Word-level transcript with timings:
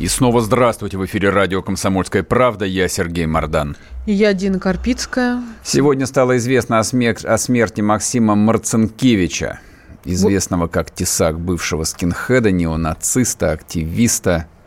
И 0.00 0.08
снова 0.08 0.40
здравствуйте. 0.40 0.96
В 0.96 1.04
эфире 1.04 1.28
радио 1.28 1.60
«Комсомольская 1.60 2.22
правда». 2.22 2.64
Я 2.64 2.88
Сергей 2.88 3.26
Мордан. 3.26 3.76
И 4.06 4.14
я 4.14 4.32
Дина 4.32 4.58
Карпицкая. 4.58 5.42
Сегодня 5.62 6.06
стало 6.06 6.38
известно 6.38 6.78
о, 6.78 6.84
смер- 6.84 7.26
о 7.26 7.36
смерти 7.36 7.82
Максима 7.82 8.34
Марцинкевича, 8.34 9.60
известного 10.06 10.68
как 10.68 10.90
Тесак, 10.90 11.38
бывшего 11.38 11.84
скинхеда, 11.84 12.50
неонациста, 12.50 13.52
активиста– 13.52 14.46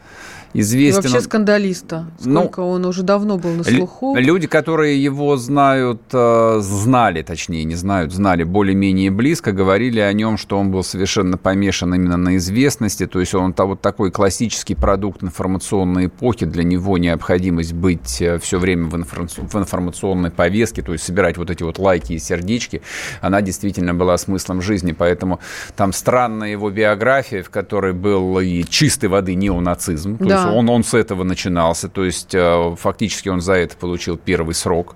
известен. 0.53 1.01
И 1.01 1.03
вообще 1.03 1.21
скандалиста. 1.21 2.05
Ну, 2.23 2.41
Сколько 2.41 2.61
ну, 2.61 2.69
он 2.69 2.85
уже 2.85 3.03
давно 3.03 3.37
был 3.37 3.51
на 3.51 3.63
слуху. 3.63 4.15
Люди, 4.15 4.47
которые 4.47 5.01
его 5.01 5.35
знают, 5.37 6.01
э, 6.11 6.59
знали, 6.61 7.21
точнее, 7.23 7.63
не 7.63 7.75
знают, 7.75 8.13
знали 8.13 8.43
более-менее 8.43 9.11
близко, 9.11 9.51
говорили 9.51 9.99
о 9.99 10.11
нем, 10.13 10.37
что 10.37 10.57
он 10.57 10.71
был 10.71 10.83
совершенно 10.83 11.37
помешан 11.37 11.93
именно 11.95 12.17
на 12.17 12.37
известности. 12.37 13.07
То 13.07 13.19
есть 13.19 13.33
он 13.33 13.53
вот 13.57 13.81
такой 13.81 14.11
классический 14.11 14.75
продукт 14.75 15.23
информационной 15.23 16.07
эпохи. 16.07 16.45
Для 16.45 16.63
него 16.63 16.97
необходимость 16.97 17.73
быть 17.73 18.21
э, 18.21 18.37
все 18.39 18.59
время 18.59 18.87
в, 18.87 18.95
информационной 18.95 20.31
повестке, 20.31 20.81
то 20.81 20.93
есть 20.93 21.03
собирать 21.03 21.37
вот 21.37 21.49
эти 21.49 21.63
вот 21.63 21.79
лайки 21.79 22.13
и 22.13 22.19
сердечки, 22.19 22.81
она 23.21 23.41
действительно 23.41 23.93
была 23.93 24.17
смыслом 24.17 24.61
жизни. 24.61 24.91
Поэтому 24.91 25.39
там 25.75 25.93
странная 25.93 26.51
его 26.51 26.69
биография, 26.69 27.43
в 27.43 27.49
которой 27.49 27.93
был 27.93 28.39
и 28.39 28.63
чистой 28.63 29.07
воды 29.07 29.35
неонацизм. 29.35 30.17
Да 30.19 30.42
есть 30.45 30.57
он, 30.57 30.69
он 30.69 30.83
с 30.83 30.93
этого 30.93 31.23
начинался, 31.23 31.89
то 31.89 32.03
есть 32.03 32.33
э, 32.33 32.75
фактически 32.77 33.29
он 33.29 33.41
за 33.41 33.53
это 33.53 33.75
получил 33.77 34.17
первый 34.17 34.53
срок. 34.55 34.95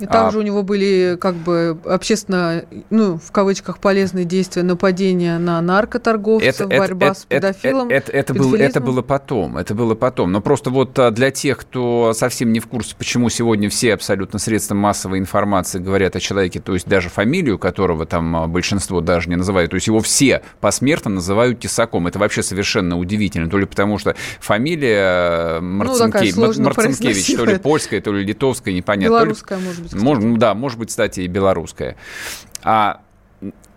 И 0.00 0.06
также 0.06 0.38
а, 0.38 0.40
у 0.40 0.42
него 0.42 0.62
были 0.62 1.16
как 1.20 1.34
бы 1.34 1.78
общественно, 1.84 2.64
ну, 2.90 3.18
в 3.18 3.32
кавычках, 3.32 3.78
полезные 3.78 4.24
действия, 4.24 4.62
нападения 4.62 5.38
на 5.38 5.60
наркоторговцев, 5.60 6.60
это, 6.60 6.66
борьба 6.66 7.06
это, 7.08 7.14
с 7.14 7.24
педофилом. 7.24 7.88
Это, 7.88 8.12
это, 8.12 8.32
это, 8.32 8.34
было, 8.34 8.56
это 8.56 8.80
было 8.80 9.02
потом, 9.02 9.58
это 9.58 9.74
было 9.74 9.94
потом. 9.94 10.32
Но 10.32 10.40
просто 10.40 10.70
вот 10.70 10.98
а, 10.98 11.10
для 11.10 11.30
тех, 11.30 11.58
кто 11.58 12.12
совсем 12.14 12.52
не 12.52 12.60
в 12.60 12.66
курсе, 12.66 12.94
почему 12.96 13.28
сегодня 13.30 13.68
все 13.70 13.94
абсолютно 13.94 14.38
средства 14.38 14.74
массовой 14.74 15.18
информации 15.18 15.78
говорят 15.78 16.16
о 16.16 16.20
человеке, 16.20 16.60
то 16.60 16.74
есть 16.74 16.86
даже 16.86 17.08
фамилию 17.08 17.58
которого 17.58 18.06
там 18.06 18.36
а, 18.36 18.46
большинство 18.46 19.00
даже 19.00 19.28
не 19.28 19.36
называют, 19.36 19.70
то 19.70 19.76
есть 19.76 19.86
его 19.86 20.00
все 20.00 20.42
посмертно 20.60 21.10
называют 21.10 21.60
тесаком. 21.60 22.06
Это 22.06 22.18
вообще 22.18 22.42
совершенно 22.42 22.98
удивительно, 22.98 23.48
то 23.48 23.58
ли 23.58 23.66
потому 23.66 23.98
что 23.98 24.14
фамилия 24.40 24.75
фамилия 24.76 25.60
Марцинкевич, 25.60 26.34
ну, 26.36 26.64
Марцинкевич, 26.64 27.36
то 27.36 27.44
ли 27.44 27.58
польская, 27.58 28.00
то 28.00 28.12
ли 28.12 28.24
литовская, 28.24 28.74
непонятно. 28.74 29.14
Белорусская, 29.14 29.58
ли, 29.58 29.64
может 29.64 29.82
быть. 29.82 29.94
Может, 29.94 30.38
да, 30.38 30.54
может 30.54 30.78
быть, 30.78 30.88
кстати, 30.90 31.20
и 31.20 31.26
белорусская. 31.26 31.96
А 32.62 33.02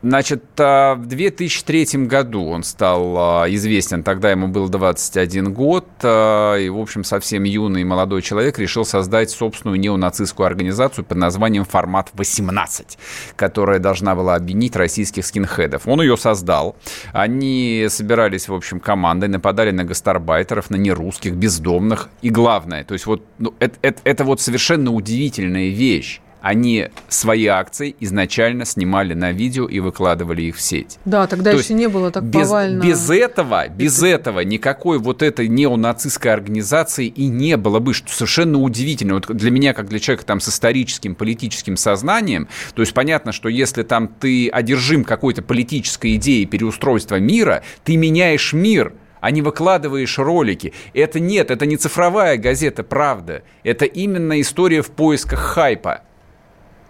Значит, 0.01 0.43
а, 0.57 0.95
в 0.95 1.07
2003 1.07 2.05
году 2.07 2.45
он 2.45 2.63
стал 2.63 3.15
а, 3.17 3.45
известен, 3.49 4.01
тогда 4.01 4.31
ему 4.31 4.47
был 4.47 4.69
21 4.69 5.53
год, 5.53 5.85
а, 6.03 6.55
и, 6.55 6.69
в 6.69 6.79
общем, 6.79 7.03
совсем 7.03 7.43
юный 7.43 7.83
молодой 7.83 8.21
человек 8.21 8.57
решил 8.59 8.85
создать 8.85 9.29
собственную 9.29 9.77
неонацистскую 9.77 10.47
организацию 10.47 11.03
под 11.03 11.17
названием 11.17 11.65
«Формат-18», 11.65 12.97
которая 13.35 13.79
должна 13.79 14.15
была 14.15 14.35
объединить 14.35 14.77
российских 14.77 15.25
скинхедов. 15.25 15.85
Он 15.85 16.01
ее 16.01 16.15
создал. 16.15 16.77
Они 17.11 17.87
собирались, 17.89 18.47
в 18.47 18.53
общем, 18.53 18.79
командой, 18.79 19.27
нападали 19.27 19.71
на 19.71 19.83
гастарбайтеров, 19.83 20.69
на 20.69 20.77
нерусских, 20.77 21.33
бездомных. 21.33 22.07
И 22.21 22.29
главное, 22.29 22.85
то 22.85 22.93
есть 22.93 23.05
вот 23.05 23.25
ну, 23.37 23.53
это, 23.59 23.77
это, 23.81 23.99
это 24.05 24.23
вот 24.23 24.39
совершенно 24.39 24.91
удивительная 24.91 25.69
вещь 25.69 26.21
они 26.41 26.89
свои 27.07 27.45
акции 27.47 27.95
изначально 27.99 28.65
снимали 28.65 29.13
на 29.13 29.31
видео 29.31 29.65
и 29.65 29.79
выкладывали 29.79 30.43
их 30.43 30.55
в 30.55 30.61
сеть. 30.61 30.99
Да, 31.05 31.27
тогда 31.27 31.51
То 31.51 31.57
еще 31.57 31.73
не 31.73 31.87
было 31.87 32.11
так 32.11 32.23
без, 32.23 32.47
повально. 32.47 32.83
Без 32.83 33.09
этого, 33.09 33.67
без 33.67 34.01
этого 34.01 34.41
никакой 34.41 34.99
вот 34.99 35.21
этой 35.21 35.47
неонацистской 35.47 36.31
организации 36.31 37.07
и 37.07 37.27
не 37.27 37.57
было 37.57 37.79
бы, 37.79 37.93
что 37.93 38.11
совершенно 38.11 38.59
удивительно. 38.59 39.15
Вот 39.15 39.27
для 39.27 39.51
меня, 39.51 39.73
как 39.73 39.87
для 39.89 39.99
человека 39.99 40.25
там 40.25 40.39
с 40.39 40.49
историческим 40.49 41.15
политическим 41.15 41.77
сознанием, 41.77 42.47
то 42.73 42.81
есть 42.81 42.93
понятно, 42.93 43.31
что 43.31 43.49
если 43.49 43.83
там 43.83 44.07
ты 44.07 44.49
одержим 44.49 45.03
какой-то 45.03 45.41
политической 45.41 46.15
идеей 46.15 46.45
переустройства 46.45 47.15
мира, 47.19 47.63
ты 47.83 47.97
меняешь 47.97 48.53
мир– 48.53 48.93
а 49.21 49.31
не 49.31 49.41
выкладываешь 49.41 50.17
ролики. 50.17 50.73
Это 50.93 51.19
нет, 51.19 51.51
это 51.51 51.65
не 51.65 51.77
цифровая 51.77 52.37
газета 52.37 52.83
«Правда». 52.83 53.43
Это 53.63 53.85
именно 53.85 54.39
история 54.39 54.81
в 54.81 54.91
поисках 54.91 55.39
хайпа. 55.39 56.01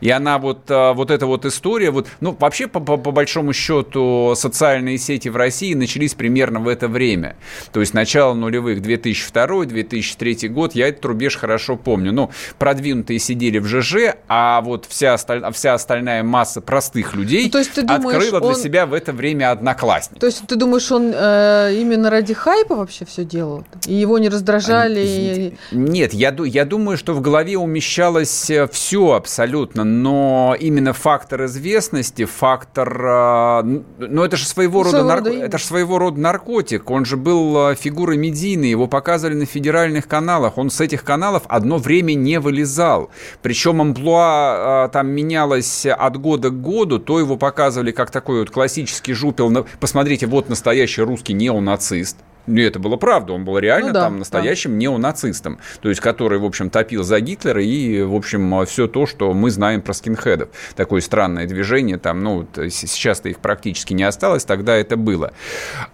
И 0.01 0.09
она 0.09 0.37
вот, 0.37 0.69
а, 0.69 0.93
вот 0.93 1.11
эта 1.11 1.25
вот 1.25 1.45
история, 1.45 1.91
вот, 1.91 2.07
ну, 2.21 2.35
вообще, 2.39 2.67
по, 2.67 2.79
по, 2.79 2.97
по 2.97 3.11
большому 3.11 3.53
счету, 3.53 4.33
социальные 4.35 4.97
сети 4.97 5.29
в 5.29 5.35
России 5.35 5.73
начались 5.73 6.13
примерно 6.13 6.59
в 6.59 6.67
это 6.67 6.87
время. 6.87 7.35
То 7.71 7.79
есть 7.79 7.93
начало 7.93 8.33
нулевых, 8.33 8.79
2002-2003 8.79 10.47
год, 10.49 10.75
я 10.75 10.87
этот 10.87 11.03
рубеж 11.05 11.37
хорошо 11.37 11.75
помню. 11.75 12.11
Ну, 12.11 12.31
продвинутые 12.57 13.19
сидели 13.19 13.59
в 13.59 13.65
ЖЖ, 13.65 14.15
а 14.27 14.61
вот 14.61 14.85
вся, 14.85 15.13
осталь... 15.13 15.43
вся 15.53 15.73
остальная 15.73 16.23
масса 16.23 16.61
простых 16.61 17.15
людей 17.15 17.45
ну, 17.45 17.51
то 17.51 17.59
есть 17.59 17.73
ты 17.73 17.81
думаешь, 17.83 18.17
открыла 18.17 18.39
для 18.39 18.49
он... 18.49 18.55
себя 18.55 18.85
в 18.85 18.93
это 18.93 19.13
время 19.13 19.51
одноклассник. 19.51 20.19
То 20.19 20.27
есть 20.27 20.45
ты 20.47 20.55
думаешь, 20.55 20.91
он 20.91 21.11
э, 21.13 21.75
именно 21.75 22.09
ради 22.09 22.33
хайпа 22.33 22.75
вообще 22.75 23.05
все 23.05 23.25
делал? 23.25 23.65
И 23.85 23.93
его 23.93 24.17
не 24.17 24.29
раздражали? 24.29 25.57
Нет, 25.71 26.13
я, 26.13 26.35
я 26.45 26.65
думаю, 26.65 26.97
что 26.97 27.13
в 27.13 27.21
голове 27.21 27.57
умещалось 27.57 28.49
э, 28.49 28.67
все 28.67 29.13
абсолютно 29.13 29.83
но 29.89 30.55
именно 30.59 30.93
фактор 30.93 31.45
известности, 31.45 32.25
фактор, 32.25 33.01
а, 33.05 33.63
ну 33.63 34.23
это 34.23 34.37
же 34.37 34.45
своего 34.45 34.83
рода, 34.83 34.99
своего 34.99 35.07
нарко... 35.07 35.29
это 35.29 35.57
же 35.57 35.63
своего 35.63 35.99
рода 35.99 36.19
наркотик, 36.19 36.89
он 36.89 37.05
же 37.05 37.17
был 37.17 37.57
а, 37.57 37.75
фигурой 37.75 38.17
медийной, 38.17 38.69
его 38.69 38.87
показывали 38.87 39.35
на 39.35 39.45
федеральных 39.45 40.07
каналах, 40.07 40.57
он 40.57 40.69
с 40.69 40.79
этих 40.79 41.03
каналов 41.03 41.43
одно 41.47 41.77
время 41.77 42.13
не 42.13 42.39
вылезал, 42.39 43.09
причем 43.41 43.81
амплуа 43.81 44.83
а, 44.83 44.89
там 44.89 45.07
менялось 45.09 45.85
от 45.85 46.17
года 46.17 46.49
к 46.49 46.61
году, 46.61 46.99
то 46.99 47.19
его 47.19 47.35
показывали 47.37 47.91
как 47.91 48.11
такой 48.11 48.39
вот 48.39 48.51
классический 48.51 49.13
жупел, 49.13 49.65
посмотрите, 49.79 50.27
вот 50.27 50.49
настоящий 50.49 51.01
русский 51.01 51.33
неонацист, 51.33 52.17
и 52.57 52.61
это 52.61 52.79
было 52.79 52.95
правда, 52.95 53.33
он 53.33 53.45
был 53.45 53.57
реально 53.57 53.87
ну, 53.89 53.93
да, 53.93 54.01
там 54.01 54.19
настоящим 54.19 54.71
да. 54.71 54.77
неонацистом, 54.77 55.59
то 55.81 55.89
есть 55.89 56.01
который, 56.01 56.39
в 56.39 56.45
общем, 56.45 56.69
топил 56.69 57.03
за 57.03 57.19
Гитлера 57.19 57.63
и, 57.63 58.01
в 58.01 58.15
общем, 58.15 58.65
все 58.65 58.87
то, 58.87 59.05
что 59.05 59.33
мы 59.33 59.51
знаем 59.51 59.81
про 59.81 59.93
скинхедов. 59.93 60.49
Такое 60.75 61.01
странное 61.01 61.47
движение, 61.47 61.97
там, 61.97 62.23
ну, 62.23 62.47
сейчас-то 62.55 63.29
их 63.29 63.39
практически 63.39 63.93
не 63.93 64.03
осталось, 64.03 64.45
тогда 64.45 64.75
это 64.75 64.97
было. 64.97 65.33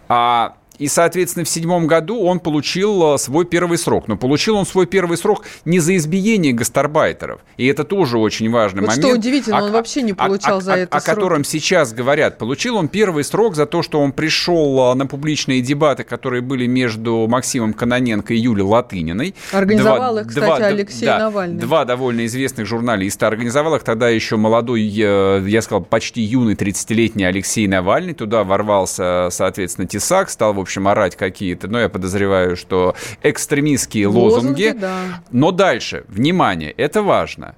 А 0.07 0.55
и, 0.79 0.87
соответственно, 0.87 1.45
в 1.45 1.49
седьмом 1.49 1.87
году 1.87 2.21
он 2.21 2.39
получил 2.39 3.15
э, 3.15 3.17
свой 3.17 3.45
первый 3.45 3.77
срок. 3.77 4.07
Но 4.07 4.17
получил 4.17 4.55
он 4.55 4.65
свой 4.65 4.85
первый 4.85 5.17
срок 5.17 5.45
не 5.63 5.79
за 5.79 5.95
избиение 5.95 6.53
гастарбайтеров. 6.53 7.41
И 7.57 7.65
это 7.67 7.83
тоже 7.83 8.17
очень 8.17 8.49
важный 8.49 8.81
вот 8.81 8.89
момент. 8.89 9.05
Что 9.05 9.15
удивительно, 9.15 9.59
а, 9.59 9.63
он 9.63 9.71
вообще 9.71 10.01
не 10.01 10.13
получал 10.13 10.57
а, 10.57 10.61
за 10.61 10.73
а, 10.73 10.77
это 10.77 10.97
О 10.97 10.99
срок. 10.99 11.15
котором 11.15 11.43
сейчас 11.43 11.93
говорят. 11.93 12.37
Получил 12.37 12.77
он 12.77 12.87
первый 12.87 13.23
срок 13.23 13.55
за 13.55 13.65
то, 13.65 13.81
что 13.81 13.99
он 13.99 14.11
пришел 14.11 14.91
э, 14.91 14.95
на 14.95 15.05
публичные 15.05 15.61
дебаты, 15.61 16.03
которые 16.03 16.41
были 16.41 16.65
между 16.67 17.27
Максимом 17.27 17.73
Каноненко 17.73 18.33
и 18.33 18.37
Юлией 18.37 18.67
Латыниной. 18.67 19.35
Организовал 19.51 20.13
два, 20.13 20.21
их, 20.21 20.27
кстати, 20.27 20.45
два, 20.45 20.55
Алексей 20.55 21.05
да, 21.05 21.19
Навальный. 21.19 21.59
Два 21.61 21.85
довольно 21.85 22.25
известных 22.25 22.65
журналиста. 22.67 23.27
Организовал 23.27 23.75
их 23.75 23.83
тогда 23.83 24.09
еще 24.09 24.35
молодой, 24.35 24.81
э, 24.81 25.43
я 25.47 25.61
сказал, 25.61 25.83
почти 25.83 26.21
юный 26.21 26.55
30-летний 26.55 27.23
Алексей 27.23 27.67
Навальный. 27.67 28.13
Туда 28.13 28.43
ворвался, 28.43 29.29
соответственно, 29.31 29.87
Тесак, 29.87 30.29
стал, 30.29 30.53
в 30.53 30.59
общем, 30.65 30.87
орать 30.87 31.15
какие 31.15 31.45
какие-то, 31.45 31.67
но 31.67 31.79
я 31.79 31.89
подозреваю, 31.89 32.55
что 32.55 32.95
экстремистские 33.21 34.07
лозунги. 34.07 34.67
лозунги 34.67 34.79
да. 34.79 35.23
Но 35.31 35.51
дальше, 35.51 36.05
внимание, 36.07 36.71
это 36.71 37.03
важно. 37.03 37.55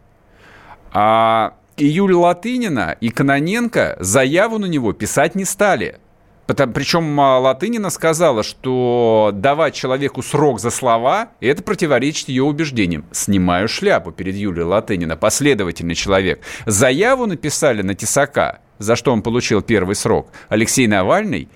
А, 0.92 1.54
и 1.77 1.86
Юлия 1.86 2.15
Латынина, 2.15 2.98
и 3.00 3.09
Каноненко 3.09 3.98
заяву 4.00 4.57
на 4.57 4.65
него 4.65 4.94
писать 4.94 5.36
не 5.36 5.45
стали. 5.45 6.00
Потому, 6.48 6.74
причем 6.74 7.19
а, 7.19 7.39
Латынина 7.39 7.89
сказала, 7.89 8.42
что 8.42 9.31
давать 9.33 9.75
человеку 9.75 10.21
срок 10.21 10.60
за 10.60 10.69
слова, 10.69 11.30
это 11.39 11.62
противоречит 11.62 12.30
ее 12.30 12.44
убеждениям. 12.44 13.06
Снимаю 13.12 13.68
шляпу 13.68 14.12
перед 14.12 14.36
Юлией 14.36 14.65
Латынина, 14.65 15.18
последовательный 15.18 15.95
человек. 15.95 16.42
Заяву 16.65 17.25
написали 17.25 17.81
на 17.83 17.95
Тесака, 17.95 18.60
за 18.80 18.95
что 18.95 19.13
он 19.13 19.21
получил 19.21 19.62
первый 19.62 19.95
срок, 19.95 20.30
Алексей 20.50 20.88
Навальный 20.88 21.48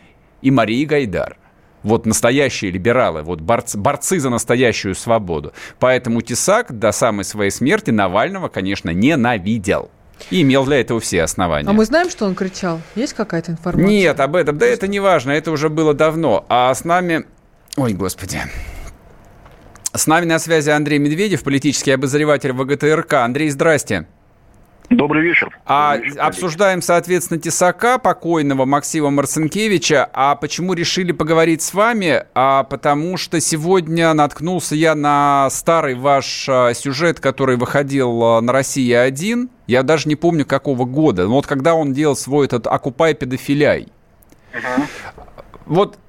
и 0.42 0.52
Мария 0.52 0.86
Гайдар. 0.86 1.38
Вот 1.84 2.06
настоящие 2.06 2.72
либералы, 2.72 3.24
вот 3.24 3.42
борцы, 3.42 3.78
борцы 3.78 4.20
за 4.20 4.30
настоящую 4.30 4.96
свободу. 4.96 5.54
Поэтому 5.80 6.22
Тесак 6.22 6.78
до 6.78 6.92
самой 6.92 7.26
своей 7.26 7.52
смерти 7.52 7.92
Навального, 7.92 8.50
конечно, 8.50 8.92
ненавидел. 8.92 9.90
И 10.30 10.44
имел 10.44 10.66
для 10.66 10.80
этого 10.80 11.00
все 11.00 11.24
основания. 11.24 11.68
А 11.68 11.74
мы 11.74 11.84
знаем, 11.84 12.10
что 12.10 12.26
он 12.26 12.36
кричал? 12.36 12.80
Есть 12.96 13.14
какая-то 13.14 13.54
информация? 13.54 13.90
Нет, 13.90 14.20
об 14.20 14.36
этом. 14.36 14.58
Да 14.58 14.68
это 14.68 14.88
не 14.88 15.00
важно, 15.00 15.32
это 15.32 15.52
уже 15.52 15.70
было 15.70 15.96
давно. 15.96 16.46
А 16.48 16.74
с 16.74 16.84
нами... 16.84 17.26
Ой, 17.76 17.94
господи. 17.94 18.40
С 19.94 20.06
нами 20.06 20.26
на 20.26 20.38
связи 20.38 20.70
Андрей 20.70 21.00
Медведев, 21.00 21.44
политический 21.44 21.92
обозреватель 21.92 22.54
ВГТРК. 22.54 23.14
Андрей, 23.14 23.50
здрасте. 23.50 24.08
Добрый 24.92 25.24
вечер. 25.24 25.58
А 25.66 25.94
Добрый 25.94 26.10
вечер, 26.10 26.22
обсуждаем, 26.22 26.82
соответственно, 26.82 27.40
Тесака, 27.40 27.98
покойного 27.98 28.66
Максима 28.66 29.10
Марцинкевича. 29.10 30.10
А 30.12 30.36
почему 30.36 30.74
решили 30.74 31.14
поговорить 31.14 31.62
с 31.62 31.74
вами? 31.74 32.26
А 32.36 32.64
потому 32.64 33.16
что 33.16 33.40
сегодня 33.40 34.14
наткнулся 34.14 34.76
я 34.76 34.94
на 34.94 35.50
старый 35.50 35.96
ваш 35.96 36.46
а, 36.50 36.74
сюжет, 36.74 37.22
который 37.22 37.56
выходил 37.56 38.22
а, 38.22 38.42
на 38.42 38.52
«Россия-1». 38.52 39.50
Я 39.68 39.84
даже 39.84 40.10
не 40.10 40.18
помню, 40.18 40.46
какого 40.46 40.84
года. 40.84 41.24
Но 41.24 41.36
вот 41.36 41.48
когда 41.48 41.74
он 41.74 41.94
делал 41.94 42.18
свой 42.18 42.48
этот 42.48 42.68
«Окупай 42.68 43.14
педофиляй». 43.14 43.88
Угу. 44.54 44.84
Вот 45.68 46.00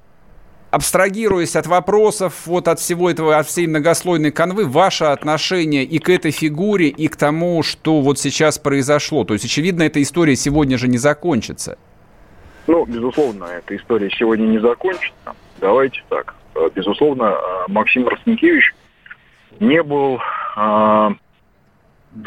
абстрагируясь 0.73 1.55
от 1.55 1.67
вопросов, 1.67 2.47
вот 2.47 2.67
от 2.67 2.79
всего 2.79 3.07
этого, 3.07 3.37
от 3.37 3.45
всей 3.45 3.67
многослойной 3.67 4.31
канвы, 4.31 4.65
ваше 4.65 5.03
отношение 5.03 5.83
и 5.83 5.99
к 5.99 6.09
этой 6.09 6.31
фигуре, 6.31 6.87
и 6.87 7.07
к 7.07 7.15
тому, 7.15 7.61
что 7.61 8.01
вот 8.01 8.17
сейчас 8.17 8.57
произошло? 8.57 9.23
То 9.23 9.33
есть, 9.33 9.45
очевидно, 9.45 9.83
эта 9.83 10.01
история 10.01 10.35
сегодня 10.35 10.79
же 10.79 10.87
не 10.87 10.97
закончится. 10.97 11.77
Ну, 12.65 12.85
безусловно, 12.85 13.45
эта 13.45 13.75
история 13.75 14.09
сегодня 14.09 14.47
не 14.47 14.57
закончится. 14.57 15.35
Давайте 15.61 16.01
так. 16.09 16.33
Э, 16.55 16.67
безусловно, 16.73 17.25
э, 17.25 17.65
Максим 17.67 18.07
Росненкевич 18.07 18.73
не 19.59 19.83
был, 19.83 20.19
э, 20.57 21.09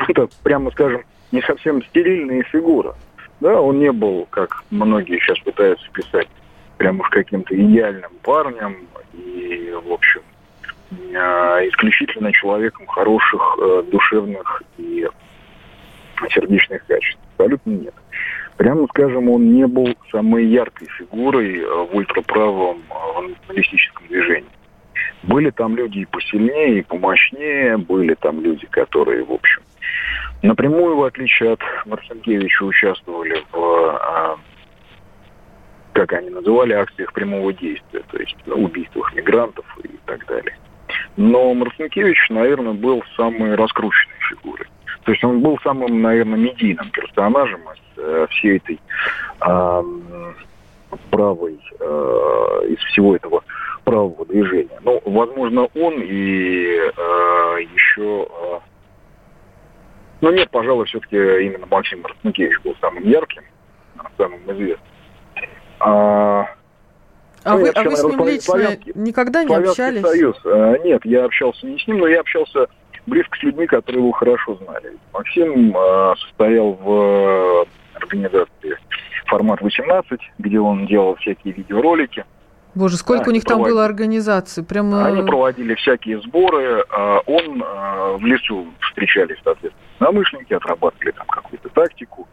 это, 0.06 0.28
прямо 0.44 0.70
скажем, 0.70 1.02
не 1.32 1.42
совсем 1.42 1.82
стерильная 1.86 2.44
фигура. 2.44 2.94
Да, 3.40 3.60
он 3.60 3.80
не 3.80 3.90
был, 3.90 4.28
как 4.30 4.62
многие 4.70 5.18
сейчас 5.18 5.38
пытаются 5.40 5.90
писать, 5.90 6.28
прям 6.76 7.00
уж 7.00 7.08
каким-то 7.08 7.54
идеальным 7.54 8.10
парнем 8.22 8.88
и, 9.12 9.72
в 9.84 9.92
общем, 9.92 10.22
э, 10.90 11.68
исключительно 11.68 12.32
человеком 12.32 12.86
хороших 12.86 13.58
э, 13.60 13.82
душевных 13.90 14.62
и 14.78 15.08
сердечных 16.30 16.84
качеств. 16.86 17.20
Абсолютно 17.36 17.70
нет. 17.70 17.94
Прямо 18.56 18.86
скажем, 18.88 19.28
он 19.28 19.52
не 19.52 19.66
был 19.66 19.94
самой 20.10 20.46
яркой 20.46 20.88
фигурой 20.88 21.58
э, 21.60 21.66
в 21.66 21.94
ультраправом 21.94 22.82
националистическом 23.28 24.06
движении. 24.08 24.50
Были 25.22 25.50
там 25.50 25.76
люди 25.76 26.00
и 26.00 26.04
посильнее, 26.04 26.78
и 26.78 26.82
помощнее, 26.82 27.76
были 27.76 28.14
там 28.14 28.40
люди, 28.40 28.66
которые, 28.66 29.24
в 29.24 29.32
общем, 29.32 29.60
напрямую, 30.42 30.96
в 30.96 31.02
отличие 31.02 31.52
от 31.52 31.60
Марцинкевича, 31.84 32.62
участвовали 32.62 33.44
в 33.52 34.38
как 35.96 36.12
они 36.12 36.28
называли, 36.28 36.74
акциях 36.74 37.10
прямого 37.14 37.54
действия, 37.54 38.02
то 38.10 38.18
есть 38.18 38.36
убийствах 38.46 39.14
мигрантов 39.14 39.64
и 39.82 39.88
так 40.04 40.26
далее. 40.26 40.54
Но 41.16 41.54
Марцинкевич, 41.54 42.28
наверное, 42.28 42.74
был 42.74 43.02
самой 43.16 43.54
раскрученной 43.54 44.18
фигурой. 44.28 44.66
То 45.04 45.12
есть 45.12 45.24
он 45.24 45.40
был 45.40 45.58
самым, 45.62 46.02
наверное, 46.02 46.38
медийным 46.38 46.90
персонажем 46.90 47.60
из 47.62 47.98
э, 47.98 48.26
всей 48.30 48.58
этой 48.58 48.78
э, 49.40 49.82
правой, 51.10 51.58
э, 51.80 52.66
из 52.68 52.78
всего 52.90 53.16
этого 53.16 53.42
правого 53.84 54.26
движения. 54.26 54.78
Ну, 54.82 55.00
возможно, 55.06 55.68
он 55.74 55.94
и 56.02 56.76
э, 56.76 57.58
еще... 57.72 58.28
Э, 58.28 58.58
ну, 60.20 60.30
нет, 60.30 60.50
пожалуй, 60.50 60.84
все-таки 60.86 61.16
именно 61.16 61.66
Максим 61.70 62.02
Марцинкевич 62.02 62.60
был 62.62 62.76
самым 62.82 63.04
ярким, 63.04 63.44
самым 64.18 64.40
известным. 64.52 64.95
А, 65.80 66.46
а, 67.46 67.54
ну, 67.54 67.60
вы, 67.60 67.68
а 67.68 67.82
вы 67.84 67.96
с 67.96 68.02
ним 68.02 68.26
лично 68.26 68.40
славянский, 68.40 68.92
никогда 68.96 69.44
не 69.44 69.54
общались? 69.54 70.02
Союз. 70.02 70.36
А, 70.44 70.76
нет, 70.78 71.04
я 71.04 71.24
общался 71.24 71.64
не 71.66 71.78
с 71.78 71.86
ним, 71.86 71.98
но 71.98 72.08
я 72.08 72.20
общался 72.20 72.66
близко 73.06 73.38
с 73.38 73.42
людьми, 73.44 73.66
которые 73.66 74.02
его 74.02 74.10
хорошо 74.10 74.56
знали. 74.56 74.96
Максим 75.12 75.72
а, 75.76 76.14
состоял 76.16 76.72
в 76.72 77.66
организации 77.94 78.76
«Формат 79.26 79.60
18», 79.60 80.18
где 80.38 80.58
он 80.58 80.86
делал 80.86 81.14
всякие 81.16 81.54
видеоролики. 81.54 82.24
Боже, 82.74 82.96
сколько 82.96 83.26
да, 83.26 83.30
у 83.30 83.32
них 83.32 83.44
там 83.44 83.58
проводили. 83.58 83.74
было 83.74 83.84
организаций? 83.86 84.64
Прямо... 84.64 85.06
Они 85.06 85.22
проводили 85.22 85.74
всякие 85.76 86.20
сборы. 86.22 86.84
А, 86.90 87.20
он 87.26 87.62
в 88.18 88.24
лесу 88.24 88.66
встречались, 88.80 89.38
соответственно, 89.44 89.86
намышленники, 90.00 90.52
отрабатывали 90.52 91.12
там 91.12 91.26
какую-то 91.28 91.68
тактику, 91.68 92.26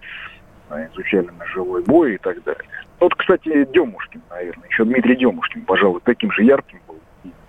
изучали 0.92 1.30
ножевой 1.38 1.84
бой 1.84 2.16
и 2.16 2.18
так 2.18 2.44
далее. 2.44 2.64
Вот, 3.00 3.16
кстати, 3.16 3.66
Демушкин, 3.74 4.22
наверное, 4.30 4.68
еще 4.70 4.86
Дмитрий 4.86 5.16
Демушкин, 5.16 5.62
пожалуй, 5.64 6.02
таким 6.04 6.32
же 6.32 6.44
ярким 6.44 6.80
был 6.88 6.98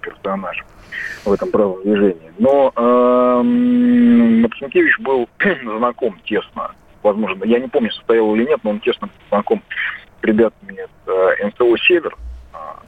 персонажем 0.00 0.66
в 1.24 1.32
этом 1.32 1.50
правом 1.50 1.82
движении. 1.82 2.32
Но 2.38 2.72
э, 2.74 3.42
был 5.00 5.28
знаком 5.78 6.18
тесно, 6.24 6.72
возможно, 7.02 7.44
я 7.44 7.60
не 7.60 7.68
помню, 7.68 7.90
состоял 7.92 8.34
или 8.34 8.46
нет, 8.46 8.60
но 8.62 8.70
он 8.70 8.80
тесно 8.80 9.08
знаком 9.28 9.62
с 10.20 10.24
ребятами 10.24 10.72
из 10.72 10.88
э, 11.06 11.46
НСО 11.46 11.76
«Север», 11.86 12.16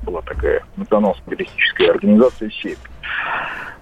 была 0.02 0.22
такая 0.22 0.62
национал-социалистическая 0.76 1.90
организация 1.90 2.50
«Север». 2.50 2.78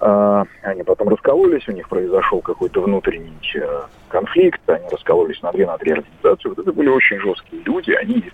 А, 0.00 0.44
они 0.62 0.82
потом 0.82 1.08
раскололись, 1.08 1.66
у 1.68 1.72
них 1.72 1.88
произошел 1.88 2.40
какой-то 2.40 2.82
внутренний 2.82 3.38
э, 3.54 3.82
конфликт, 4.08 4.60
они 4.68 4.86
раскололись 4.90 5.40
на 5.42 5.50
две, 5.52 5.66
на 5.66 5.78
три 5.78 5.92
организации. 5.92 6.48
Вот 6.48 6.58
это 6.58 6.72
были 6.72 6.88
очень 6.88 7.18
жесткие 7.20 7.62
люди, 7.62 7.92
они 7.92 8.30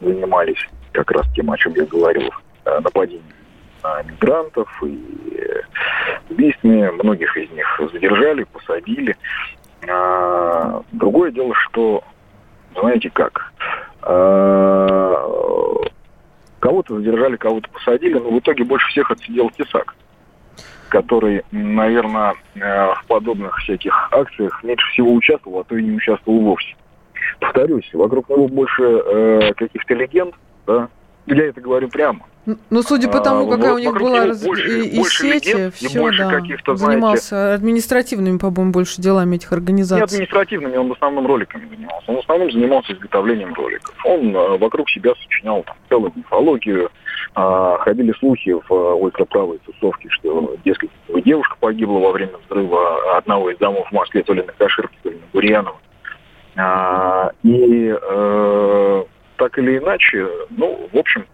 занимались 0.00 0.58
как 0.92 1.10
раз 1.12 1.26
тем, 1.34 1.50
о 1.50 1.56
чем 1.56 1.72
я 1.74 1.86
говорил, 1.86 2.30
э, 2.64 2.80
нападением 2.80 3.22
на 3.82 4.02
мигрантов 4.02 4.68
и 4.82 5.38
э, 5.38 5.62
убийствами. 6.28 6.90
Многих 6.90 7.36
из 7.36 7.50
них 7.52 7.80
задержали, 7.92 8.44
посадили. 8.44 9.16
А, 9.88 10.82
другое 10.92 11.30
дело, 11.30 11.54
что, 11.54 12.02
знаете 12.74 13.10
как, 13.10 13.52
кого-то 16.60 16.96
задержали, 16.96 17.36
кого-то 17.36 17.68
посадили, 17.70 18.14
но 18.14 18.30
в 18.30 18.38
итоге 18.38 18.64
больше 18.64 18.88
всех 18.88 19.10
отсидел 19.10 19.50
Тесак 19.50 19.94
который, 20.88 21.44
наверное, 21.50 22.34
э, 22.54 22.94
в 22.94 23.04
подобных 23.06 23.56
всяких 23.58 24.08
акциях 24.12 24.62
меньше 24.62 24.86
всего 24.92 25.12
участвовал, 25.12 25.60
а 25.60 25.64
то 25.64 25.76
и 25.76 25.82
не 25.82 25.96
участвовал 25.96 26.40
вовсе. 26.40 26.74
Повторюсь, 27.40 27.88
вокруг 27.92 28.28
него 28.28 28.48
больше 28.48 28.82
э, 28.82 29.52
каких-то 29.54 29.94
легенд, 29.94 30.34
да, 30.66 30.88
я 31.26 31.46
это 31.46 31.60
говорю 31.60 31.88
прямо. 31.88 32.26
Ну, 32.70 32.82
судя 32.82 33.08
по 33.08 33.20
тому, 33.20 33.48
а, 33.48 33.56
какая 33.56 33.72
вот, 33.72 33.76
у 33.76 33.78
них 33.80 33.92
была 33.94 34.26
раз... 34.26 34.44
больше, 34.44 34.84
и, 34.84 34.96
больше 34.96 35.32
сети, 35.32 35.48
легенд, 35.48 35.74
все, 35.74 36.10
да, 36.64 36.76
занимался 36.76 37.28
знаете, 37.28 37.54
административными, 37.54 38.38
по-моему, 38.38 38.70
больше 38.70 39.02
делами 39.02 39.34
этих 39.34 39.52
организаций. 39.52 40.18
Не 40.18 40.24
административными, 40.24 40.76
он 40.76 40.88
в 40.88 40.92
основном 40.92 41.26
роликами 41.26 41.68
занимался. 41.68 42.08
Он 42.08 42.16
в 42.16 42.20
основном 42.20 42.52
занимался 42.52 42.92
изготовлением 42.92 43.52
роликов. 43.54 43.94
Он 44.04 44.34
э, 44.36 44.58
вокруг 44.58 44.88
себя 44.90 45.12
сочинял 45.20 45.64
там, 45.64 45.76
целую 45.88 46.12
мифологию, 46.14 46.88
а, 47.34 47.78
ходили 47.78 48.12
слухи 48.20 48.52
в 48.52 48.72
э, 48.72 48.94
ультраправой 48.94 49.58
тусовке, 49.58 50.08
что, 50.10 50.54
дескать, 50.64 50.90
девушка 51.24 51.56
погибла 51.58 51.98
во 51.98 52.12
время 52.12 52.32
взрыва 52.46 53.16
одного 53.16 53.50
из 53.50 53.58
домов 53.58 53.88
в 53.88 53.92
Москве, 53.92 54.22
то 54.22 54.32
ли 54.32 54.42
на 54.42 54.52
Каширке, 54.52 54.96
то 55.02 55.10
ли 55.10 55.16
на 55.16 55.26
Бурьяново. 55.32 55.76
А, 56.56 57.32
и 57.42 57.92
э, 57.92 59.04
так 59.36 59.58
или 59.58 59.78
иначе, 59.78 60.28
ну, 60.50 60.88
в 60.92 60.96
общем, 60.96 61.26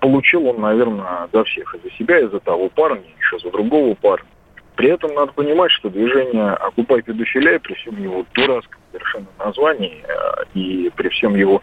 получил 0.00 0.46
он, 0.46 0.60
наверное, 0.60 1.28
за 1.32 1.44
всех. 1.44 1.74
И 1.74 1.78
за 1.88 1.94
себя, 1.96 2.18
и 2.18 2.26
за 2.26 2.40
того 2.40 2.68
парня, 2.68 3.02
еще 3.18 3.38
за 3.38 3.50
другого 3.50 3.94
парня. 3.94 4.28
При 4.76 4.88
этом 4.88 5.14
надо 5.14 5.32
понимать, 5.32 5.70
что 5.72 5.90
движение 5.90 6.52
«Окупай 6.52 7.02
педофилия» 7.02 7.58
при 7.58 7.74
всем 7.74 8.02
его 8.02 8.24
дурацком 8.34 8.80
совершенно 8.92 9.26
названии 9.38 10.02
э, 10.06 10.44
и 10.54 10.90
при 10.96 11.08
всем 11.10 11.34
его, 11.34 11.62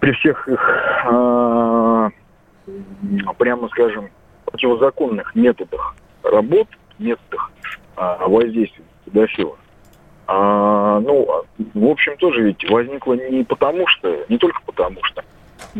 при 0.00 0.12
всех 0.12 0.46
их, 0.48 0.60
э, 1.10 2.10
прямо 3.38 3.68
скажем, 3.68 4.10
противозаконных 4.44 5.34
методах 5.34 5.94
работ, 6.22 6.68
методах 6.98 7.50
э, 7.96 8.16
воздействия 8.26 8.84
педофила, 9.04 9.56
а, 10.32 11.00
ну, 11.00 11.44
в 11.74 11.86
общем, 11.86 12.16
тоже 12.18 12.42
ведь 12.42 12.70
возникло 12.70 13.14
не 13.14 13.42
потому 13.42 13.84
что, 13.88 14.24
не 14.28 14.38
только 14.38 14.60
потому 14.64 15.02
что 15.02 15.24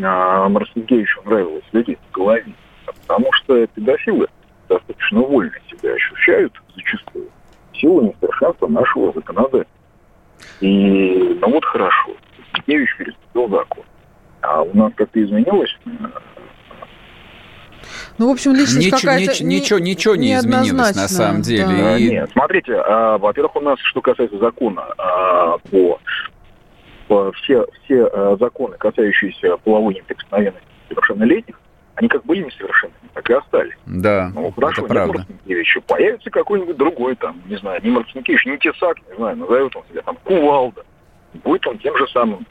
а, 0.02 0.49
Марсенкевичу 0.49 1.23
нравилось 1.25 1.62
людей 1.71 1.97
в 2.09 2.12
голове, 2.12 2.52
а 2.87 2.90
потому 2.92 3.33
что 3.35 3.64
педофилы 3.69 4.26
достаточно 4.69 5.21
вольно 5.21 5.54
себя 5.71 5.92
ощущают 5.92 6.61
зачастую 6.75 7.28
в 7.73 7.76
силу 7.76 8.02
несовершенства 8.02 8.66
нашего 8.66 9.12
законодательства. 9.12 9.78
И, 10.61 11.38
ну 11.40 11.52
вот 11.52 11.64
хорошо, 11.64 12.11
Марсенкевич 12.52 12.97
переступил 12.97 13.49
закон. 13.50 13.85
А 14.40 14.62
у 14.62 14.76
нас 14.76 14.92
как-то 14.97 15.23
изменилось 15.23 15.78
Ну, 18.20 18.28
в 18.28 18.32
общем, 18.32 18.52
личность 18.52 18.92
ничего, 18.92 18.98
какая-то 18.98 19.42
ничего, 19.42 19.78
не, 19.78 19.92
ничего 19.92 20.14
не 20.14 20.34
изменилось 20.34 20.94
на 20.94 21.08
самом 21.08 21.40
деле. 21.40 21.64
Да. 21.68 21.96
И... 21.96 22.10
Нет, 22.10 22.28
смотрите, 22.32 22.74
а, 22.74 23.16
во-первых, 23.16 23.56
у 23.56 23.60
нас, 23.60 23.78
что 23.80 24.02
касается 24.02 24.36
закона 24.36 24.82
а, 24.98 25.56
по, 25.70 25.98
по 27.08 27.32
все, 27.32 27.66
все 27.82 28.04
а, 28.04 28.36
законы, 28.38 28.76
касающиеся 28.76 29.56
половой 29.64 29.94
неприкосновенности 29.94 30.68
совершеннолетних, 30.90 31.58
они 31.94 32.08
как 32.08 32.26
были 32.26 32.44
несовершенными, 32.44 33.08
так 33.14 33.30
и 33.30 33.32
остались. 33.32 33.76
Да, 33.86 34.30
ну, 34.34 34.50
хорошо, 34.50 34.82
это 34.82 34.92
правда. 34.92 35.18
Марцинкевича, 35.20 35.80
появится 35.80 36.28
какой-нибудь 36.28 36.76
другой, 36.76 37.16
там, 37.16 37.40
не 37.46 37.56
знаю, 37.56 37.80
не 37.82 37.88
Марцинкевич, 37.88 38.44
не 38.44 38.58
Тесак, 38.58 38.98
не 39.08 39.16
знаю, 39.16 39.38
назовет 39.38 39.74
он 39.74 39.82
себя 39.90 40.02
там 40.02 40.18
Кувалда. 40.24 40.84
Будет 41.42 41.66
он 41.66 41.78
тем 41.78 41.96
же 41.96 42.06
самым. 42.08 42.46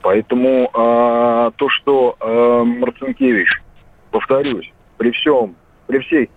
Поэтому 0.00 0.70
а, 0.72 1.50
то, 1.56 1.68
что 1.68 2.16
а, 2.20 2.64
Марцинкевич, 2.64 3.50
повторюсь, 4.10 4.72
при 4.98 5.10
всем, 5.12 5.56
при 5.86 5.98
всей 6.00 6.30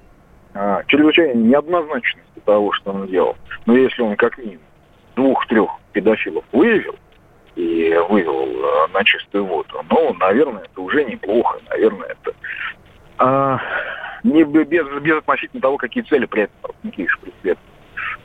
а, 0.54 0.84
чрезвычайной 0.88 1.36
неоднозначности 1.36 2.40
того, 2.46 2.72
что 2.74 2.92
он 2.92 3.08
делал, 3.08 3.36
но 3.66 3.76
если 3.76 4.02
он 4.02 4.16
как 4.16 4.38
минимум 4.38 4.64
двух-трех 5.16 5.70
педофилов 5.92 6.46
выявил 6.52 6.96
и 7.56 7.94
вывел 8.10 8.48
а, 8.64 8.88
на 8.94 9.04
чистую 9.04 9.46
воду, 9.46 9.84
ну, 9.90 10.14
наверное, 10.14 10.64
это 10.64 10.82
уже 10.82 11.04
неплохо, 11.04 11.60
наверное, 11.70 12.10
это 12.10 12.34
а, 13.18 13.60
не 14.24 14.44
без, 14.44 14.88
без 15.02 15.18
относительно 15.18 15.62
того, 15.62 15.78
какие 15.78 16.04
цели 16.04 16.26
при 16.26 16.44
этом 16.44 16.56
Марцинкевич 16.64 17.18
преследует. 17.20 17.60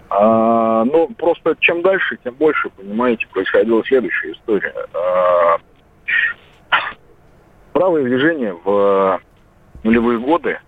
А, 0.08 0.84
но 0.84 1.08
просто 1.08 1.56
чем 1.60 1.82
дальше, 1.82 2.18
тем 2.22 2.34
больше, 2.34 2.70
понимаете, 2.70 3.26
происходила 3.28 3.84
следующая 3.84 4.32
история. 4.32 4.74
А, 4.94 5.58
правое 7.72 8.04
движение 8.04 8.54
в 8.64 9.20
нулевые 9.86 10.18
годы, 10.18 10.58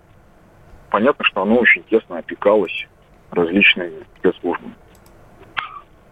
понятно, 0.90 1.24
что 1.24 1.42
оно 1.42 1.56
очень 1.56 1.82
тесно 1.84 2.18
опекалось 2.18 2.86
различными 3.30 4.04
спецслужбами. 4.18 4.74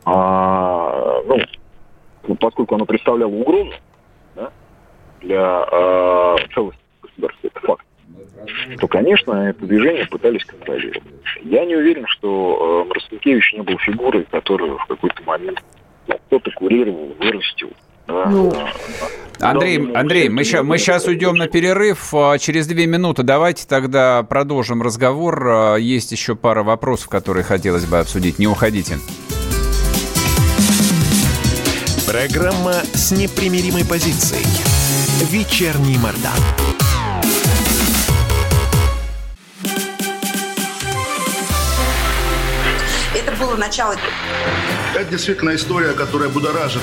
А, 0.05 1.23
ну, 2.27 2.35
поскольку 2.37 2.75
оно 2.75 2.85
представляло 2.85 3.31
угрозу 3.31 3.73
да, 4.35 4.53
для 5.21 5.41
а, 5.41 6.37
целостности 6.53 6.87
государства, 7.03 7.47
это 7.47 7.61
факт, 7.61 7.87
то, 8.81 8.89
конечно, 8.89 9.33
это 9.49 9.67
движение 9.67 10.07
пытались 10.07 10.45
контролировать. 10.45 11.03
Я 11.43 11.65
не 11.65 11.75
уверен, 11.75 12.07
что 12.07 12.85
э, 12.85 12.89
Марцинкевич 12.89 13.55
не 13.55 13.63
был 13.63 13.79
фигурой, 13.79 14.25
которую 14.31 14.79
в 14.79 14.87
какой-то 14.87 15.23
момент 15.25 15.63
кто-то 16.07 16.51
курировал, 16.53 17.15
вырастил. 17.19 17.73
Ну, 18.09 18.53
Андрей, 19.41 19.93
Андрей, 19.95 20.29
мы 20.29 20.45
сейчас, 20.45 20.65
мы 20.65 20.79
сейчас 20.79 21.07
уйдем 21.07 21.35
на 21.37 21.49
перерыв. 21.49 22.15
А, 22.15 22.39
через 22.39 22.67
две 22.67 22.87
минуты 22.87 23.23
давайте 23.23 23.67
тогда 23.67 24.23
продолжим 24.23 24.83
разговор. 24.83 25.47
А, 25.49 25.77
есть 25.77 26.13
еще 26.13 26.37
пара 26.37 26.63
вопросов, 26.63 27.09
которые 27.09 27.45
хотелось 27.45 27.85
бы 27.85 27.99
обсудить. 27.99 28.39
Не 28.39 28.47
уходите. 28.47 28.99
Программа 32.07 32.75
с 32.95 33.11
непримиримой 33.11 33.85
позицией. 33.85 34.47
Вечерний 35.31 35.99
Мордан. 35.99 36.33
Это 43.15 43.33
было 43.39 43.57
начало. 43.57 43.97
Это 44.95 45.11
действительно 45.11 45.55
история, 45.55 45.93
которая 45.93 46.29
будоражит. 46.29 46.83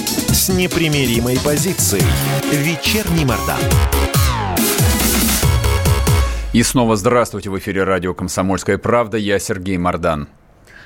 с 0.41 0.49
непримиримой 0.49 1.37
позицией. 1.45 2.01
Вечерний 2.51 3.25
Мордан. 3.25 3.59
И 6.51 6.63
снова 6.63 6.95
здравствуйте 6.95 7.51
в 7.51 7.59
эфире 7.59 7.83
радио 7.83 8.15
«Комсомольская 8.15 8.79
правда». 8.79 9.17
Я 9.17 9.37
Сергей 9.37 9.77
Мордан. 9.77 10.29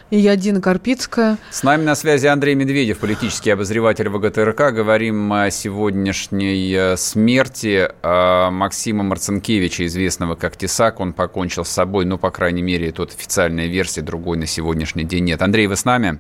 И 0.10 0.20
я 0.20 0.36
Дина 0.36 0.60
Карпицкая. 0.60 1.38
С 1.52 1.64
нами 1.64 1.86
на 1.86 1.96
связи 1.96 2.28
Андрей 2.28 2.54
Медведев, 2.56 2.98
политический 2.98 3.52
обозреватель 3.52 4.10
ВГТРК. 4.10 4.74
Говорим 4.74 5.32
о 5.32 5.50
сегодняшней 5.50 6.74
э, 6.74 6.98
смерти 6.98 7.90
э, 8.04 8.50
Максима 8.50 9.06
Марцинкевича, 9.06 9.86
известного 9.86 10.36
как 10.36 10.58
Тесак. 10.58 11.00
Он 11.00 11.14
покончил 11.14 11.64
с 11.64 11.70
собой, 11.70 12.04
ну, 12.04 12.18
по 12.18 12.30
крайней 12.30 12.62
мере, 12.62 12.92
тут 12.92 13.14
официальная 13.14 13.68
версия, 13.68 14.02
другой 14.02 14.38
на 14.38 14.48
сегодняшний 14.48 15.06
день 15.06 15.24
нет. 15.24 15.42
Андрей, 15.42 15.68
вы 15.68 15.78
с 15.78 15.86
нами? 15.86 16.20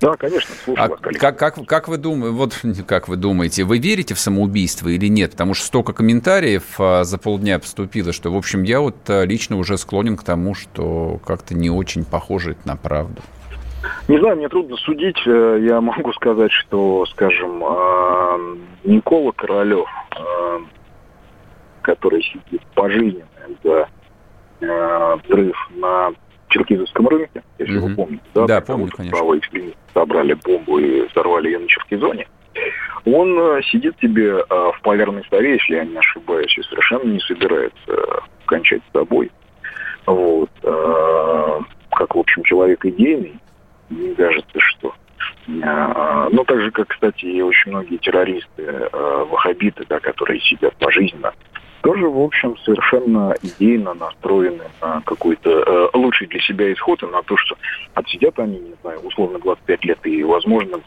Да, 0.00 0.14
конечно, 0.16 0.54
слушаю 0.64 0.84
а 0.84 0.88
вас, 0.88 1.00
как, 1.00 1.38
как, 1.38 1.66
как, 1.66 1.88
вы 1.88 1.96
думаете, 1.96 2.36
вот 2.36 2.60
как 2.86 3.08
вы 3.08 3.16
думаете, 3.16 3.64
вы 3.64 3.78
верите 3.78 4.14
в 4.14 4.20
самоубийство 4.20 4.88
или 4.88 5.06
нет? 5.06 5.32
Потому 5.32 5.54
что 5.54 5.66
столько 5.66 5.92
комментариев 5.94 6.78
а, 6.78 7.04
за 7.04 7.18
полдня 7.18 7.58
поступило, 7.58 8.12
что, 8.12 8.30
в 8.30 8.36
общем, 8.36 8.62
я 8.62 8.80
вот 8.80 8.96
а, 9.08 9.24
лично 9.24 9.56
уже 9.56 9.78
склонен 9.78 10.16
к 10.16 10.22
тому, 10.22 10.54
что 10.54 11.18
как-то 11.24 11.54
не 11.54 11.70
очень 11.70 12.04
похоже 12.04 12.52
это 12.52 12.68
на 12.68 12.76
правду. 12.76 13.22
Не 14.08 14.18
знаю, 14.18 14.36
мне 14.36 14.48
трудно 14.48 14.76
судить. 14.76 15.18
Э, 15.26 15.58
я 15.62 15.80
могу 15.80 16.12
сказать, 16.12 16.52
что, 16.52 17.06
скажем, 17.06 17.62
а, 17.64 18.38
Никола 18.84 19.32
Королев, 19.32 19.88
а, 20.10 20.60
который 21.80 22.22
сидит 22.22 22.62
пожизненно 22.74 23.26
за 23.62 23.88
взрыв 24.58 25.54
на 25.74 26.12
Черкизовском 26.48 27.08
рынке, 27.08 27.42
если 27.58 27.78
угу. 27.78 27.88
вы 27.88 27.94
помните. 27.94 28.22
Да, 28.34 28.46
да 28.46 28.60
помню, 28.60 28.88
конечно. 28.88 29.18
Правые 29.18 29.40
экстремисты 29.40 29.78
собрали 29.94 30.34
бомбу 30.34 30.78
и 30.78 31.06
взорвали 31.08 31.48
ее 31.48 31.58
на 31.58 31.68
Черкизоне. 31.68 32.26
Он 33.04 33.38
э, 33.38 33.62
сидит 33.62 33.96
тебе 33.98 34.30
э, 34.30 34.42
в 34.48 34.80
полярной 34.82 35.24
сове, 35.30 35.52
если 35.52 35.76
я 35.76 35.84
не 35.84 35.96
ошибаюсь, 35.96 36.56
и 36.58 36.62
совершенно 36.62 37.04
не 37.04 37.20
собирается 37.20 37.78
э, 37.88 38.18
кончать 38.46 38.82
с 38.88 38.92
собой. 38.92 39.30
Вот. 40.06 40.50
Как, 41.90 42.14
в 42.14 42.18
общем, 42.18 42.44
человек 42.44 42.84
идейный, 42.84 43.40
мне 43.88 44.14
кажется, 44.14 44.60
что 44.60 44.94
ну, 45.48 46.44
так 46.44 46.60
же, 46.60 46.70
как, 46.70 46.88
кстати, 46.88 47.24
и 47.24 47.42
очень 47.42 47.72
многие 47.72 47.96
террористы, 47.96 48.88
ваххабиты, 48.92 49.84
да, 49.88 49.98
которые 49.98 50.40
сидят 50.42 50.76
пожизненно 50.76 51.32
тоже, 51.86 52.08
в 52.08 52.20
общем, 52.20 52.56
совершенно 52.64 53.32
идейно 53.42 53.94
настроены 53.94 54.64
на 54.82 55.02
какой-то 55.02 55.50
э, 55.50 55.88
лучший 55.96 56.26
для 56.26 56.40
себя 56.40 56.72
исход 56.72 57.00
и 57.04 57.06
на 57.06 57.22
то, 57.22 57.36
что 57.36 57.56
отсидят 57.94 58.36
они, 58.40 58.58
не 58.58 58.74
знаю, 58.82 58.98
условно 59.04 59.38
25 59.38 59.84
лет 59.84 59.98
и, 60.02 60.24
возможно, 60.24 60.80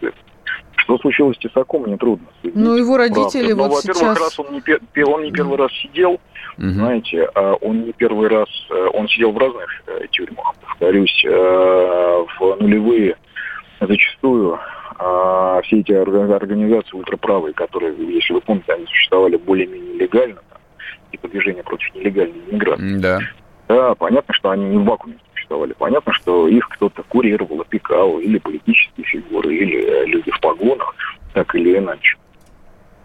что 0.75 0.97
случилось 0.97 1.37
с 1.37 1.39
Тесаком, 1.39 1.83
мне 1.83 1.95
трудно 1.95 2.27
судить. 2.41 2.53
Ну, 2.57 2.75
его 2.75 2.97
родители 2.97 3.53
Правда. 3.53 3.63
вот 3.63 3.69
Но, 3.69 3.79
сейчас... 3.79 3.95
во-первых, 3.95 4.19
раз 4.19 4.39
он 4.39 4.47
не, 4.51 5.03
он 5.05 5.23
не 5.23 5.31
первый 5.31 5.57
раз 5.57 5.71
сидел, 5.81 6.11
угу. 6.11 6.19
знаете, 6.57 7.29
а 7.33 7.53
он 7.53 7.85
не 7.85 7.93
первый 7.93 8.27
раз, 8.27 8.49
э, 8.69 8.87
он 8.93 9.07
сидел 9.07 9.31
в 9.31 9.37
разных 9.37 9.69
э, 9.87 10.05
тюрьмах, 10.11 10.53
повторюсь, 10.67 11.23
э, 11.23 12.25
в 12.39 12.55
нулевые 12.59 13.15
зачастую 13.79 14.59
э, 14.99 15.61
все 15.63 15.79
эти 15.79 15.93
организации 15.93 16.97
ультраправые, 16.97 17.53
которые, 17.53 17.95
если 18.13 18.33
вы 18.33 18.41
помните, 18.41 18.73
они 18.73 18.85
существовали 18.87 19.37
более-менее 19.37 19.93
легально, 19.97 20.41
типа 21.11 21.27
движения 21.27 21.63
против 21.63 21.93
нелегальной 21.95 22.39
иммиграции. 22.49 22.97
Да. 22.99 23.19
Да, 23.67 23.93
понятно, 23.95 24.33
что 24.33 24.49
они 24.49 24.65
не 24.65 24.77
в 24.77 24.85
вакууме 24.85 25.17
существовали. 25.33 25.73
Понятно, 25.73 26.11
что 26.13 26.47
их 26.47 26.67
кто-то 26.69 27.03
курировал, 27.03 27.61
опекал, 27.61 28.19
или 28.19 28.39
политические 28.39 29.05
фигуры, 29.05 29.55
или 29.55 29.85
э, 29.85 30.05
люди 30.05 30.31
в 30.31 30.39
погонах, 30.39 30.95
так 31.33 31.53
или 31.53 31.77
иначе. 31.77 32.17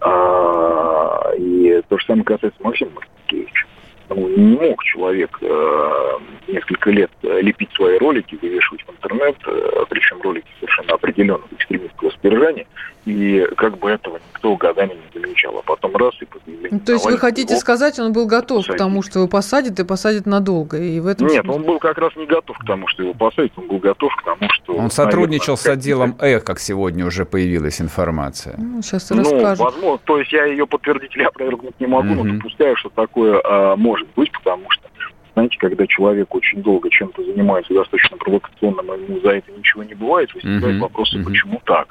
А, 0.01 1.33
и 1.39 1.83
то 1.89 1.99
же 1.99 2.07
самое 2.07 2.25
касается 2.25 2.63
Максима 2.63 2.93
Маркевича. 2.95 3.67
Ну, 4.09 4.29
не 4.29 4.57
мог 4.57 4.83
человек 4.85 5.39
э, 5.41 6.19
несколько 6.49 6.91
лет 6.91 7.11
э, 7.23 7.41
лепить 7.41 7.73
свои 7.73 7.99
ролики, 7.99 8.39
вывешивать 8.41 8.83
в 8.83 8.91
интернет, 8.91 9.37
э, 9.47 9.85
причем 9.89 10.21
ролики 10.23 10.47
совершенно 10.61 10.95
определенного 10.95 11.49
экстремистского 11.53 12.11
содержания, 12.11 12.67
и 13.07 13.47
как 13.57 13.79
бы 13.79 13.91
этого 13.91 14.19
никто 14.33 14.57
годами 14.57 14.93
не 14.93 15.21
замечал. 15.21 15.59
А 15.59 15.63
потом 15.63 15.97
раз 15.97 16.15
и 16.21 16.27
ну, 16.71 16.81
То 16.81 16.93
есть 16.93 17.05
вы 17.05 17.19
хотите 17.19 17.57
сказать, 17.57 17.99
он 17.99 18.13
был 18.13 18.27
готов 18.27 18.59
посадить. 18.59 18.75
к 18.75 18.79
тому, 18.79 19.03
что 19.03 19.19
его 19.21 19.29
посадят 19.29 19.79
и 19.79 19.85
посадят 19.85 20.27
надолго? 20.27 20.79
И 20.79 21.01
в 21.01 21.07
этом 21.07 21.29
Нет, 21.29 21.45
смысле... 21.45 21.61
он 21.61 21.67
был 21.67 21.79
как 21.79 21.99
раз 21.99 22.17
не 22.17 22.27
готов 22.27 22.59
к 22.59 22.65
тому, 22.65 22.89
что 22.89 23.03
его 23.03 23.15
посадят, 23.15 23.53
он 23.57 23.69
был 23.69 23.79
готов 23.79 24.15
к 24.17 24.25
тому, 24.25 24.51
что... 24.51 24.75
Он 24.75 24.91
сотрудничал 24.91 25.55
наверное, 25.55 25.57
с 25.57 25.67
отделом 25.67 26.17
ЭХ, 26.21 26.45
как 26.45 26.59
сегодня 26.59 27.07
уже 27.07 27.25
появилась 27.25 27.81
информация. 27.81 28.57
Ну, 28.59 28.83
сейчас 28.83 29.11
ну, 29.11 29.43
возможно, 29.43 29.99
то 30.05 30.19
есть 30.19 30.33
я 30.33 30.47
ее 30.47 30.67
подтвердить 30.67 31.15
или 31.15 31.23
опровергнуть 31.25 31.79
не 31.79 31.87
могу, 31.87 32.09
mm-hmm. 32.09 32.25
но 32.25 32.35
допускаю, 32.35 32.77
что 32.77 32.89
такое 32.91 33.77
может 33.77 33.94
быть, 34.17 34.33
потому 34.33 34.71
что 34.71 34.89
знаете, 35.35 35.59
когда 35.59 35.87
человек 35.87 36.33
очень 36.35 36.63
долго 36.63 36.89
чем-то 36.91 37.25
занимается 37.25 37.75
достаточно 37.75 38.17
провокационным, 38.17 38.87
ему 38.93 39.21
за 39.21 39.31
это 39.31 39.51
ничего 39.51 39.83
не 39.83 39.95
бывает, 39.95 40.33
возникают 40.33 40.77
mm-hmm. 40.77 40.81
вопросы, 40.81 41.25
почему 41.25 41.61
так? 41.65 41.89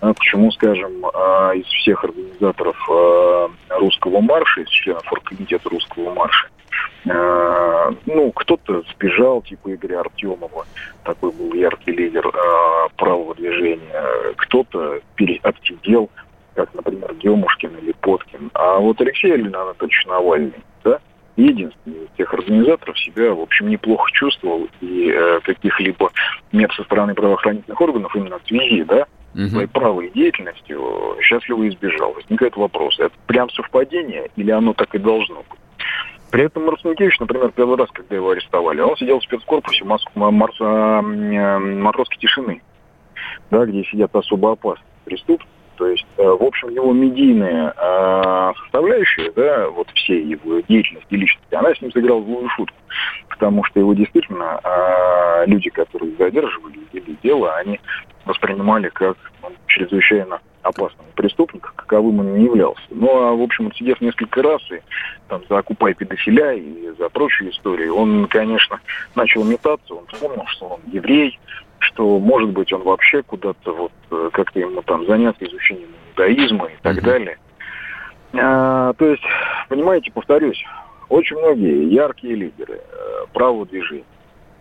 А 0.00 0.12
почему, 0.12 0.52
скажем, 0.52 0.92
а, 1.06 1.52
из 1.52 1.64
всех 1.64 2.04
организаторов 2.04 2.76
а, 2.90 3.50
русского 3.70 4.20
марша, 4.20 4.60
из 4.60 4.68
членов 4.68 5.10
оргкомитета 5.10 5.68
русского 5.70 6.14
марша, 6.14 6.48
ну, 8.04 8.32
кто-то 8.32 8.82
сбежал, 8.92 9.40
типа 9.40 9.72
Игоря 9.72 10.00
Артемова, 10.00 10.66
такой 11.04 11.30
был 11.30 11.54
яркий 11.54 11.92
лидер 11.92 12.28
правого 12.96 13.34
движения, 13.36 14.34
кто-то 14.36 15.00
отсидел, 15.42 16.10
как, 16.54 16.74
например, 16.74 17.14
Демушкин 17.14 17.76
или 17.80 17.92
Поткин. 17.92 18.50
А 18.54 18.78
вот 18.78 19.00
Алексей 19.00 19.32
Анатольевич 19.32 20.04
Навальный, 20.06 20.64
да, 20.82 20.98
единственный 21.36 22.04
из 22.04 22.10
тех 22.16 22.32
организаторов 22.32 22.98
себя, 22.98 23.32
в 23.32 23.40
общем, 23.40 23.68
неплохо 23.68 24.10
чувствовал 24.12 24.68
и 24.80 25.10
э, 25.14 25.40
каких-либо 25.44 26.10
мер 26.52 26.72
со 26.74 26.84
стороны 26.84 27.14
правоохранительных 27.14 27.80
органов 27.80 28.14
именно 28.16 28.38
в 28.38 28.46
связи, 28.48 28.84
да, 28.84 29.06
угу. 29.34 29.48
своей 29.48 29.66
правой 29.66 30.10
деятельностью 30.14 31.16
счастливо 31.20 31.68
избежал. 31.68 32.14
Возникает 32.14 32.56
вопрос, 32.56 32.98
это 32.98 33.14
прям 33.26 33.50
совпадение 33.50 34.30
или 34.36 34.50
оно 34.50 34.72
так 34.72 34.94
и 34.94 34.98
должно 34.98 35.44
быть? 35.48 35.60
При 36.30 36.44
этом 36.44 36.66
Марцинкевич, 36.66 37.18
например, 37.20 37.52
первый 37.54 37.76
раз, 37.76 37.88
когда 37.92 38.16
его 38.16 38.30
арестовали, 38.30 38.80
он 38.80 38.96
сидел 38.96 39.20
в 39.20 39.24
спецкорпусе 39.24 39.84
Мос... 39.84 40.04
Марс... 40.14 40.56
Э, 40.60 41.00
матросской 41.58 42.18
тишины, 42.18 42.62
да, 43.50 43.64
где 43.64 43.84
сидят 43.84 44.14
особо 44.14 44.52
опасные 44.52 44.86
преступники. 45.04 45.55
То 45.76 45.86
есть, 45.86 46.06
э, 46.16 46.22
в 46.22 46.42
общем, 46.42 46.70
его 46.70 46.92
медийная 46.92 47.72
э, 47.76 48.52
составляющая, 48.62 49.30
да, 49.32 49.68
вот 49.70 49.88
всей 49.90 50.24
его 50.24 50.60
деятельности 50.68 51.06
и 51.10 51.16
личности, 51.16 51.54
она 51.54 51.74
с 51.74 51.80
ним 51.80 51.92
сыграла 51.92 52.22
злую 52.22 52.48
шутку. 52.50 52.76
Потому 53.28 53.62
что 53.64 53.80
его 53.80 53.94
действительно 53.94 54.60
э, 54.62 55.46
люди, 55.46 55.70
которые 55.70 56.16
задерживали 56.16 56.78
или 56.92 57.16
дело, 57.22 57.54
они 57.56 57.80
воспринимали 58.24 58.88
как 58.88 59.16
ну, 59.42 59.50
чрезвычайно 59.66 60.40
опасного 60.62 61.08
преступника, 61.14 61.70
каковым 61.76 62.20
он 62.20 62.34
не 62.34 62.44
являлся. 62.44 62.82
Ну, 62.90 63.08
а, 63.08 63.34
в 63.34 63.42
общем, 63.42 63.72
сидев 63.72 64.00
несколько 64.00 64.42
раз 64.42 64.60
и 64.70 64.80
там 65.28 65.42
за 65.48 65.58
окупай 65.58 65.94
педофиля 65.94 66.54
и 66.54 66.90
за 66.98 67.08
прочие 67.08 67.50
истории, 67.50 67.88
он, 67.88 68.26
конечно, 68.26 68.80
начал 69.14 69.44
метаться, 69.44 69.94
он 69.94 70.06
вспомнил, 70.06 70.44
что 70.48 70.66
он 70.66 70.80
еврей, 70.92 71.38
что, 71.78 72.18
может 72.18 72.50
быть, 72.50 72.72
он 72.72 72.82
вообще 72.82 73.22
куда-то 73.22 73.72
вот 73.72 73.92
э, 74.10 74.30
как-то 74.32 74.60
ему 74.60 74.82
там 74.82 75.06
заняться 75.06 75.44
изучением 75.44 75.90
иудаизма 76.10 76.66
и 76.66 76.76
так 76.82 76.98
mm-hmm. 76.98 77.04
далее. 77.04 77.38
А, 78.34 78.92
то 78.94 79.06
есть, 79.06 79.22
понимаете, 79.68 80.10
повторюсь, 80.12 80.62
очень 81.08 81.36
многие 81.36 81.92
яркие 81.92 82.34
лидеры 82.34 82.74
э, 82.74 83.24
правого 83.32 83.66
движения 83.66 84.04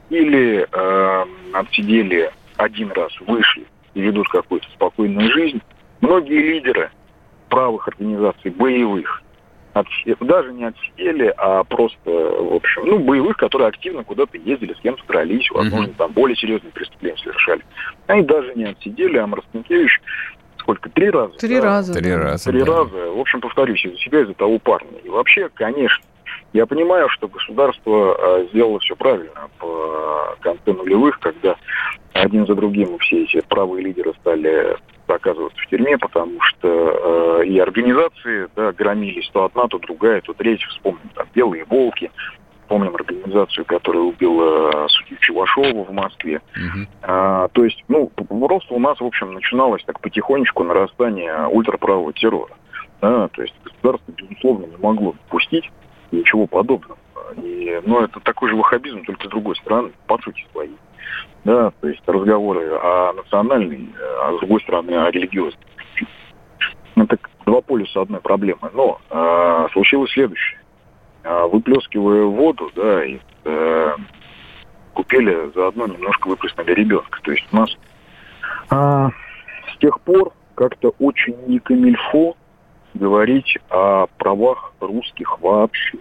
или 0.10 0.68
э, 0.72 1.26
отсидели 1.54 2.32
один 2.58 2.92
раз, 2.92 3.12
вышли 3.22 3.66
и 3.94 4.02
ведут 4.02 4.28
какую-то 4.30 4.68
спокойную 4.70 5.32
жизнь. 5.32 5.62
Многие 6.02 6.40
лидеры 6.40 6.92
правых 7.50 7.88
организаций, 7.88 8.52
боевых, 8.52 9.24
отсидели, 9.76 10.16
даже 10.22 10.54
не 10.54 10.64
отсидели, 10.64 11.34
а 11.38 11.64
просто, 11.64 12.10
в 12.10 12.54
общем, 12.56 12.86
ну, 12.86 13.00
боевых, 13.00 13.38
которые 13.38 13.68
активно 13.68 14.04
куда-то 14.04 14.38
ездили, 14.38 14.74
с 14.74 14.80
кем-то 14.80 15.04
дрались, 15.08 15.50
возможно, 15.52 15.94
там 15.98 16.12
более 16.14 16.36
серьезные 16.38 16.72
преступления 16.72 17.18
совершали. 17.18 17.62
Они 18.08 18.24
даже 18.24 18.54
не 18.56 18.64
отсидели, 18.64 19.18
а 19.18 19.28
Марцинкевич 19.28 20.02
сколько, 20.58 20.90
три 20.90 21.10
раза? 21.10 21.38
Три 21.38 21.60
да? 21.60 21.64
раза. 21.64 21.94
Три 21.94 22.16
раза, 22.16 22.50
Три 22.50 22.60
да. 22.62 22.66
раза. 22.66 23.12
В 23.12 23.20
общем, 23.20 23.42
повторюсь, 23.42 23.86
из-за 23.86 23.98
себя, 23.98 24.22
из-за 24.22 24.34
того 24.34 24.58
парня. 24.58 24.98
И 25.04 25.10
вообще, 25.10 25.50
конечно, 25.54 26.04
я 26.56 26.66
понимаю, 26.66 27.10
что 27.10 27.28
государство 27.28 28.16
э, 28.18 28.48
сделало 28.50 28.80
все 28.80 28.96
правильно 28.96 29.50
по 29.60 30.38
конце 30.40 30.72
нулевых, 30.72 31.20
когда 31.20 31.58
один 32.14 32.48
за 32.48 32.56
другим 32.56 32.98
все 33.00 33.24
эти 33.24 33.42
правые 33.42 33.84
лидеры 33.84 34.14
стали 34.22 34.78
оказываться 35.06 35.62
в 35.62 35.68
тюрьме, 35.68 35.98
потому 35.98 36.40
что 36.42 37.42
э, 37.42 37.46
и 37.46 37.60
организации 37.60 38.48
да, 38.56 38.72
громились 38.72 39.30
то 39.34 39.44
одна, 39.44 39.68
то 39.68 39.80
другая, 39.80 40.22
то 40.22 40.34
третья. 40.34 40.68
Вспомним 40.70 41.10
там 41.14 41.28
«Белые 41.36 41.66
волки», 41.66 42.10
помним 42.70 42.96
организацию, 42.96 43.66
которая 43.66 44.04
убила 44.04 44.88
судью 44.88 45.18
Чевашова 45.20 45.84
в 45.84 45.92
Москве. 45.92 46.42
Uh-huh. 46.56 46.88
А, 47.04 47.48
то 47.50 47.66
есть, 47.66 47.84
ну, 47.90 48.08
просто 48.08 48.74
у 48.74 48.80
нас, 48.80 49.00
в 49.00 49.06
общем, 49.06 49.34
начиналось 49.34 49.84
так 49.84 50.00
потихонечку 50.00 50.64
нарастание 50.64 51.48
ультраправого 51.48 52.14
террора. 52.14 52.56
Да, 53.02 53.28
то 53.28 53.42
есть 53.42 53.54
государство, 53.64 54.12
безусловно, 54.14 54.66
не 54.66 54.78
могло 54.78 55.12
допустить 55.12 55.70
ничего 56.16 56.48
подобного. 56.48 56.98
И, 57.38 57.82
ну, 57.86 58.02
это 58.02 58.20
такой 58.20 58.50
же 58.50 58.56
ваххабизм, 58.56 59.04
только 59.04 59.28
другой 59.28 59.56
стороны, 59.58 59.92
по 60.08 60.18
сути 60.20 60.46
своей. 60.52 60.76
Да, 61.44 61.72
то 61.80 61.88
есть 61.88 62.02
разговоры 62.08 62.72
о 62.72 63.14
национальной, 63.14 63.90
а 64.22 64.34
с 64.34 64.40
другой 64.40 64.62
стороны 64.62 64.92
о 64.92 65.12
религиозной. 65.12 65.62
Это 66.96 67.18
два 67.46 67.62
полюса 67.62 68.02
одной 68.02 68.22
проблемы. 68.22 68.72
Но 68.74 69.00
э, 69.10 69.68
случилось 69.74 70.12
следующее. 70.12 70.60
Э, 71.24 71.48
выплескивая 71.48 72.24
воду, 72.24 72.72
да, 72.76 73.04
и 73.04 73.20
э, 73.44 73.96
купили 74.94 75.52
заодно 75.54 75.88
немножко 75.88 76.28
выплеснули 76.28 76.72
ребенка. 76.72 77.20
То 77.24 77.32
есть 77.32 77.46
у 77.52 77.56
нас 77.56 77.70
э, 78.72 79.10
с 79.74 79.78
тех 79.80 80.00
пор 80.02 80.34
как-то 80.56 80.94
очень 81.00 81.36
не 81.48 81.60
камильфо 81.60 82.36
говорить 82.96 83.58
о 83.70 84.08
правах 84.18 84.74
русских 84.80 85.40
вообще 85.40 86.00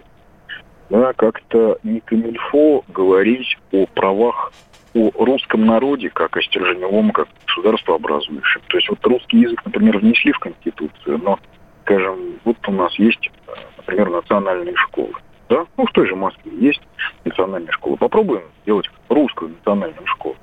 да, 0.89 1.13
как-то 1.13 1.77
не 1.83 1.99
камильфо 1.99 2.83
говорить 2.87 3.57
о 3.71 3.85
правах 3.87 4.51
о 4.93 5.25
русском 5.25 5.65
народе 5.65 6.09
как 6.09 6.37
о 6.37 6.41
стержневом, 6.41 7.11
как 7.11 7.27
государство 7.45 7.95
образующем. 7.95 8.61
То 8.67 8.77
есть 8.77 8.89
вот 8.89 9.05
русский 9.05 9.39
язык, 9.39 9.61
например, 9.65 9.97
внесли 9.97 10.31
в 10.31 10.39
Конституцию, 10.39 11.19
но, 11.21 11.37
скажем, 11.83 12.39
вот 12.45 12.57
у 12.67 12.71
нас 12.71 12.97
есть, 12.97 13.29
например, 13.77 14.09
национальные 14.09 14.75
школы. 14.77 15.13
Да? 15.49 15.65
Ну, 15.75 15.85
в 15.85 15.91
той 15.91 16.07
же 16.07 16.15
Москве 16.15 16.51
есть 16.57 16.81
национальная 17.25 17.71
школа. 17.73 17.97
Попробуем 17.97 18.43
сделать 18.63 18.89
русскую 19.09 19.51
национальную 19.51 20.07
школу. 20.07 20.37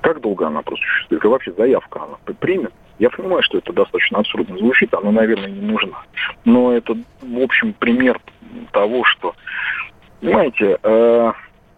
Как 0.00 0.20
долго 0.20 0.46
она 0.46 0.62
просуществует? 0.62 1.24
И 1.24 1.28
вообще 1.28 1.52
заявка 1.52 2.04
она 2.04 2.34
примет? 2.38 2.72
Я 2.98 3.10
понимаю, 3.10 3.42
что 3.42 3.58
это 3.58 3.72
достаточно 3.72 4.18
абсурдно 4.18 4.58
звучит, 4.58 4.92
она, 4.92 5.10
наверное, 5.10 5.50
не 5.50 5.60
нужна. 5.60 6.02
Но 6.44 6.72
это, 6.72 6.96
в 7.20 7.38
общем, 7.40 7.72
пример 7.72 8.20
того, 8.72 9.04
что, 9.04 9.34
понимаете, 10.20 10.78
э, 10.82 11.32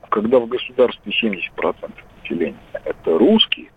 когда 0.08 0.38
в 0.38 0.46
государстве 0.46 1.12
70% 1.12 1.90
населения 2.22 2.56
это 2.84 3.18
русские, 3.18 3.70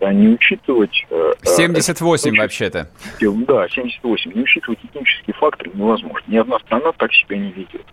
а 0.00 0.12
не 0.12 0.28
учитывать... 0.28 1.06
78 1.42 2.30
э, 2.30 2.36
э 2.36 2.40
вообще-то. 2.40 2.90
Да, 3.20 3.68
78. 3.68 4.32
Не 4.32 4.42
учитывать 4.42 4.78
этнические 4.82 5.34
факторы 5.34 5.70
невозможно. 5.74 6.24
Ни 6.26 6.36
одна 6.36 6.58
страна 6.60 6.92
так 6.92 7.12
себя 7.12 7.36
не 7.36 7.50
ведет. 7.52 7.84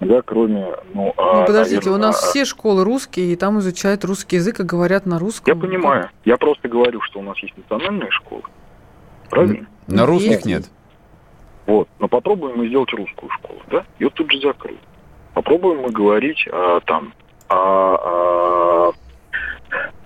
Да, 0.00 0.22
кроме, 0.22 0.74
ну, 0.92 1.14
а, 1.16 1.40
ну 1.40 1.46
подождите, 1.46 1.76
наверное, 1.76 1.98
у 1.98 2.02
нас 2.10 2.22
а... 2.22 2.26
все 2.26 2.44
школы 2.44 2.84
русские, 2.84 3.32
и 3.32 3.36
там 3.36 3.58
изучают 3.60 4.04
русский 4.04 4.36
язык 4.36 4.60
и 4.60 4.64
говорят 4.64 5.06
на 5.06 5.18
русском. 5.18 5.54
Я 5.54 5.60
понимаю. 5.60 6.10
Я 6.24 6.36
просто 6.36 6.68
говорю, 6.68 7.00
что 7.02 7.20
у 7.20 7.22
нас 7.22 7.38
есть 7.38 7.56
национальные 7.56 8.10
школы. 8.10 8.42
Правильно? 9.30 9.66
На 9.86 10.04
русских 10.04 10.30
есть. 10.30 10.46
нет. 10.46 10.64
Вот. 11.66 11.88
Но 11.98 12.08
попробуем 12.08 12.58
мы 12.58 12.68
сделать 12.68 12.92
русскую 12.92 13.30
школу, 13.30 13.60
да? 13.70 13.84
Ее 13.98 14.10
тут 14.10 14.30
же 14.30 14.40
закрыть. 14.40 14.78
Попробуем 15.32 15.82
мы 15.82 15.90
говорить 15.90 16.46
а, 16.52 16.80
там 16.80 17.14
о, 17.48 18.92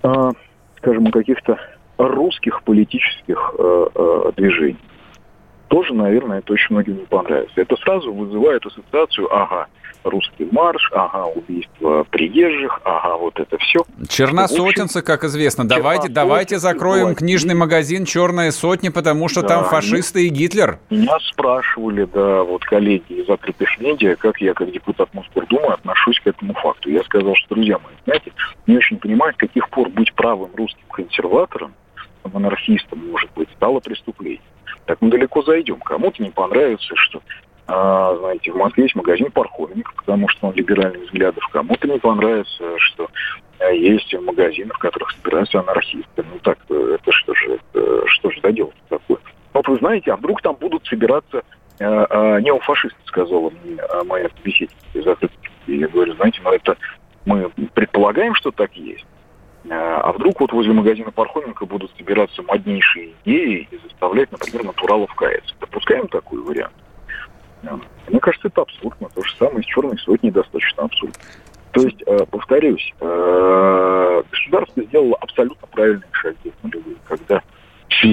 о, 0.03 0.07
о, 0.07 0.31
скажем, 0.77 1.07
о 1.07 1.11
каких-то 1.11 1.59
русских 1.97 2.63
политических 2.63 3.55
э, 3.57 3.87
э, 3.93 4.31
движениях. 4.37 4.79
Тоже, 5.69 5.93
наверное, 5.93 6.39
это 6.39 6.53
очень 6.53 6.67
многим 6.71 6.97
не 6.97 7.05
понравится. 7.05 7.61
Это 7.61 7.75
сразу 7.77 8.11
вызывает 8.11 8.65
ассоциацию, 8.65 9.31
ага, 9.31 9.67
русский 10.03 10.47
марш, 10.51 10.89
ага, 10.93 11.25
убийство 11.27 12.03
приезжих, 12.09 12.81
ага, 12.83 13.17
вот 13.17 13.39
это 13.39 13.55
все. 13.59 13.85
Черносотенцы, 14.07 15.03
как 15.03 15.23
известно. 15.25 15.67
Давайте, 15.67 16.09
давайте 16.09 16.57
закроем 16.57 17.13
книжный 17.13 17.53
магазин 17.53 18.05
«Черная 18.05 18.49
сотня», 18.49 18.91
потому 18.91 19.29
что 19.29 19.43
да, 19.43 19.47
там 19.47 19.65
фашисты 19.65 20.25
и 20.25 20.29
Гитлер. 20.29 20.79
Меня 20.89 21.17
спрашивали, 21.19 22.05
да, 22.05 22.43
вот 22.43 22.65
коллеги 22.65 23.21
из 23.21 23.29
открытых 23.29 23.79
медиа, 23.79 24.15
как 24.15 24.41
я, 24.41 24.55
как 24.55 24.71
депутат 24.71 25.13
Мосгордумы, 25.13 25.67
отношусь 25.67 26.19
к 26.19 26.27
этому 26.27 26.53
факту. 26.55 26.89
Я 26.89 27.03
сказал, 27.03 27.35
что, 27.35 27.53
друзья 27.53 27.77
мои, 27.77 27.93
знаете, 28.05 28.31
не 28.65 28.75
очень 28.75 28.97
понимаю, 28.97 29.33
с 29.33 29.37
каких 29.37 29.69
пор 29.69 29.89
быть 29.89 30.11
правым 30.15 30.49
русским 30.55 30.85
консерватором, 30.91 31.75
монархистом, 32.33 33.07
может 33.11 33.29
быть, 33.35 33.49
стало 33.55 33.79
преступлением. 33.79 34.41
Так 34.89 34.97
мы 35.01 35.11
далеко 35.11 35.43
зайдем. 35.43 35.79
Кому-то 35.81 36.23
не 36.23 36.31
понравится, 36.31 36.95
что 36.95 37.21
а, 37.67 38.15
знаете, 38.15 38.51
в 38.51 38.55
Москве 38.55 38.85
есть 38.85 38.95
магазин 38.95 39.29
Пархоменко, 39.29 39.91
потому 39.97 40.27
что 40.29 40.47
он 40.47 40.55
либеральных 40.55 41.03
взглядов. 41.03 41.47
Кому-то 41.53 41.87
не 41.87 41.99
понравится, 41.99 42.63
что 42.77 43.07
а, 43.59 43.69
есть 43.69 44.11
магазины, 44.15 44.71
в 44.73 44.79
которых 44.79 45.11
собираются 45.11 45.59
анархисты. 45.59 46.25
Ну 46.27 46.39
так, 46.41 46.57
э, 46.71 46.95
это 46.95 47.11
что 47.11 47.35
же, 47.35 47.59
это, 47.71 48.07
что 48.07 48.31
же 48.31 48.41
за 48.41 48.51
дело 48.51 48.71
такое? 48.89 49.19
Вот 49.53 49.67
вы 49.67 49.77
знаете, 49.77 50.11
а 50.11 50.15
вдруг 50.15 50.41
там 50.41 50.55
будут 50.55 50.83
собираться 50.87 51.43
э, 51.77 51.85
э, 51.85 52.41
неофашисты, 52.41 52.97
сказала 53.05 53.51
мне 53.51 53.77
моя 54.05 54.27
собеседница 54.37 54.73
из 54.95 55.05
И 55.67 55.77
я 55.77 55.87
говорю, 55.87 56.15
знаете, 56.15 56.41
ну 56.43 56.51
это 56.51 56.77
мы 57.25 57.51
предполагаем, 57.75 58.33
что 58.33 58.49
так 58.49 58.73
есть. 58.73 59.05
А, 59.69 60.01
а 60.01 60.13
вдруг 60.13 60.39
вот 60.39 60.51
возле 60.51 60.73
магазина 60.73 61.11
Пархоменко 61.11 61.65
будут 61.65 61.91
собираться 61.97 62.41
моднейшие 62.43 63.13
идеи 63.23 63.67
и 63.69 63.77
заставлять, 63.77 64.31
например, 64.31 64.63
натуралов 64.63 65.13
каяться. 65.15 65.53
Допускаем 65.59 66.07
такой 66.07 66.41
вариант? 66.41 66.73
А, 67.65 67.79
мне 68.07 68.19
кажется, 68.19 68.47
это 68.47 68.61
абсурдно. 68.61 69.09
То 69.13 69.21
же 69.21 69.35
самое 69.35 69.63
с 69.63 69.65
черной 69.65 69.97
сотней 69.99 70.31
достаточно 70.31 70.83
абсурдно. 70.83 71.19
То 71.71 71.81
есть, 71.81 72.01
э, 72.07 72.25
повторюсь, 72.31 72.93
государство 72.99 74.83
сделало 74.83 75.15
абсолютно 75.21 75.67
правильные 75.67 76.09
шаги 76.13 76.51
когда 77.07 77.43
всю 77.89 78.07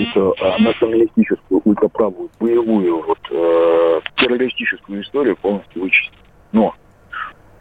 националистическую, 0.59 1.63
ультраправую, 1.65 2.29
боевую, 2.39 3.03
вот, 3.03 3.19
террористическую 4.17 5.03
историю 5.03 5.37
полностью 5.37 5.83
вычистить. 5.83 6.13
Но, 6.53 6.75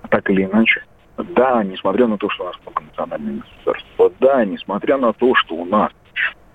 так 0.10 0.30
или 0.30 0.44
иначе, 0.44 0.84
да, 1.18 1.64
несмотря 1.64 2.08
на 2.08 2.18
то, 2.18 2.30
что 2.30 2.44
у 2.44 2.48
нас 2.48 2.56
многонациональное 2.66 3.42
государство, 3.42 4.12
да, 4.20 4.46
несмотря 4.46 4.98
на 4.98 5.14
то, 5.14 5.34
что 5.36 5.56
у 5.56 5.66
нас 5.66 5.92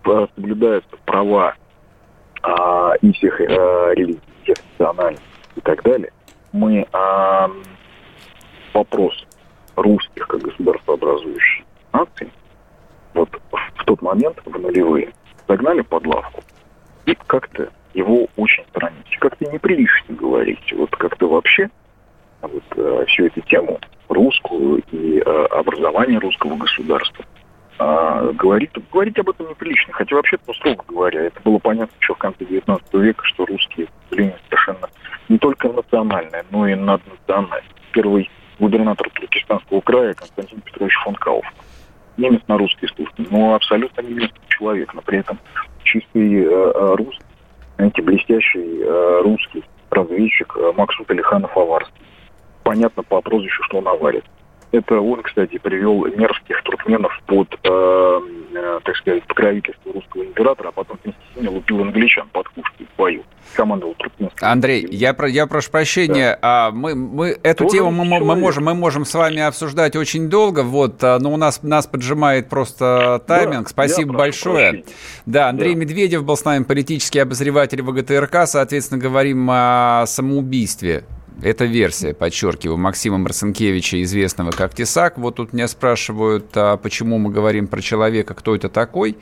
соблюдаются 0.05 0.97
права 1.05 1.55
а, 2.43 2.95
и 3.01 3.13
всех 3.13 3.41
а, 3.41 3.93
религий, 3.95 4.21
всех 4.43 4.57
национальностей 4.79 5.27
и 5.57 5.61
так 5.61 5.83
далее, 5.83 6.13
мы 6.53 6.87
а, 6.93 7.51
вопрос 8.75 9.15
русских 9.77 10.27
как 10.27 10.41
государствообразующих 10.41 11.65
наций 11.93 12.31
вот 13.15 13.29
в 13.53 13.85
тот 13.85 14.03
момент, 14.03 14.39
в 14.45 14.59
нулевые, 14.59 15.13
загнали 15.49 15.83
под 15.83 16.07
лавку 16.07 16.43
и 17.07 17.17
как-то 17.27 17.71
его 17.95 18.29
очень 18.37 18.65
сторонить. 18.69 19.19
Как-то 19.19 19.51
неприлично 19.51 20.15
говорить. 20.15 20.73
Вот 20.73 20.91
как-то 20.91 21.29
вообще 21.29 21.69
вот, 22.43 22.63
э, 22.77 23.05
всю 23.09 23.27
эту 23.27 23.41
тему 23.43 23.79
русскую 24.09 24.83
и 24.91 25.19
э, 25.19 25.45
образование 25.51 26.19
русского 26.19 26.57
государства 26.57 27.25
э, 27.79 28.33
говорить, 28.35 28.71
говорить 28.93 29.19
об 29.19 29.31
этом 29.31 29.49
неприлично. 29.49 29.93
Хотя 29.93 30.17
вообще, 30.17 30.37
ну, 30.47 30.55
строго 30.55 30.85
говоря, 30.89 31.23
это 31.23 31.41
было 31.43 31.59
понятно 31.59 31.95
еще 32.01 32.15
в 32.15 32.19
конце 32.19 32.45
19 32.45 32.95
века, 32.95 33.25
что 33.25 33.47
русские 33.47 33.89
явление 34.11 34.39
совершенно 34.47 34.89
не 35.29 35.39
только 35.39 35.69
национальное, 35.69 36.45
но 36.51 36.67
и 36.67 36.75
наднациональное. 36.75 37.63
Первый 37.93 38.31
губернатор 38.59 39.09
Туркестанского 39.11 39.81
края 39.81 40.15
Константин 40.15 40.61
Петрович 40.61 40.95
фон 41.05 41.15
Кауфман 41.15 41.53
немец 42.21 42.43
на 42.47 42.59
русский 42.59 42.87
службе, 42.89 43.25
но 43.31 43.55
абсолютно 43.55 44.03
немецкий 44.03 44.41
человек, 44.49 44.95
но 44.95 45.03
при 45.03 45.19
этом 45.19 45.39
чистый 45.83 46.45
э, 46.45 46.47
э, 46.47 46.95
русский, 46.97 47.25
знаете, 47.77 48.03
блестящий 48.03 48.83
э, 48.83 49.21
русский 49.23 49.65
разведчик 49.91 50.55
э, 50.57 50.73
Максут 50.77 51.11
Алиханов 51.11 51.57
Аварский. 51.57 51.95
Понятно 52.63 53.03
по 53.03 53.21
прозвищу, 53.21 53.63
что 53.65 53.79
он 53.79 53.89
аварит. 53.89 54.25
Это 54.73 55.01
он, 55.01 55.23
кстати, 55.23 55.59
привел 55.59 56.07
мерзких 56.07 56.63
туркменов 56.63 57.13
под, 57.27 57.53
э, 57.65 58.21
э, 58.55 58.81
так 58.85 58.97
сказать, 58.97 59.25
покровительство 59.25 59.93
русского 59.93 60.23
императора, 60.23 60.69
а 60.69 60.73
потом 60.73 60.97
вместе 61.03 61.21
с 61.33 61.37
ними 61.37 61.49
лупил 61.49 61.81
англичан 61.81 62.29
под 62.33 62.49
пушкой 62.51 62.87
в 62.87 62.97
бою. 62.97 63.25
Командовал 63.55 63.95
туркменским. 63.95 64.47
Андрей, 64.47 64.87
я, 64.89 65.13
про, 65.13 65.29
я 65.29 65.49
прошу 65.49 65.73
прощения, 65.73 66.39
да. 66.41 66.69
а 66.69 66.71
мы, 66.71 66.95
мы 66.95 67.37
эту 67.43 67.65
Тоже 67.65 67.79
тему 67.79 67.91
мы, 67.91 68.21
мы, 68.21 68.37
можем, 68.37 68.65
мы 68.65 68.75
можем 68.75 69.05
с 69.05 69.13
вами 69.13 69.41
обсуждать 69.41 69.97
очень 69.97 70.31
долго, 70.31 70.63
вот, 70.63 71.03
а, 71.03 71.19
но 71.19 71.33
у 71.33 71.37
нас, 71.37 71.65
нас 71.65 71.89
поджимает 71.89 72.49
просто 72.49 73.21
тайминг. 73.27 73.65
Да, 73.65 73.71
Спасибо 73.71 74.13
большое. 74.13 74.71
Прощения. 74.71 74.85
Да, 75.27 75.49
Андрей 75.49 75.75
да. 75.75 75.81
Медведев 75.81 76.25
был 76.25 76.37
с 76.37 76.45
нами, 76.45 76.63
политический 76.63 77.19
обозреватель 77.19 77.83
ВГТРК, 77.83 78.47
соответственно, 78.47 79.01
говорим 79.01 79.49
о 79.51 80.05
самоубийстве 80.07 81.03
это 81.43 81.65
версия, 81.65 82.15
подчеркиваю, 82.15 82.77
Максима 82.77 83.19
Марцинкевича, 83.19 84.03
известного 84.03 84.51
как 84.51 84.75
Тесак. 84.75 85.19
Вот 85.19 85.37
тут 85.37 85.53
меня 85.53 85.69
спрашивают, 85.69 86.47
а 86.55 86.77
почему 86.77 87.19
мы 87.19 87.31
говорим 87.31 87.67
про 87.67 87.81
человека, 87.81 88.35
кто 88.35 88.55
это 88.55 88.69
такой. 88.69 89.17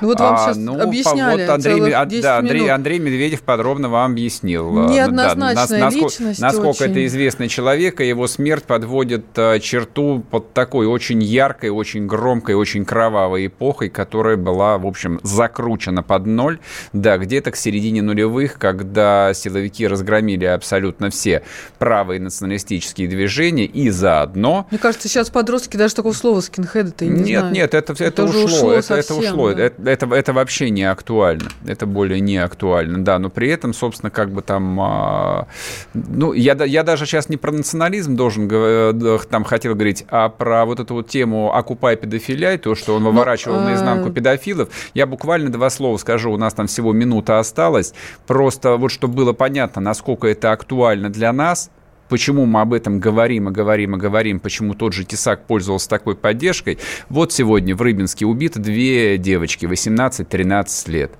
Ну, 0.00 0.08
вот 0.08 0.20
вам 0.20 0.34
а, 0.34 0.38
сейчас 0.38 0.56
ну, 0.56 0.80
объясняли 0.80 1.42
вот 1.42 1.50
Андрей, 1.50 1.92
а, 1.92 2.04
да, 2.04 2.38
Андрей, 2.38 2.68
Андрей 2.68 2.98
Медведев 2.98 3.42
подробно 3.42 3.88
вам 3.88 4.12
объяснил. 4.12 4.88
Неоднозначная 4.88 5.66
да, 5.80 5.90
насколько, 5.90 6.40
насколько 6.40 6.84
это 6.84 7.06
известный 7.06 7.48
человек, 7.48 8.00
и 8.00 8.08
его 8.08 8.26
смерть 8.26 8.64
подводит 8.64 9.26
а, 9.36 9.58
черту 9.58 10.24
под 10.30 10.52
такой 10.52 10.86
очень 10.86 11.22
яркой, 11.22 11.70
очень 11.70 12.06
громкой, 12.06 12.54
очень 12.54 12.84
кровавой 12.84 13.46
эпохой, 13.46 13.88
которая 13.88 14.36
была, 14.36 14.78
в 14.78 14.86
общем, 14.86 15.20
закручена 15.22 16.02
под 16.02 16.26
ноль. 16.26 16.58
Да, 16.92 17.18
где-то 17.18 17.50
к 17.50 17.56
середине 17.56 18.02
нулевых, 18.02 18.58
когда 18.58 19.32
силовики 19.34 19.86
разгромили 19.86 20.44
абсолютно 20.44 21.10
все 21.10 21.42
правые 21.78 22.20
националистические 22.20 23.08
движения 23.08 23.66
и 23.66 23.90
заодно... 23.90 24.66
Мне 24.70 24.78
кажется, 24.78 25.08
сейчас 25.08 25.30
подростки 25.30 25.76
даже 25.76 25.94
такого 25.94 26.12
слова 26.12 26.40
скинхеды-то 26.40 27.04
не 27.04 27.22
Нет, 27.22 27.40
знают. 27.40 27.56
нет, 27.56 27.74
это, 27.74 27.92
это, 27.92 28.04
это 28.04 28.24
ушло. 28.24 28.44
ушло 28.44 28.72
это, 28.72 28.82
совсем, 28.82 29.16
это 29.18 29.26
ушло. 29.26 29.52
Да. 29.52 29.62
Это, 29.62 29.90
это, 29.90 30.14
это 30.14 30.32
вообще 30.32 30.70
не 30.70 30.84
актуально. 30.84 31.48
Это 31.66 31.86
более 31.86 32.20
не 32.20 32.36
актуально, 32.38 33.04
да. 33.04 33.18
Но 33.18 33.30
при 33.30 33.48
этом, 33.48 33.74
собственно, 33.74 34.10
как 34.10 34.30
бы 34.30 34.42
там... 34.42 34.78
А, 34.80 35.46
ну, 35.94 36.32
я, 36.32 36.54
я 36.64 36.82
даже 36.82 37.06
сейчас 37.06 37.28
не 37.28 37.36
про 37.36 37.52
национализм 37.52 38.16
должен 38.16 38.48
э, 38.50 39.18
там 39.30 39.44
хотел 39.44 39.74
говорить, 39.74 40.04
а 40.08 40.28
про 40.28 40.64
вот 40.64 40.80
эту 40.80 40.94
вот 40.94 41.08
тему 41.08 41.54
«окупай 41.54 41.96
педофиляй», 41.96 42.58
то, 42.58 42.74
что 42.74 42.94
он 42.94 43.02
ну, 43.02 43.10
выворачивал 43.10 43.60
ну, 43.60 43.66
наизнанку 43.66 44.08
а... 44.08 44.12
педофилов. 44.12 44.68
Я 44.94 45.06
буквально 45.06 45.50
два 45.50 45.70
слова 45.70 45.96
скажу, 45.96 46.32
у 46.32 46.36
нас 46.36 46.54
там 46.54 46.66
всего 46.66 46.92
минута 46.92 47.38
осталась. 47.38 47.94
Просто 48.26 48.76
вот 48.76 48.90
чтобы 48.90 49.14
было 49.14 49.32
понятно, 49.32 49.80
насколько 49.82 50.26
это 50.28 50.52
актуально 50.52 51.10
для 51.10 51.32
нас, 51.32 51.51
нас, 51.52 51.70
почему 52.08 52.46
мы 52.46 52.62
об 52.62 52.72
этом 52.72 52.98
говорим 52.98 53.50
и 53.50 53.52
говорим 53.52 53.94
и 53.94 53.98
говорим, 53.98 54.40
почему 54.40 54.74
тот 54.74 54.94
же 54.94 55.04
Тесак 55.04 55.46
пользовался 55.46 55.88
такой 55.88 56.16
поддержкой. 56.16 56.78
Вот 57.10 57.30
сегодня 57.30 57.76
в 57.76 57.82
Рыбинске 57.82 58.24
убиты 58.24 58.58
две 58.58 59.18
девочки, 59.18 59.66
18-13 59.66 60.90
лет. 60.90 61.12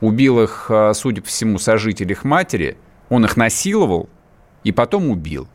Убил 0.00 0.40
их, 0.40 0.66
а, 0.68 0.92
судя 0.94 1.20
по 1.20 1.28
всему, 1.28 1.58
сожитель 1.58 2.12
их 2.12 2.22
матери, 2.24 2.76
он 3.08 3.24
их 3.24 3.36
насиловал 3.36 4.08
и 4.62 4.70
потом 4.70 5.10
убил. 5.10 5.48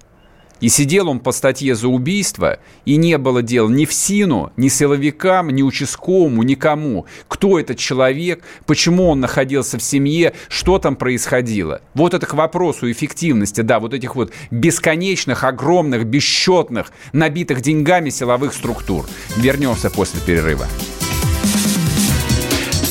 И 0.59 0.69
сидел 0.69 1.09
он 1.09 1.19
по 1.19 1.31
статье 1.31 1.75
за 1.75 1.87
убийство, 1.87 2.59
и 2.85 2.97
не 2.97 3.17
было 3.17 3.41
дела 3.41 3.69
ни 3.69 3.85
в 3.85 3.93
СИНу, 3.93 4.51
ни 4.57 4.69
силовикам, 4.69 5.49
ни 5.49 5.61
участковому, 5.61 6.43
никому. 6.43 7.05
Кто 7.27 7.59
этот 7.59 7.77
человек, 7.77 8.43
почему 8.65 9.09
он 9.09 9.19
находился 9.19 9.77
в 9.77 9.83
семье, 9.83 10.33
что 10.49 10.79
там 10.79 10.95
происходило. 10.95 11.81
Вот 11.93 12.13
это 12.13 12.25
к 12.25 12.33
вопросу 12.33 12.91
эффективности, 12.91 13.61
да, 13.61 13.79
вот 13.79 13.93
этих 13.93 14.15
вот 14.15 14.31
бесконечных, 14.51 15.43
огромных, 15.43 16.05
бесчетных, 16.05 16.91
набитых 17.13 17.61
деньгами 17.61 18.09
силовых 18.09 18.53
структур. 18.53 19.05
Вернемся 19.37 19.89
после 19.89 20.19
перерыва. 20.21 20.67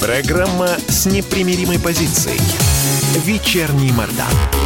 Программа 0.01 0.69
с 0.89 1.07
непримиримой 1.07 1.81
позицией. 1.81 2.39
Вечерний 3.25 3.91
Мордан. 3.93 4.66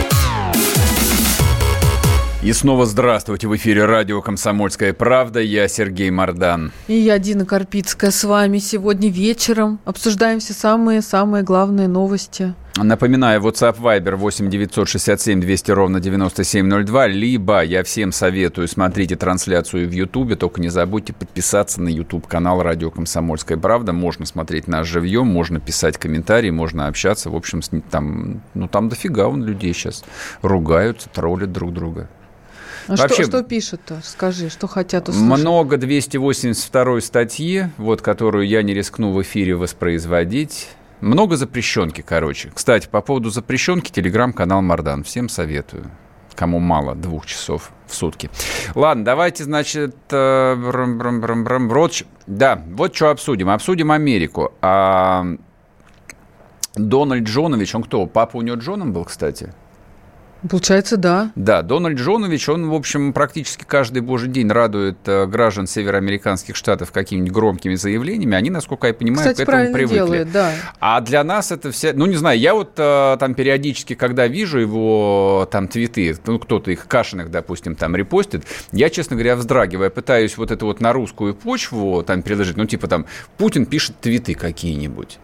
И 2.43 2.53
снова 2.53 2.87
здравствуйте. 2.87 3.47
В 3.47 3.55
эфире 3.55 3.85
радио 3.85 4.19
«Комсомольская 4.19 4.93
правда». 4.93 5.39
Я 5.39 5.67
Сергей 5.67 6.09
Мордан. 6.09 6.71
И 6.87 6.95
я 6.95 7.19
Дина 7.19 7.45
Карпицкая 7.45 8.09
с 8.09 8.23
вами 8.23 8.57
сегодня 8.57 9.11
вечером. 9.11 9.79
Обсуждаем 9.85 10.39
все 10.39 10.53
самые-самые 10.53 11.43
главные 11.43 11.87
новости– 11.87 12.55
Напоминаю, 12.77 13.41
WhatsApp 13.41 13.77
Viber 13.79 14.15
8 14.15 14.49
967 14.49 15.41
200 15.41 15.71
ровно 15.71 15.99
9702, 15.99 17.07
либо 17.07 17.63
я 17.63 17.83
всем 17.83 18.13
советую, 18.13 18.69
смотрите 18.69 19.17
трансляцию 19.17 19.89
в 19.89 19.91
Ютубе, 19.91 20.37
только 20.37 20.61
не 20.61 20.69
забудьте 20.69 21.11
подписаться 21.11 21.81
на 21.81 21.89
YouTube-канал 21.89 22.63
«Радио 22.63 22.89
Комсомольская 22.89 23.57
правда». 23.57 23.91
Можно 23.91 24.25
смотреть 24.25 24.69
нас 24.69 24.87
живьем, 24.87 25.27
можно 25.27 25.59
писать 25.59 25.97
комментарии, 25.97 26.49
можно 26.49 26.87
общаться. 26.87 27.29
В 27.29 27.35
общем, 27.35 27.61
там, 27.91 28.41
ну, 28.53 28.69
там 28.69 28.87
дофига 28.87 29.27
он 29.27 29.43
людей 29.43 29.73
сейчас 29.73 30.05
ругаются, 30.41 31.09
троллят 31.09 31.51
друг 31.51 31.73
друга. 31.73 32.09
А 32.87 32.95
Вообще, 32.95 33.23
что, 33.23 33.23
что 33.23 33.43
пишут-то? 33.43 34.01
Скажи, 34.03 34.49
что 34.49 34.67
хотят 34.67 35.09
услышать? 35.09 35.39
Много 35.39 35.77
282 35.77 37.01
статьи, 37.01 37.65
вот, 37.77 38.01
которую 38.01 38.47
я 38.47 38.63
не 38.63 38.73
рискну 38.73 39.11
в 39.11 39.21
эфире 39.21 39.55
воспроизводить. 39.55 40.69
Много 41.01 41.35
запрещенки, 41.35 42.01
короче. 42.01 42.51
Кстати, 42.53 42.87
по 42.87 43.01
поводу 43.01 43.29
запрещенки, 43.29 43.91
телеграм-канал 43.91 44.61
Мардан. 44.61 45.03
Всем 45.03 45.29
советую. 45.29 45.89
Кому 46.35 46.59
мало, 46.59 46.95
двух 46.95 47.25
часов 47.25 47.71
в 47.87 47.93
сутки. 47.93 48.29
Ладно, 48.73 49.03
давайте, 49.03 49.43
значит, 49.43 49.95
э, 50.11 50.55
брам, 50.55 50.97
брам, 50.97 51.21
брам, 51.21 51.43
брам, 51.43 51.69
вот, 51.69 52.03
да, 52.25 52.63
вот 52.67 52.95
что 52.95 53.09
обсудим. 53.09 53.49
Обсудим 53.49 53.91
Америку. 53.91 54.53
А 54.61 55.25
Дональд 56.75 57.23
Джонович, 57.23 57.75
он 57.75 57.83
кто? 57.83 58.05
Папа 58.05 58.37
у 58.37 58.41
него 58.41 58.55
Джоном 58.55 58.93
был, 58.93 59.05
кстати? 59.05 59.53
Получается, 60.49 60.97
да. 60.97 61.31
Да, 61.35 61.61
Дональд 61.61 61.99
Джонович, 61.99 62.49
он, 62.49 62.69
в 62.69 62.73
общем, 62.73 63.13
практически 63.13 63.63
каждый 63.63 64.01
божий 64.01 64.29
день 64.29 64.49
радует 64.49 64.97
э, 65.05 65.27
граждан 65.27 65.67
североамериканских 65.67 66.55
штатов 66.55 66.91
какими-нибудь 66.91 67.31
громкими 67.31 67.75
заявлениями. 67.75 68.35
Они, 68.35 68.49
насколько 68.49 68.87
я 68.87 68.93
понимаю, 68.93 69.29
Кстати, 69.29 69.45
к 69.45 69.49
этому 69.49 69.71
привыкли. 69.71 69.95
Делает, 69.95 70.31
да. 70.31 70.51
А 70.79 70.99
для 71.01 71.23
нас 71.23 71.51
это 71.51 71.71
все... 71.71 71.93
Ну, 71.93 72.07
не 72.07 72.15
знаю, 72.15 72.39
я 72.39 72.55
вот 72.55 72.73
э, 72.77 73.17
там 73.19 73.35
периодически, 73.35 73.93
когда 73.93 74.27
вижу 74.27 74.57
его 74.59 75.47
там 75.51 75.67
твиты, 75.67 76.17
ну, 76.25 76.39
кто-то 76.39 76.71
их 76.71 76.87
кашиных, 76.87 77.29
допустим, 77.29 77.75
там 77.75 77.95
репостит, 77.95 78.43
я, 78.71 78.89
честно 78.89 79.15
говоря, 79.15 79.35
вздрагивая, 79.35 79.91
пытаюсь 79.91 80.37
вот 80.37 80.49
это 80.49 80.65
вот 80.65 80.81
на 80.81 80.91
русскую 80.91 81.35
почву 81.35 82.03
там 82.03 82.23
переложить, 82.23 82.57
ну, 82.57 82.65
типа 82.65 82.87
там, 82.87 83.05
Путин 83.37 83.67
пишет 83.67 83.99
твиты 83.99 84.33
какие-нибудь. 84.33 85.19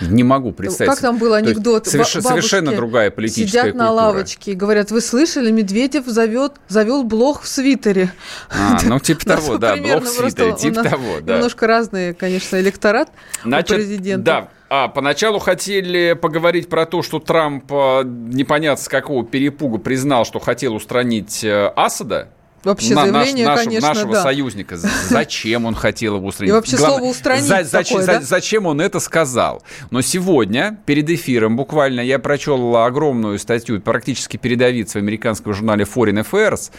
Не 0.00 0.22
могу 0.22 0.52
представить. 0.52 0.90
Как 0.90 1.00
там 1.00 1.18
был 1.18 1.34
анекдот? 1.34 1.86
Соверш... 1.86 2.12
Совершенно 2.12 2.72
другая 2.72 3.10
политическая 3.10 3.48
сидят 3.48 3.64
культура. 3.64 3.82
на 3.82 3.90
лавочке 3.90 4.52
и 4.52 4.54
говорят, 4.54 4.90
вы 4.90 5.00
слышали, 5.00 5.50
Медведев 5.50 6.06
зовет, 6.06 6.54
завел 6.68 7.04
блог 7.04 7.42
в 7.42 7.48
свитере. 7.48 8.12
А, 8.50 8.78
ну, 8.84 8.98
типа 9.00 9.24
того, 9.24 9.58
да, 9.58 9.76
блог 9.76 10.04
в 10.04 10.08
свитере, 10.08 10.56
типа 10.56 10.82
того, 10.82 11.20
да. 11.20 11.36
Немножко 11.36 11.66
разные, 11.66 12.14
конечно, 12.14 12.60
электорат 12.60 13.10
Значит, 13.44 13.70
у 13.70 13.74
президента. 13.74 14.24
Да, 14.24 14.48
а, 14.72 14.88
поначалу 14.88 15.40
хотели 15.40 16.12
поговорить 16.12 16.68
про 16.68 16.86
то, 16.86 17.02
что 17.02 17.18
Трамп 17.18 17.64
э, 17.70 18.02
непонятно 18.04 18.82
с 18.82 18.88
какого 18.88 19.24
перепуга 19.24 19.78
признал, 19.78 20.24
что 20.24 20.38
хотел 20.38 20.74
устранить 20.74 21.42
э, 21.42 21.72
Асада, 21.74 22.28
Вообще 22.62 22.94
на, 22.94 23.02
заявление, 23.06 23.46
наш, 23.46 23.64
конечно, 23.64 23.88
нашего 23.88 24.12
да. 24.12 24.22
союзника. 24.22 24.76
Зачем 24.76 25.64
он 25.64 25.74
хотел 25.74 26.16
его 26.16 26.26
устранить? 26.26 26.50
И 26.50 26.52
вообще 26.52 26.76
Главное, 26.76 26.98
слово 26.98 27.10
устранить 27.10 27.44
за, 27.44 27.64
зачем, 27.64 27.98
такое, 27.98 28.14
за, 28.14 28.20
да? 28.20 28.26
зачем 28.26 28.66
он 28.66 28.80
это 28.80 29.00
сказал? 29.00 29.62
Но 29.90 30.02
сегодня, 30.02 30.78
перед 30.84 31.08
эфиром, 31.08 31.56
буквально 31.56 32.00
я 32.00 32.18
прочел 32.18 32.76
огромную 32.76 33.38
статью, 33.38 33.80
практически 33.80 34.36
передовиц 34.36 34.92
в 34.92 34.96
американском 34.96 35.54
журнале 35.54 35.84
Foreign 35.84 36.24
Affairs. 36.24 36.70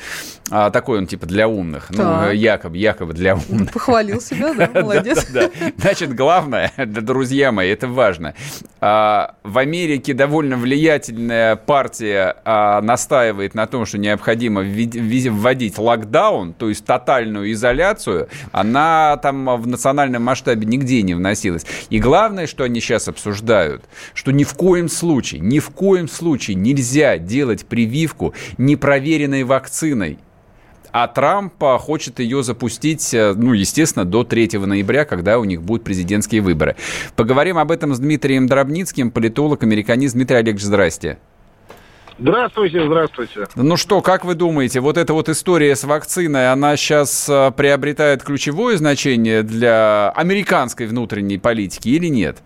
А, 0.51 0.69
такой 0.69 0.99
он 0.99 1.07
типа 1.07 1.25
для 1.25 1.47
умных. 1.47 1.87
Ну, 1.89 1.97
так. 1.97 2.25
Ну, 2.25 2.31
якобы, 2.31 2.77
якобы 2.77 3.13
для 3.13 3.35
умных. 3.35 3.71
Похвалил 3.71 4.21
себя, 4.21 4.53
да? 4.53 4.69
Молодец. 4.81 5.25
Значит, 5.77 6.13
главное, 6.13 6.71
друзья 6.77 7.51
мои, 7.51 7.69
это 7.69 7.87
важно. 7.87 8.35
А, 8.81 9.35
в 9.43 9.57
Америке 9.57 10.13
довольно 10.13 10.57
влиятельная 10.57 11.55
партия 11.55 12.35
а, 12.45 12.81
настаивает 12.81 13.55
на 13.55 13.65
том, 13.65 13.85
что 13.85 13.97
необходимо 13.97 14.61
вводить 14.61 15.70
вводить 15.77 16.01
локдаун, 16.01 16.53
то 16.53 16.69
есть 16.69 16.85
тотальную 16.85 17.51
изоляцию, 17.51 18.27
она 18.51 19.17
там 19.17 19.61
в 19.61 19.67
национальном 19.67 20.23
масштабе 20.23 20.65
нигде 20.65 21.01
не 21.01 21.13
вносилась. 21.13 21.65
И 21.89 21.99
главное, 21.99 22.47
что 22.47 22.63
они 22.63 22.79
сейчас 22.79 23.07
обсуждают, 23.07 23.83
что 24.13 24.31
ни 24.31 24.43
в 24.43 24.53
коем 24.53 24.89
случае, 24.89 25.41
ни 25.41 25.59
в 25.59 25.69
коем 25.69 26.07
случае 26.07 26.55
нельзя 26.55 27.17
делать 27.17 27.65
прививку 27.65 28.33
непроверенной 28.57 29.43
вакциной. 29.43 30.17
А 30.93 31.07
Трамп 31.07 31.53
хочет 31.79 32.19
ее 32.19 32.43
запустить, 32.43 33.13
э, 33.13 33.33
ну, 33.33 33.53
естественно, 33.53 34.03
до 34.03 34.25
3 34.25 34.65
ноября, 34.65 35.05
когда 35.05 35.39
у 35.39 35.45
них 35.45 35.61
будут 35.61 35.85
президентские 35.85 36.41
выборы. 36.41 36.75
Поговорим 37.15 37.57
об 37.57 37.71
этом 37.71 37.95
с 37.95 37.99
Дмитрием 37.99 38.47
Дробницким, 38.47 39.09
политолог, 39.09 39.63
американист. 39.63 40.15
Дмитрий 40.15 40.39
Олегович, 40.39 40.63
здрасте. 40.63 41.17
Здравствуйте, 42.19 42.85
здравствуйте. 42.85 43.47
Ну 43.55 43.77
что, 43.77 44.01
как 44.01 44.25
вы 44.25 44.35
думаете, 44.35 44.79
вот 44.79 44.97
эта 44.97 45.13
вот 45.13 45.29
история 45.29 45.75
с 45.75 45.83
вакциной, 45.83 46.51
она 46.51 46.75
сейчас 46.77 47.27
э, 47.29 47.51
приобретает 47.55 48.23
ключевое 48.23 48.77
значение 48.77 49.43
для 49.43 50.11
американской 50.11 50.85
внутренней 50.85 51.37
политики 51.37 51.89
или 51.89 52.07
нет? 52.07 52.37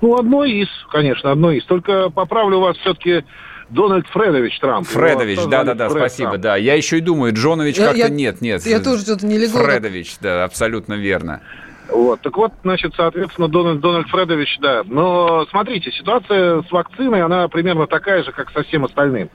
Ну, 0.00 0.16
одно 0.16 0.44
из, 0.44 0.68
конечно, 0.90 1.32
одно 1.32 1.50
из. 1.50 1.64
Только 1.64 2.10
поправлю 2.10 2.60
вас 2.60 2.76
все-таки 2.78 3.24
Дональд 3.70 4.06
Фредович 4.08 4.58
Трамп. 4.60 4.86
Фредович, 4.86 5.40
да-да-да, 5.48 5.90
спасибо, 5.90 6.30
Трамп. 6.30 6.42
да. 6.42 6.56
Я 6.56 6.74
еще 6.74 6.98
и 6.98 7.00
думаю, 7.00 7.34
Джонович 7.34 7.76
как-то 7.76 8.10
нет, 8.10 8.40
нет. 8.40 8.64
Я 8.66 8.80
тоже 8.80 9.02
что-то 9.02 9.26
не 9.26 9.38
легко. 9.38 9.58
Фредович, 9.58 10.16
да, 10.20 10.44
абсолютно 10.44 10.94
верно. 10.94 11.40
Вот. 11.88 12.20
Так 12.22 12.36
вот, 12.36 12.52
значит, 12.62 12.94
соответственно, 12.96 13.48
Дональд, 13.48 13.80
Дональд 13.80 14.08
Фредович, 14.08 14.58
да. 14.60 14.82
Но 14.84 15.46
смотрите, 15.50 15.90
ситуация 15.92 16.62
с 16.62 16.72
вакциной, 16.72 17.22
она 17.22 17.48
примерно 17.48 17.86
такая 17.86 18.22
же, 18.22 18.32
как 18.32 18.50
со 18.50 18.62
всем 18.62 18.84
остальным. 18.84 19.30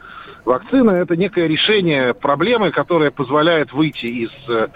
Вакцина– 0.46 0.92
это 0.92 1.16
некое 1.16 1.48
решение 1.48 2.14
проблемы, 2.14 2.72
которое 2.72 3.12
позволяет 3.12 3.72
выйти 3.74 4.06
из 4.06 4.32
э, 4.48 4.68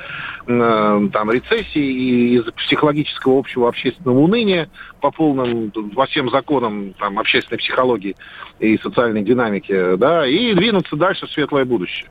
там, 0.46 1.32
рецессии 1.32 1.82
и 1.82 2.36
из 2.36 2.44
психологического 2.44 3.40
общего 3.40 3.70
общественного 3.70 4.20
уныния 4.20 4.70
по 5.00 5.10
полным, 5.10 5.72
во 5.74 6.06
всем 6.06 6.30
законам 6.30 6.94
там, 7.00 7.18
общественной 7.18 7.58
психологии 7.58 8.16
и 8.60 8.78
социальной 8.78 9.24
динамики, 9.24 9.96
да, 9.96 10.28
и 10.28 10.54
двинуться 10.54 10.96
дальше 10.96 11.28
в 11.28 11.32
светлое 11.32 11.66
будущее. 11.66 12.10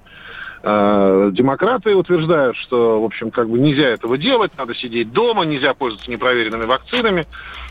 Э, 0.65 1.31
демократы 1.33 1.95
утверждают, 1.97 2.57
что, 2.57 3.01
в 3.01 3.05
общем, 3.05 3.33
как 3.33 3.49
бы 3.49 3.59
нельзя 3.59 3.89
этого 3.89 4.17
делать, 4.17 4.53
надо 4.57 4.75
сидеть 4.77 5.13
дома, 5.13 5.45
нельзя 5.45 5.75
пользоваться 5.75 6.11
непроверенными 6.11 6.65
вакцинами. 6.67 7.27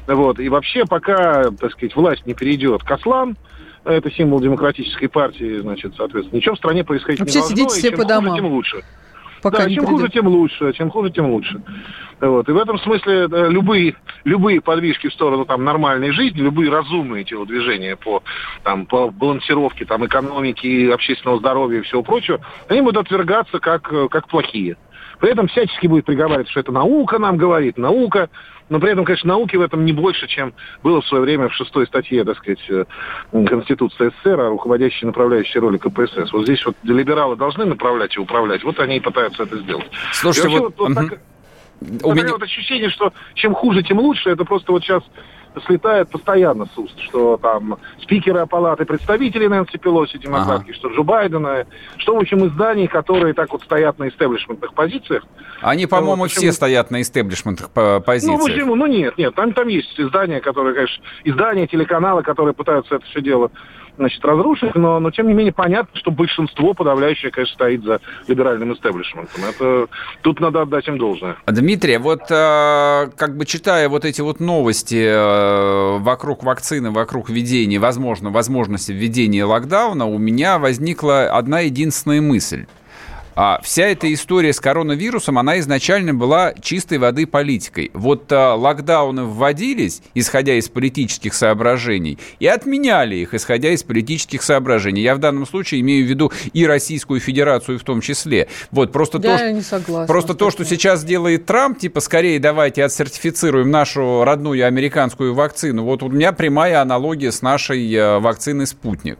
Вот. 0.07 0.39
И 0.39 0.49
вообще, 0.49 0.85
пока, 0.85 1.51
так 1.51 1.71
сказать, 1.71 1.95
власть 1.95 2.25
не 2.25 2.33
перейдет 2.33 2.83
к 2.83 2.91
ослам, 2.91 3.37
это 3.85 4.11
символ 4.11 4.41
демократической 4.41 5.07
партии, 5.07 5.59
значит, 5.59 5.93
соответственно, 5.95 6.37
ничего 6.37 6.55
в 6.55 6.57
стране 6.57 6.83
происходить 6.83 7.21
Вообще 7.21 7.35
не 7.35 7.39
должно, 7.39 7.55
сидите 7.69 7.87
все 7.87 7.91
по 7.97 8.05
домам. 8.05 8.35
тем 8.35 8.45
лучше. 8.47 8.83
Пока 9.41 9.59
да, 9.59 9.63
чем 9.65 9.85
придет. 9.85 9.89
хуже, 9.89 10.09
тем 10.09 10.27
лучше, 10.27 10.73
чем 10.73 10.89
хуже, 10.89 11.09
тем 11.09 11.31
лучше. 11.31 11.61
Вот. 12.19 12.47
И 12.47 12.51
в 12.51 12.57
этом 12.57 12.77
смысле 12.79 13.27
любые, 13.27 13.95
любые 14.23 14.61
подвижки 14.61 15.07
в 15.07 15.13
сторону 15.13 15.45
там, 15.45 15.63
нормальной 15.63 16.11
жизни, 16.11 16.39
любые 16.39 16.69
разумные 16.69 17.23
телодвижения 17.23 17.95
по, 17.95 18.21
там, 18.63 18.85
по 18.85 19.09
балансировке 19.09 19.85
там, 19.85 20.05
экономики, 20.05 20.91
общественного 20.91 21.39
здоровья 21.39 21.79
и 21.79 21.81
всего 21.81 22.03
прочего, 22.03 22.39
они 22.67 22.81
будут 22.81 23.05
отвергаться 23.05 23.59
как, 23.59 23.91
как 24.09 24.27
плохие. 24.27 24.77
При 25.21 25.31
этом 25.31 25.47
всячески 25.47 25.85
будет 25.85 26.05
приговаривать, 26.05 26.49
что 26.49 26.59
это 26.59 26.71
наука 26.71 27.19
нам 27.19 27.37
говорит, 27.37 27.77
наука. 27.77 28.29
Но 28.69 28.79
при 28.79 28.91
этом, 28.91 29.05
конечно, 29.05 29.27
науки 29.27 29.55
в 29.55 29.61
этом 29.61 29.85
не 29.85 29.93
больше, 29.93 30.27
чем 30.27 30.53
было 30.81 31.01
в 31.01 31.05
свое 31.05 31.23
время 31.23 31.49
в 31.49 31.53
шестой 31.53 31.85
статье, 31.85 32.23
так 32.23 32.37
сказать, 32.37 32.59
э, 32.69 32.85
Конституции 33.31 34.11
СССР, 34.23 34.39
о 34.39 34.49
руководящей 34.49 35.05
направляющей 35.05 35.59
роли 35.59 35.77
КПСС. 35.77 36.33
Вот 36.33 36.43
здесь 36.43 36.65
вот 36.65 36.75
либералы 36.83 37.35
должны 37.35 37.65
направлять 37.65 38.15
и 38.15 38.19
управлять. 38.19 38.63
Вот 38.63 38.79
они 38.79 38.97
и 38.97 38.99
пытаются 38.99 39.43
это 39.43 39.57
сделать. 39.57 39.89
Слушайте, 40.13 40.49
вот... 40.49 40.61
вот, 40.61 40.79
вот 40.79 40.89
угу. 40.89 41.09
так, 41.09 41.19
у 42.03 42.13
меня 42.13 42.31
вот 42.31 42.41
ощущение, 42.41 42.89
что 42.89 43.13
чем 43.35 43.53
хуже, 43.53 43.83
тем 43.83 43.99
лучше. 43.99 44.31
Это 44.31 44.43
просто 44.43 44.71
вот 44.71 44.83
сейчас 44.83 45.03
слетает 45.65 46.09
постоянно 46.09 46.65
с 46.65 46.77
уст, 46.77 46.97
что 46.99 47.37
там 47.37 47.77
спикеры 48.01 48.45
палаты 48.45 48.85
представителей 48.85 49.47
Нэнси 49.47 49.77
Пелоси, 49.77 50.17
демократки, 50.17 50.71
ага. 50.71 50.73
что 50.73 50.89
Джо 50.89 51.03
Байдена, 51.03 51.65
что, 51.97 52.15
в 52.15 52.19
общем, 52.19 52.45
изданий, 52.47 52.87
которые 52.87 53.33
так 53.33 53.51
вот 53.51 53.63
стоят 53.63 53.99
на 53.99 54.09
истеблишментных 54.09 54.73
позициях. 54.73 55.23
Они, 55.61 55.85
по-моему, 55.85 56.23
почему... 56.23 56.41
все 56.41 56.51
стоят 56.51 56.91
на 56.91 57.01
истеблишментных 57.01 57.69
позициях. 57.69 58.39
Ну, 58.39 58.45
почему? 58.45 58.75
Ну, 58.75 58.87
нет, 58.87 59.17
нет, 59.17 59.35
там, 59.35 59.53
там 59.53 59.67
есть 59.67 59.99
издания, 59.99 60.39
которые, 60.39 60.73
конечно, 60.73 61.03
издания, 61.23 61.67
телеканалы, 61.67 62.23
которые 62.23 62.53
пытаются 62.53 62.95
это 62.95 63.05
все 63.05 63.21
дело 63.21 63.51
значит, 63.97 64.23
разрушить, 64.23 64.75
но, 64.75 64.99
но 64.99 65.11
тем 65.11 65.27
не 65.27 65.33
менее 65.33 65.53
понятно, 65.53 65.97
что 65.99 66.11
большинство 66.11 66.73
подавляющее, 66.73 67.31
конечно, 67.31 67.53
стоит 67.55 67.83
за 67.83 67.99
либеральным 68.27 68.73
истеблишментом. 68.73 69.43
Это, 69.49 69.87
тут 70.21 70.39
надо 70.39 70.61
отдать 70.61 70.87
им 70.87 70.97
должное. 70.97 71.35
Дмитрий, 71.47 71.97
вот 71.97 72.21
э, 72.29 73.09
как 73.15 73.37
бы 73.37 73.45
читая 73.45 73.89
вот 73.89 74.05
эти 74.05 74.21
вот 74.21 74.39
новости 74.39 75.03
э, 75.03 75.97
вокруг 75.99 76.43
вакцины, 76.43 76.91
вокруг 76.91 77.29
введения, 77.29 77.79
возможно, 77.79 78.29
возможности 78.29 78.91
введения 78.91 79.45
локдауна, 79.45 80.05
у 80.05 80.17
меня 80.17 80.59
возникла 80.59 81.23
одна 81.25 81.61
единственная 81.61 82.21
мысль. 82.21 82.65
А 83.35 83.59
вся 83.63 83.85
эта 83.87 84.11
история 84.13 84.53
с 84.53 84.59
коронавирусом, 84.59 85.37
она 85.37 85.59
изначально 85.59 86.13
была 86.13 86.53
чистой 86.61 86.97
воды 86.97 87.25
политикой. 87.25 87.91
Вот 87.93 88.31
а, 88.31 88.55
локдауны 88.55 89.23
вводились, 89.23 90.01
исходя 90.13 90.55
из 90.55 90.69
политических 90.69 91.33
соображений, 91.33 92.17
и 92.39 92.47
отменяли 92.47 93.15
их, 93.15 93.33
исходя 93.33 93.69
из 93.69 93.83
политических 93.83 94.43
соображений. 94.43 95.01
Я 95.01 95.15
в 95.15 95.19
данном 95.19 95.47
случае 95.47 95.81
имею 95.81 96.05
в 96.05 96.09
виду 96.09 96.31
и 96.53 96.65
Российскую 96.65 97.19
Федерацию 97.19 97.79
в 97.79 97.83
том 97.83 98.01
числе. 98.01 98.47
Вот 98.71 98.91
просто 98.91 99.19
Я 99.23 99.37
то, 99.37 99.51
не 99.51 99.61
согласна. 99.61 100.07
Просто 100.07 100.33
то, 100.33 100.51
что 100.51 100.65
сейчас 100.65 101.03
делает 101.03 101.45
Трамп, 101.45 101.79
типа, 101.79 101.99
скорее 102.01 102.39
давайте 102.39 102.83
отсертифицируем 102.83 103.71
нашу 103.71 104.23
родную 104.23 104.65
американскую 104.67 105.33
вакцину. 105.33 105.83
Вот 105.83 106.03
у 106.03 106.09
меня 106.09 106.33
прямая 106.33 106.81
аналогия 106.81 107.31
с 107.31 107.41
нашей 107.41 107.93
э, 107.93 108.19
вакциной 108.19 108.67
«Спутник». 108.67 109.19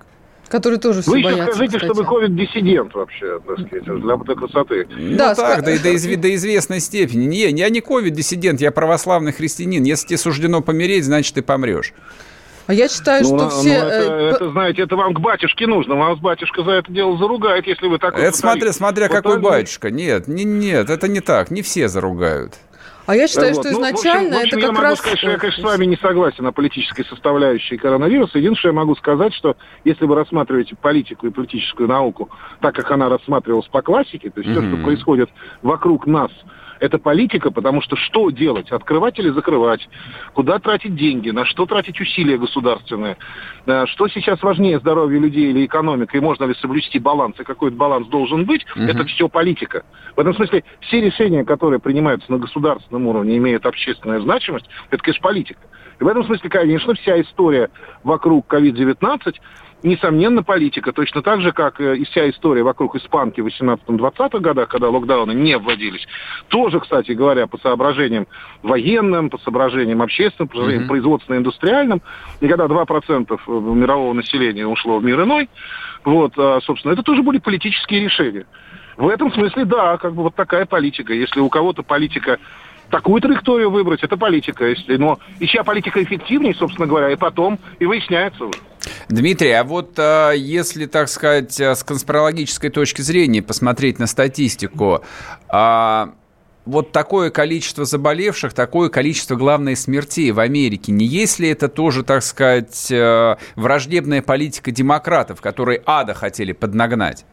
Которые 0.52 0.80
тоже 0.82 1.02
все 1.02 1.12
Вы 1.12 1.22
боятся, 1.22 1.44
еще 1.44 1.54
скажите, 1.54 1.78
кстати. 1.78 1.94
что 1.94 2.04
вы 2.04 2.10
ковид-диссидент 2.10 2.94
вообще, 2.94 3.40
так 3.48 3.60
сказать, 3.68 3.86
для, 3.86 4.18
для 4.18 4.36
красоты. 4.36 4.86
Да, 4.90 5.30
ну, 5.30 5.36
так, 5.36 5.64
да, 5.64 5.78
до, 5.78 5.82
до, 5.82 6.18
до 6.18 6.36
известной 6.36 6.82
степени. 6.82 7.26
Не, 7.26 7.50
я 7.50 7.70
не 7.70 7.80
ковид-диссидент, 7.80 8.60
я 8.60 8.72
православный 8.72 9.32
христианин. 9.32 9.84
Если 9.84 10.08
тебе 10.08 10.18
суждено 10.18 10.62
помереть, 10.62 11.06
значит, 11.06 11.36
ты 11.36 11.42
помрешь. 11.42 11.94
А 12.68 12.74
я 12.74 12.90
считаю, 12.90 13.24
ну, 13.24 13.28
что 13.28 13.38
ну, 13.46 13.50
все... 13.50 13.70
это, 13.70 14.14
э, 14.14 14.30
это, 14.36 14.52
знаете, 14.52 14.82
это 14.82 14.98
вам 14.98 15.14
к 15.14 15.22
батюшке 15.22 15.68
нужно. 15.68 15.96
Вас 15.96 16.20
батюшка 16.20 16.64
за 16.64 16.72
это 16.72 16.92
дело 16.92 17.18
заругает, 17.18 17.66
если 17.66 17.88
вы 17.88 17.98
такой... 17.98 18.22
Это 18.22 18.36
смотря, 18.36 18.74
смотря 18.74 19.08
вот 19.08 19.16
какой 19.16 19.34
так, 19.36 19.42
батюшка. 19.42 19.90
Нет, 19.90 20.28
не, 20.28 20.44
нет, 20.44 20.90
это 20.90 21.08
не 21.08 21.22
так. 21.22 21.50
Не 21.50 21.62
все 21.62 21.88
заругают. 21.88 22.56
А 23.12 23.16
я 23.18 23.28
считаю, 23.28 23.54
Вот. 23.54 23.66
что 23.66 23.74
Ну, 23.74 23.80
в 23.80 23.82
общем- 23.84 23.96
изначально 23.98 24.30
в 24.30 24.40
общем, 24.40 24.48
это 24.48 24.56
я 24.56 24.62
как 24.68 24.72
могу 24.72 24.82
раз... 24.84 25.00
сказать, 25.00 25.18
что 25.20 25.30
я, 25.32 25.38
конечно, 25.38 25.62
с 25.62 25.66
вами 25.66 25.86
не 25.86 25.98
согласен 25.98 26.48
о 26.48 26.52
политической 26.54 27.04
составляющей 27.04 27.76
коронавируса. 27.76 28.38
Единственное, 28.38 28.56
что 28.60 28.68
я 28.70 28.74
могу 28.74 28.96
сказать, 28.96 29.34
что 29.34 29.58
если 29.84 30.06
вы 30.06 30.16
рассматриваете 30.16 30.78
политику 30.78 31.28
и 31.28 31.30
политическую 31.30 31.90
науку 31.90 32.30
так, 32.62 32.74
как 32.74 32.90
она 32.90 33.10
рассматривалась 33.10 33.68
по 33.68 33.82
классике, 33.82 34.30
то 34.30 34.40
есть 34.40 34.50
все, 34.54 34.62
Мгм. 34.62 34.76
что 34.78 34.84
происходит 34.86 35.30
вокруг 35.62 36.08
нас, 36.08 36.32
это 36.82 36.98
политика, 36.98 37.52
потому 37.52 37.82
что 37.82 37.96
что 37.96 38.32
делать? 38.32 38.72
Открывать 38.72 39.18
или 39.20 39.30
закрывать? 39.30 39.88
Куда 40.34 40.58
тратить 40.58 40.96
деньги? 40.96 41.30
На 41.30 41.46
что 41.46 41.68
тратить 41.68 42.02
усилия 42.02 42.40
государственные? 42.40 43.18
Э, 43.68 43.86
Что 43.86 44.08
сейчас 44.08 44.42
важнее, 44.42 44.80
здоровье 44.80 45.20
людей 45.20 45.52
или 45.52 45.66
экономика? 45.66 46.18
И 46.18 46.20
можно 46.20 46.46
ли 46.46 46.56
соблюсти 46.56 46.98
баланс? 46.98 47.40
И 47.40 47.44
какой 47.44 47.70
баланс 47.70 48.08
должен 48.08 48.46
быть? 48.46 48.66
Мгм. 48.76 48.88
Это 48.88 49.06
все 49.06 49.30
политика. 49.30 49.84
В 50.16 50.20
этом 50.20 50.34
смысле 50.34 50.64
все 50.82 51.02
решения, 51.02 51.46
которые 51.46 51.80
принимаются 51.80 52.32
на 52.32 52.40
государственном 52.40 53.06
уровне, 53.06 53.38
имеют 53.38 53.66
общественную 53.68 54.22
значимость, 54.22 54.66
это, 54.90 55.04
конечно, 55.04 55.22
политика. 55.22 55.62
И 56.00 56.04
в 56.04 56.08
этом 56.08 56.26
смысле, 56.26 56.50
конечно, 56.50 56.96
вся 56.96 57.22
история 57.22 57.70
вокруг 58.04 58.52
COVID-19 58.52 59.36
несомненно, 59.84 60.44
политика. 60.44 60.92
Точно 60.92 61.22
так 61.22 61.42
же, 61.42 61.52
как 61.52 61.80
э, 61.82 61.98
и 61.98 62.06
вся 62.06 62.30
история 62.30 62.64
вокруг 62.64 62.96
испанки 62.96 63.42
в 63.42 63.48
18-20-х 63.48 64.40
годах, 64.40 64.70
когда 64.70 64.90
локдауны 64.90 65.32
не 65.34 65.58
вводились. 65.58 66.06
Тоже, 66.50 66.80
кстати 66.80 67.12
говоря, 67.12 67.48
по 67.48 67.58
соображениям 67.58 68.28
военным, 68.64 69.30
по 69.30 69.38
соображениям 69.40 70.02
общественным, 70.02 70.48
по 70.48 70.56
соображениям 70.56 70.84
Мгм. 70.84 70.90
производственно-индустриальным. 70.90 72.02
И 72.40 72.48
когда 72.48 72.68
2% 72.68 73.40
мирового 73.48 74.14
населения 74.14 74.68
ушло 74.68 75.00
в 75.00 75.04
мир 75.04 75.22
иной, 75.24 75.50
вот, 76.04 76.34
а, 76.38 76.60
собственно, 76.62 76.94
это 76.94 77.04
тоже 77.04 77.24
были 77.24 77.38
политические 77.40 78.02
решения. 78.02 78.46
В 78.98 79.08
этом 79.08 79.32
смысле, 79.34 79.66
да, 79.66 79.98
как 79.98 80.14
бы 80.14 80.24
вот 80.24 80.36
такая 80.36 80.66
политика. 80.66 81.14
Если 81.14 81.40
у 81.40 81.50
кого-то 81.50 81.82
политика 81.82 82.38
такую 82.90 83.22
траекторию 83.22 83.72
выбрать, 83.72 84.04
это 84.04 84.18
политика. 84.18 84.66
Если, 84.68 84.98
но 84.98 85.18
и 85.40 85.48
чья 85.48 85.64
политика 85.64 86.04
эффективнее, 86.04 86.54
собственно 86.54 86.88
говоря, 86.88 87.10
и 87.10 87.16
потом 87.16 87.58
и 87.80 87.86
выясняется 87.86 88.46
уже. 88.46 88.60
Дмитрий, 89.10 89.52
а 89.52 89.64
вот 89.64 89.94
а, 89.98 90.32
если, 90.32 90.86
так 90.86 91.10
сказать, 91.10 91.60
а, 91.60 91.76
с 91.76 91.84
конспирологической 91.84 92.70
точки 92.70 93.02
зрения 93.02 93.42
посмотреть 93.42 94.00
на 94.00 94.08
статистику, 94.08 95.02
а, 95.50 96.14
вот 96.66 96.92
такое 96.92 97.32
количество 97.32 97.86
заболевших, 97.86 98.54
такое 98.54 98.90
количество, 98.90 99.36
главное, 99.36 99.76
смертей 99.76 100.32
в 100.32 100.40
Америке, 100.40 100.92
не 100.92 101.06
есть 101.06 101.40
ли 101.40 101.50
это 101.50 101.68
тоже, 101.70 102.04
так 102.04 102.22
сказать, 102.22 102.92
враждебная 103.56 104.22
политика 104.22 104.70
демократов, 104.72 105.42
которые 105.42 105.82
ада 105.86 106.14
хотели 106.14 106.52
поднагнать? 106.52 107.26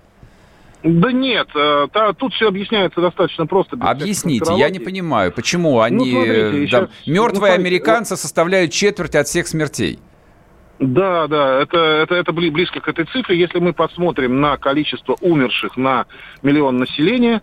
Да 0.84 1.10
нет, 1.12 1.48
э, 1.56 1.88
та- 1.92 2.12
тут 2.12 2.32
все 2.34 2.48
объясняется 2.48 3.00
достаточно 3.00 3.46
просто. 3.46 3.76
Объясните, 3.80 4.54
я 4.56 4.70
не 4.70 4.78
понимаю, 4.78 5.32
почему 5.32 5.80
они... 5.80 6.10
смотрите, 6.12 6.62
э, 6.62 6.66
щас- 6.66 6.80
там, 6.80 6.88
ну, 7.06 7.12
мертвые 7.12 7.36
смотрите, 7.36 7.60
американцы 7.60 8.16
составляют 8.16 8.72
четверть 8.72 9.16
от 9.16 9.26
всех 9.26 9.48
смертей. 9.48 9.98
Да, 10.78 11.26
да, 11.26 11.60
это, 11.60 11.78
это, 11.78 12.14
это 12.14 12.32
бли- 12.32 12.50
близко 12.50 12.80
к 12.80 12.88
этой 12.88 13.04
цифре. 13.06 13.38
Если 13.38 13.58
мы 13.58 13.72
посмотрим 13.72 14.40
на 14.40 14.56
количество 14.56 15.16
умерших 15.20 15.76
на 15.76 16.06
миллион 16.42 16.78
населения, 16.78 17.42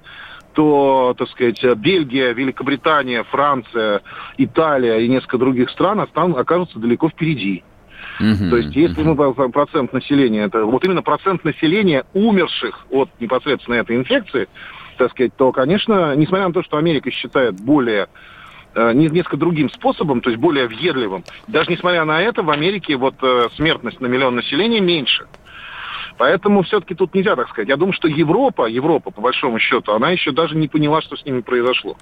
то, 0.53 1.13
так 1.17 1.29
сказать, 1.29 1.61
Бельгия, 1.77 2.31
Великобритания, 2.31 3.23
Франция, 3.23 4.01
Италия 4.37 4.99
и 4.99 5.09
несколько 5.09 5.37
других 5.37 5.69
стран 5.69 5.99
окажутся 5.99 6.79
далеко 6.79 7.09
впереди. 7.09 7.63
Мгм, 8.19 8.49
То 8.49 8.57
есть, 8.57 8.75
если 8.75 9.03
мгм. 9.03 9.33
мы 9.35 9.51
процент 9.51 9.91
населения, 9.91 10.43
это 10.43 10.63
вот 10.63 10.85
именно 10.85 11.01
процент 11.01 11.43
населения 11.43 12.05
умерших 12.13 12.85
от 12.89 13.09
непосредственно 13.19 13.75
этой 13.75 13.97
инфекции, 13.97 14.47
так 14.97 15.11
сказать, 15.11 15.35
то, 15.35 15.51
конечно, 15.51 16.15
несмотря 16.15 16.47
на 16.47 16.53
то, 16.53 16.63
что 16.63 16.77
Америка 16.77 17.11
считает 17.11 17.55
более 17.55 18.07
несколько 18.93 19.37
другим 19.37 19.69
способом, 19.69 20.21
то 20.21 20.29
есть 20.29 20.41
более 20.41 20.67
въедливым, 20.67 21.23
даже 21.47 21.71
несмотря 21.71 22.05
на 22.05 22.21
это, 22.21 22.43
в 22.43 22.49
Америке 22.49 22.95
вот 22.95 23.15
э, 23.21 23.47
смертность 23.55 24.01
на 24.01 24.07
миллион 24.07 24.35
населения 24.35 24.81
меньше. 24.81 25.27
Поэтому 26.17 26.63
все-таки 26.63 26.95
тут 26.95 27.13
нельзя 27.13 27.35
так 27.35 27.49
сказать. 27.49 27.67
Я 27.67 27.75
думаю, 27.75 27.93
что 27.93 28.07
Европа, 28.07 28.67
Европа, 28.67 29.11
по 29.11 29.21
большому 29.21 29.59
счету, 29.59 29.93
она 29.93 30.11
еще 30.11 30.31
даже 30.31 30.55
не 30.55 30.67
поняла, 30.67 31.01
что 31.01 31.17
с 31.17 31.25
ними 31.25 31.41
произошло. 31.41 31.97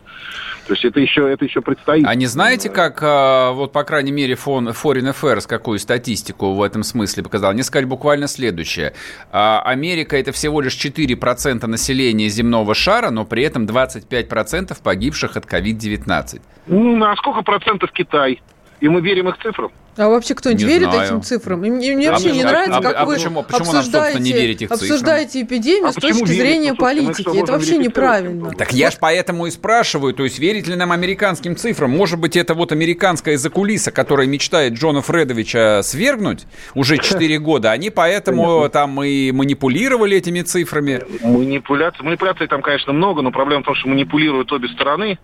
То 0.68 0.74
есть 0.74 0.86
это 0.86 1.00
еще, 1.00 1.32
это 1.32 1.46
еще 1.46 1.62
предстоит. 1.62 2.06
А 2.06 2.14
не 2.14 2.28
знаете, 2.28 2.70
как, 2.70 3.00
а, 3.02 3.52
вот, 3.52 3.72
по 3.72 3.84
крайней 3.84 4.12
мере, 4.12 4.36
фон 4.36 4.70
Foreign 4.70 5.14
Affairs 5.14 5.48
какую 5.48 5.80
статистику 5.80 6.54
в 6.54 6.62
этом 6.62 6.84
смысле 6.84 7.24
показал? 7.24 7.52
Они 7.52 7.64
сказали 7.64 7.86
буквально 7.86 8.28
следующее. 8.28 8.94
А, 9.32 9.62
Америка– 9.62 10.16
это 10.18 10.32
всего 10.32 10.62
лишь 10.62 10.74
4% 10.74 11.66
населения 11.66 12.28
земного 12.30 12.76
шара, 12.76 13.10
но 13.10 13.26
при 13.26 13.44
этом 13.44 13.66
25% 13.66 14.78
погибших 14.84 15.38
от 15.38 15.46
COVID-19. 15.46 16.42
Ну, 16.68 17.04
а 17.04 17.16
сколько 17.16 17.42
процентов 17.42 17.92
Китай? 17.92 18.42
И 18.80 18.88
мы 18.88 19.02
верим 19.02 19.30
их 19.30 19.38
цифрам. 19.38 19.72
А 19.96 20.10
вообще 20.10 20.34
кто-нибудь 20.34 20.64
Не 20.64 20.70
верит 20.70 20.92
знаю. 20.92 21.06
этим 21.08 21.22
цифрам? 21.22 21.64
И 21.64 21.70
мне, 21.70 21.96
мне 21.96 22.08
А 22.10 22.12
вообще 22.14 22.30
почему- 22.30 22.40
не 22.40 22.44
нравится, 22.50 22.78
а- 22.78 22.82
как 22.82 22.96
а 22.98 23.06
вы 23.06 23.14
почему- 23.16 23.44
почему 23.44 23.60
нам, 23.74 23.84
собственно, 23.84 24.04
обсуждаете, 24.08 24.20
не 24.20 24.32
верить 24.34 24.62
их 24.64 24.72
обсуждаете 24.72 25.42
эпидемию 25.44 25.86
А 25.88 25.92
с 25.92 25.96
почему 25.96 26.12
точки 26.22 26.32
верить? 26.34 26.40
зрения 26.42 26.72
Ну, 26.72 26.78
политики. 26.78 27.22
что, 27.22 27.36
Это 27.36 27.52
вообще 27.52 27.78
неправильно. 27.78 28.52
Так 28.52 28.74
я 28.74 28.90
ж 28.90 28.96
поэтому 29.00 29.46
и 29.46 29.52
спрашиваю, 29.52 30.14
то 30.14 30.24
есть 30.24 30.40
верить 30.40 30.68
ли 30.68 30.76
нам 30.76 30.92
американским 30.92 31.56
цифрам? 31.56 31.92
Может 31.92 32.20
быть, 32.20 32.36
это 32.36 32.56
вот 32.56 32.72
американская 32.72 33.38
закулиса, 33.38 33.92
которая 33.92 34.26
мечтает 34.26 34.74
Джона 34.74 35.02
Фредовича 35.02 35.82
свергнуть 35.84 36.46
уже 36.74 36.98
4 36.98 37.38
года. 37.38 37.72
Они 37.72 37.90
поэтому 37.92 38.68
там 38.70 39.04
и 39.04 39.32
манипулировали 39.32 40.18
этими 40.18 40.42
цифрами. 40.42 41.02
Манипуляции. 41.22 42.04
Манипуляций 42.04 42.48
там, 42.48 42.62
конечно, 42.62 42.94
много, 42.94 43.22
но 43.22 43.32
проблема 43.32 43.62
в 43.62 43.66
том, 43.66 43.76
что 43.76 43.90
манипулируют 43.90 44.52
обе 44.52 44.68
стороны. 44.70 45.20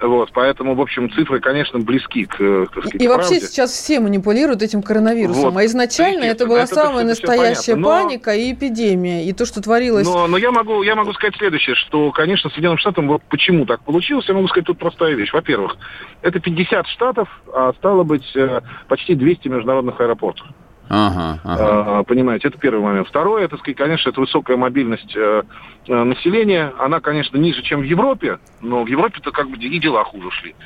Вот, 0.00 0.30
поэтому, 0.32 0.74
в 0.74 0.80
общем, 0.80 1.10
цифры, 1.12 1.40
конечно, 1.40 1.78
близки 1.78 2.24
к, 2.24 2.40
э, 2.40 2.66
так 2.74 2.84
сказать, 2.84 3.02
И 3.02 3.06
вообще 3.08 3.28
правде. 3.30 3.46
сейчас 3.46 3.70
все 3.70 4.00
манипулируют 4.00 4.62
этим 4.62 4.82
коронавирусом. 4.82 5.50
Вот. 5.50 5.56
А 5.56 5.64
изначально 5.66 6.24
это 6.24 6.46
была 6.46 6.62
это 6.62 6.74
самая 6.74 7.04
настоящая. 7.04 7.76
Но- 7.76 7.88
паника 7.88 8.34
и 8.34 8.52
эпидемия. 8.52 9.26
И 9.26 9.32
то, 9.32 9.44
что 9.44 9.60
творилось... 9.60 10.06
Но, 10.06 10.26
но 10.26 10.38
я, 10.38 10.50
могу, 10.50 10.82
я 10.82 10.96
могу 10.96 11.12
сказать 11.12 11.36
следующее, 11.36 11.76
что, 11.76 12.10
конечно, 12.12 12.48
Соединенным 12.50 12.78
Штатам 12.78 13.08
вот 13.08 13.22
почему 13.28 13.66
так 13.66 13.82
получилось, 13.82 14.26
я 14.26 14.34
могу 14.34 14.48
сказать 14.48 14.66
тут 14.66 14.78
простая 14.78 15.14
вещь. 15.14 15.32
Во-первых, 15.32 15.76
это 16.22 16.40
50 16.40 16.86
штатов, 16.86 17.28
а 17.52 17.72
стало 17.74 18.02
быть 18.02 18.24
э, 18.34 18.60
почти 18.88 19.14
200 19.14 19.48
международных 19.48 20.00
аэропортов. 20.00 20.46
Ага, 20.92 21.38
ага. 21.44 21.98
А, 21.98 22.02
Понимаете, 22.02 22.48
это 22.48 22.58
первый 22.58 22.80
момент. 22.80 23.06
Второе, 23.06 23.44
это, 23.44 23.56
конечно, 23.58 24.10
это 24.10 24.20
высокая 24.20 24.56
мобильность 24.56 25.14
э, 25.14 25.42
э, 25.86 26.02
населения. 26.02 26.72
Она, 26.80 26.98
конечно, 26.98 27.36
ниже, 27.36 27.62
чем 27.62 27.82
в 27.82 27.84
Европе, 27.84 28.40
но 28.60 28.82
в 28.82 28.88
Европе-то 28.88 29.30
как 29.30 29.48
бы 29.48 29.56
и 29.56 29.78
дела 29.78 30.02
хуже 30.02 30.28
шли, 30.32 30.56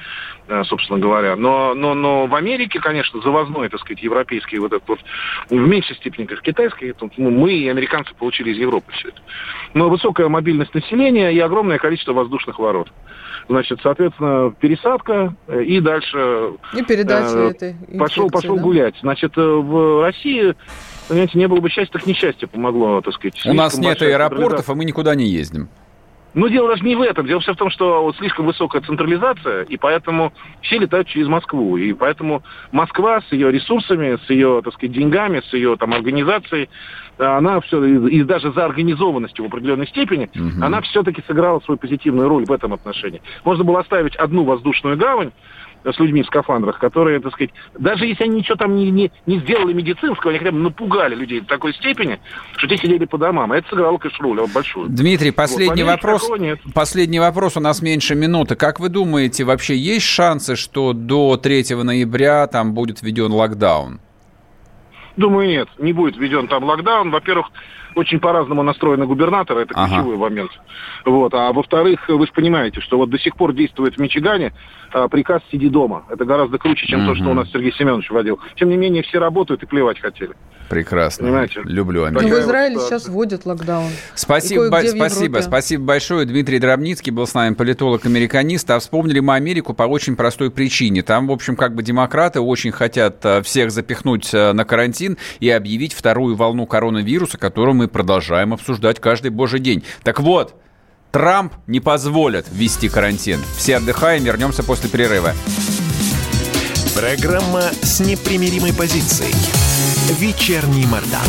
э, 0.49 0.65
собственно 0.65 0.99
говоря. 0.99 1.37
Но, 1.37 1.75
но, 1.75 1.93
но 1.93 2.27
в 2.27 2.35
Америке, 2.35 2.81
конечно, 2.81 3.21
завозной, 3.21 3.69
так 3.69 3.81
сказать, 3.81 4.03
европейский 4.03 4.59
вот 4.59 4.73
этот 4.73 4.89
вот, 4.89 5.01
в 5.51 5.55
меньшей 5.55 5.95
степени, 5.97 6.25
как 6.25 6.41
китайский, 6.41 6.95
ну, 7.19 7.31
мы 7.31 7.53
и 7.53 7.69
американцы 7.69 8.15
получили 8.15 8.53
из 8.53 8.57
Европы 8.57 8.93
все 8.93 9.09
это. 9.09 9.21
Но 9.75 9.91
высокая 9.91 10.29
мобильность 10.31 10.73
населения 10.73 11.33
и 11.33 11.39
огромное 11.39 11.77
количество 11.77 12.15
воздушных 12.15 12.59
ворот. 12.59 12.91
Значит, 13.49 13.81
соответственно, 13.83 14.55
пересадка 14.59 15.35
э, 15.49 15.63
и 15.63 15.81
дальше 15.81 16.53
И 16.73 16.83
передача 16.83 17.37
э, 17.37 17.51
этой 17.51 17.77
пошел, 17.99 18.25
инфекции, 18.25 18.29
пошел 18.31 18.57
да? 18.57 18.63
гулять. 18.63 18.95
Значит, 19.01 19.37
э, 19.37 19.41
в 19.43 20.03
России, 20.03 20.55
понимаете, 21.09 21.39
не 21.39 21.49
было 21.49 21.61
бы 21.61 21.69
счастья, 21.69 21.93
так 21.93 22.07
несчастье 22.07 22.49
помогло, 22.49 23.01
так 23.03 23.15
сказать. 23.15 23.41
У 23.45 23.53
нас 23.53 23.77
нет 23.77 24.01
аэропортов, 24.01 24.41
централизация. 24.41 24.73
а 24.73 24.77
мы 24.77 24.85
никуда 24.85 25.15
не 25.15 25.27
ездим. 25.27 25.69
Но 26.35 26.49
дело 26.49 26.69
даже 26.69 26.85
не 26.85 26.97
в 26.97 27.01
этом. 27.01 27.27
Дело 27.27 27.41
все 27.41 27.55
в 27.55 27.57
том, 27.57 27.71
что 27.71 28.03
вот 28.03 28.17
слишком 28.17 28.47
высокая 28.47 28.83
централизация, 28.83 29.63
и 29.63 29.77
поэтому 29.77 30.33
все 30.63 30.79
летают 30.79 31.09
через 31.09 31.29
Москву. 31.29 31.77
И 31.77 31.93
поэтому 31.93 32.43
Москва 32.73 33.21
с 33.21 33.33
ее 33.33 33.51
ресурсами, 33.53 34.19
с 34.27 34.31
ее, 34.31 34.61
так 34.65 34.75
сказать, 34.75 34.93
деньгами, 34.93 35.41
с 35.49 35.53
ее 35.53 35.77
там 35.77 35.95
организацией, 35.95 36.69
она 37.19 37.61
все, 37.61 37.83
и, 37.85 38.23
даже 38.25 38.53
за 38.53 38.65
организованностью 38.65 39.45
в 39.45 39.49
определенной 39.49 39.87
степени, 39.87 40.29
угу. 40.35 40.65
она 40.65 40.81
все-таки 40.81 41.23
сыграла 41.27 41.61
свою 41.61 41.79
позитивную 41.79 42.29
роль 42.29 42.45
в 42.45 42.53
этом 42.53 42.73
отношении. 42.73 43.23
Можно 43.45 43.65
было 43.65 43.81
оставить 43.81 44.17
одну 44.17 44.45
воздушную 44.45 44.97
гавань, 44.97 45.31
с 45.93 45.99
людьми 45.99 46.23
в 46.23 46.27
скафандрах, 46.27 46.79
которые, 46.79 47.21
так 47.21 47.33
сказать, 47.33 47.51
даже 47.79 48.07
если 48.07 48.25
они 48.25 48.39
ничего 48.39 48.57
там 48.57 48.75
не, 48.77 48.91
не, 48.91 49.13
не 49.27 49.39
сделали 49.41 49.73
медицинского, 49.73 50.31
они 50.31 50.39
хотя 50.39 50.53
бы 50.53 50.59
напугали 50.59 51.15
людей 51.15 51.41
до 51.41 51.47
такой 51.47 51.75
степени, 51.75 52.19
что 52.57 52.67
те 52.67 52.77
сидели 52.77 53.05
по 53.05 53.19
домам. 53.19 53.53
А 53.53 53.59
это 53.59 53.69
сыграло, 53.69 53.99
конечно, 53.99 54.25
роль 54.25 54.41
большую. 54.53 54.89
Дмитрий, 54.89 55.31
последний 55.31 55.83
вот, 55.83 55.91
вопрос. 55.91 56.31
Последний 56.75 57.21
вопрос, 57.21 57.57
у 57.57 57.61
нас 57.61 57.83
меньше 57.83 58.15
минуты. 58.15 58.57
Как 58.57 58.81
вы 58.81 58.89
думаете, 58.89 59.45
вообще 59.45 59.77
есть 59.77 60.07
шансы, 60.07 60.57
что 60.57 60.93
до 60.93 61.37
3 61.37 61.75
ноября 61.83 62.47
там 62.47 62.75
будет 62.75 63.03
введен 63.03 63.33
локдаун? 63.33 64.01
Думаю, 65.17 65.49
нет, 65.49 65.69
не 65.79 65.93
будет 65.93 66.17
введен 66.17 66.49
там 66.49 66.65
локдаун. 66.65 67.11
Во-первых, 67.11 67.51
очень 67.95 68.21
по-разному 68.21 68.63
настроены 68.63 69.07
губернаторы, 69.07 69.63
это 69.63 69.75
ага. 69.75 69.89
ключевой 69.89 70.17
момент. 70.17 70.51
Вот. 71.05 71.35
А 71.35 71.53
во-вторых, 71.53 72.09
вы 72.09 72.27
же 72.27 72.33
понимаете, 72.33 72.81
что 72.81 72.99
вот 72.99 73.11
до 73.11 73.19
сих 73.19 73.37
пор 73.37 73.53
действует 73.53 73.97
в 73.97 74.01
Мичигане 74.01 74.53
а, 74.93 75.09
приказ 75.09 75.43
«сиди 75.51 75.69
дома». 75.69 76.05
Это 76.09 76.25
гораздо 76.25 76.59
круче, 76.59 76.87
чем 76.87 77.01
угу. 77.01 77.13
то, 77.13 77.15
что 77.17 77.31
у 77.31 77.35
нас 77.35 77.51
Сергей 77.51 77.73
Семенович 77.73 78.11
вводил. 78.11 78.39
Тем 78.57 78.69
не 78.69 78.77
менее, 78.77 79.03
все 79.03 79.19
работают 79.19 79.63
и 79.63 79.67
плевать 79.67 80.01
хотели. 80.01 80.35
Прекрасно. 80.69 81.27
Понимаете? 81.27 81.61
Люблю 81.65 82.05
Америку. 82.05 82.29
Ну, 82.29 82.37
в 82.37 82.41
Израиле 82.41 82.77
вот, 82.77 82.87
сейчас 82.87 83.09
вводят 83.09 83.45
локдаун. 83.45 83.91
Спасибо, 84.15 84.71
бо- 84.71 84.83
спасибо, 84.87 85.39
спасибо 85.41 85.85
большое. 85.85 86.27
Дмитрий 86.27 86.59
Дробницкий 86.59 87.13
был 87.13 87.27
с 87.27 87.35
нами, 87.35 87.55
политолог-американист. 87.55 88.71
А 88.71 88.79
вспомнили 88.79 89.21
мы 89.21 89.35
Америку 89.35 89.75
по 89.75 89.83
очень 89.83 90.17
простой 90.17 90.51
причине. 90.51 91.03
Там, 91.03 91.27
в 91.27 91.33
общем, 91.33 91.57
как 91.57 91.75
бы 91.75 91.83
демократы 91.83 92.41
очень 92.41 92.73
хотят 92.73 93.25
э, 93.25 93.43
всех 93.43 93.71
запихнуть 93.71 94.33
э, 94.33 94.53
на 94.53 94.65
карантин 94.65 95.19
и 95.41 95.51
объявить 95.51 95.93
вторую 95.93 96.35
волну 96.35 96.67
коронавируса, 96.67 97.37
которую 97.37 97.75
мы 97.75 97.84
продолжаем 97.89 98.53
обсуждать 98.53 99.01
каждый 99.01 99.31
божий 99.31 99.61
день. 99.61 99.85
Так 100.03 100.21
вот, 100.21 100.55
Трамп 101.11 101.55
не 101.67 101.81
позволит 101.81 102.47
ввести 102.51 102.89
карантин. 102.89 103.41
Все 103.57 103.77
отдыхаем, 103.77 104.25
вернемся 104.25 104.63
после 104.63 104.91
перерыва. 104.91 105.33
Программа 106.95 107.63
с 107.83 108.01
непримиримой 108.01 108.73
позицией. 108.73 109.35
Вечерний 110.19 110.87
Мордан. 110.87 111.21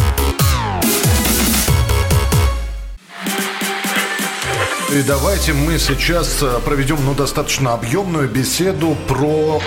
И 4.92 5.02
давайте 5.04 5.54
мы 5.54 5.78
сейчас 5.78 6.42
э, 6.42 6.60
проведем 6.64 7.04
ну, 7.04 7.14
достаточно 7.14 7.74
объемную 7.74 8.30
беседу 8.30 8.96
про 9.08 9.60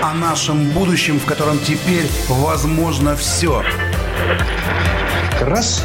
о 0.00 0.14
нашем 0.14 0.70
будущем, 0.70 1.18
в 1.18 1.24
котором 1.24 1.58
теперь 1.58 2.06
возможно 2.28 3.16
все. 3.16 3.64
Раз 5.40 5.84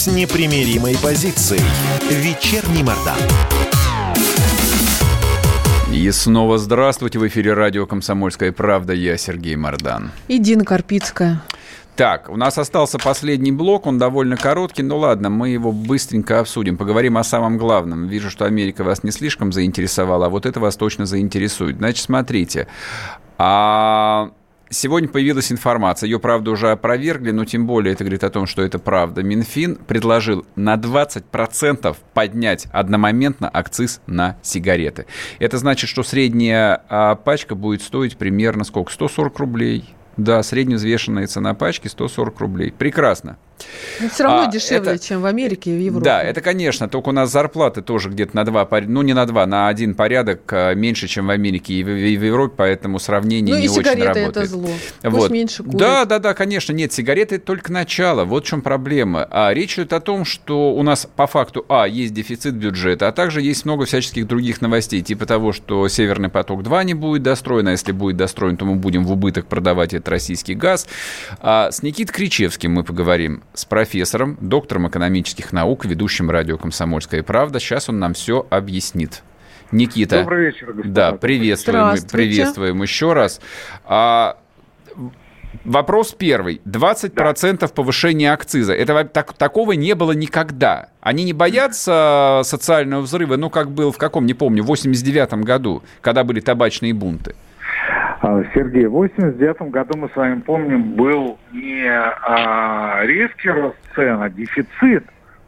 с 0.00 0.06
непримиримой 0.06 0.96
позицией. 0.96 1.60
Вечерний 2.08 2.82
Мордан. 2.82 3.18
И 5.92 6.10
снова 6.10 6.56
здравствуйте. 6.56 7.18
В 7.18 7.28
эфире 7.28 7.52
радио 7.52 7.84
«Комсомольская 7.84 8.50
правда». 8.50 8.94
Я 8.94 9.18
Сергей 9.18 9.56
Мордан. 9.56 10.10
И 10.26 10.38
Дина 10.38 10.64
Карпицкая. 10.64 11.42
Так, 11.96 12.30
у 12.30 12.36
нас 12.38 12.56
остался 12.56 12.98
последний 12.98 13.52
блок, 13.52 13.84
он 13.84 13.98
довольно 13.98 14.38
короткий, 14.38 14.82
ну 14.82 14.96
ладно, 14.96 15.28
мы 15.28 15.50
его 15.50 15.70
быстренько 15.70 16.40
обсудим. 16.40 16.78
Поговорим 16.78 17.18
о 17.18 17.22
самом 17.22 17.58
главном. 17.58 18.08
Вижу, 18.08 18.30
что 18.30 18.46
Америка 18.46 18.84
вас 18.84 19.04
не 19.04 19.10
слишком 19.10 19.52
заинтересовала, 19.52 20.26
а 20.26 20.28
вот 20.30 20.46
это 20.46 20.60
вас 20.60 20.76
точно 20.76 21.04
заинтересует. 21.04 21.76
Значит, 21.76 22.06
смотрите, 22.06 22.68
а 23.36 24.30
Сегодня 24.72 25.08
появилась 25.08 25.50
информация, 25.50 26.06
ее, 26.06 26.20
правда, 26.20 26.52
уже 26.52 26.70
опровергли, 26.70 27.32
но 27.32 27.44
тем 27.44 27.66
более 27.66 27.92
это 27.92 28.04
говорит 28.04 28.22
о 28.22 28.30
том, 28.30 28.46
что 28.46 28.62
это 28.62 28.78
правда. 28.78 29.20
Минфин 29.20 29.74
предложил 29.74 30.46
на 30.54 30.76
20% 30.76 31.96
поднять 32.14 32.68
одномоментно 32.70 33.50
акциз 33.52 34.00
на 34.06 34.36
сигареты. 34.42 35.06
Это 35.40 35.58
значит, 35.58 35.90
что 35.90 36.04
средняя 36.04 36.84
а, 36.88 37.16
пачка 37.16 37.56
будет 37.56 37.82
стоить 37.82 38.16
примерно 38.16 38.62
сколько? 38.62 38.92
140 38.92 39.38
рублей. 39.40 39.92
Да, 40.16 40.40
средневзвешенная 40.44 41.26
цена 41.26 41.54
пачки 41.54 41.88
140 41.88 42.38
рублей. 42.38 42.70
Прекрасно. 42.70 43.38
Но 44.00 44.08
все 44.08 44.24
равно 44.24 44.42
а, 44.48 44.50
дешевле, 44.50 44.92
это, 44.92 45.04
чем 45.04 45.20
в 45.22 45.26
Америке 45.26 45.70
и 45.70 45.76
в 45.76 45.80
Европе. 45.80 46.04
Да, 46.04 46.22
это, 46.22 46.40
конечно, 46.40 46.88
только 46.88 47.10
у 47.10 47.12
нас 47.12 47.30
зарплаты 47.30 47.82
тоже 47.82 48.08
где-то 48.08 48.36
на 48.36 48.44
два, 48.44 48.68
ну 48.86 49.02
не 49.02 49.14
на 49.14 49.26
два, 49.26 49.46
на 49.46 49.68
один 49.68 49.94
порядок 49.94 50.40
а, 50.52 50.74
меньше, 50.74 51.08
чем 51.08 51.26
в 51.26 51.30
Америке 51.30 51.74
и 51.74 51.84
в, 51.84 51.88
и 51.88 52.16
в 52.16 52.24
Европе, 52.24 52.54
поэтому 52.56 52.98
сравнение 52.98 53.54
ну, 53.54 53.60
не 53.60 53.68
очень 53.68 53.82
работает. 53.82 54.28
это 54.36 54.46
зло. 54.46 54.68
Пусть 55.02 55.14
вот. 55.14 55.30
меньше 55.30 55.62
курят. 55.62 55.78
Да, 55.78 56.04
да, 56.04 56.18
да, 56.18 56.34
конечно, 56.34 56.72
нет, 56.72 56.92
сигареты 56.92 57.36
это 57.36 57.46
только 57.46 57.72
начало, 57.72 58.24
вот 58.24 58.44
в 58.44 58.48
чем 58.48 58.62
проблема. 58.62 59.26
А 59.30 59.52
речь 59.52 59.74
идет 59.74 59.92
о 59.92 60.00
том, 60.00 60.24
что 60.24 60.72
у 60.72 60.82
нас 60.82 61.06
по 61.16 61.26
факту, 61.26 61.64
а, 61.68 61.86
есть 61.86 62.14
дефицит 62.14 62.54
бюджета, 62.54 63.08
а 63.08 63.12
также 63.12 63.42
есть 63.42 63.64
много 63.64 63.84
всяческих 63.84 64.26
других 64.26 64.60
новостей, 64.60 65.02
типа 65.02 65.26
того, 65.26 65.52
что 65.52 65.88
Северный 65.88 66.28
поток-2 66.28 66.84
не 66.84 66.94
будет 66.94 67.22
достроен, 67.22 67.68
а 67.68 67.72
если 67.72 67.92
будет 67.92 68.16
достроен, 68.16 68.56
то 68.56 68.64
мы 68.64 68.76
будем 68.76 69.04
в 69.04 69.12
убыток 69.12 69.46
продавать 69.46 69.94
этот 69.94 70.08
российский 70.08 70.54
газ. 70.54 70.86
А 71.40 71.70
с 71.70 71.82
Никитой 71.82 72.12
Кричевским 72.12 72.72
мы 72.72 72.84
поговорим 72.84 73.42
с 73.54 73.64
профессором, 73.64 74.38
доктором 74.40 74.88
экономических 74.88 75.52
наук, 75.52 75.84
ведущим 75.84 76.30
радио 76.30 76.56
«Комсомольская 76.56 77.22
правда». 77.22 77.58
Сейчас 77.60 77.88
он 77.88 77.98
нам 77.98 78.14
все 78.14 78.46
объяснит. 78.50 79.22
Никита. 79.72 80.20
Добрый 80.20 80.46
вечер, 80.46 80.72
господа. 80.72 80.88
Да, 80.88 81.12
приветствуем, 81.12 81.96
приветствуем 82.10 82.82
еще 82.82 83.12
раз. 83.12 83.40
А, 83.84 84.36
Вопрос 85.64 86.14
первый. 86.16 86.60
20% 86.64 87.58
да. 87.58 87.68
повышения 87.68 88.32
акциза. 88.32 88.72
Это 88.72 89.04
так, 89.04 89.32
такого 89.32 89.72
не 89.72 89.94
было 89.94 90.12
никогда. 90.12 90.88
Они 91.00 91.24
не 91.24 91.32
боятся 91.32 92.42
социального 92.44 93.02
взрыва, 93.02 93.36
ну, 93.36 93.50
как 93.50 93.70
был 93.70 93.90
в 93.90 93.98
каком, 93.98 94.26
не 94.26 94.34
помню, 94.34 94.62
в 94.62 94.66
89 94.66 95.34
году, 95.44 95.82
когда 96.02 96.24
были 96.24 96.40
табачные 96.40 96.94
бунты? 96.94 97.34
А, 98.22 98.42
Сергей, 98.54 98.86
в 98.86 98.92
89 98.92 99.70
году, 99.70 99.96
мы 99.96 100.08
с 100.10 100.16
вами 100.16 100.40
помним, 100.40 100.92
был 100.94 101.38
не 101.52 101.88
а, 101.88 103.00
резкий 103.04 103.48
рост 103.48 103.76
цен, 103.94 104.20
а 104.22 104.28
дефицит 104.28 105.04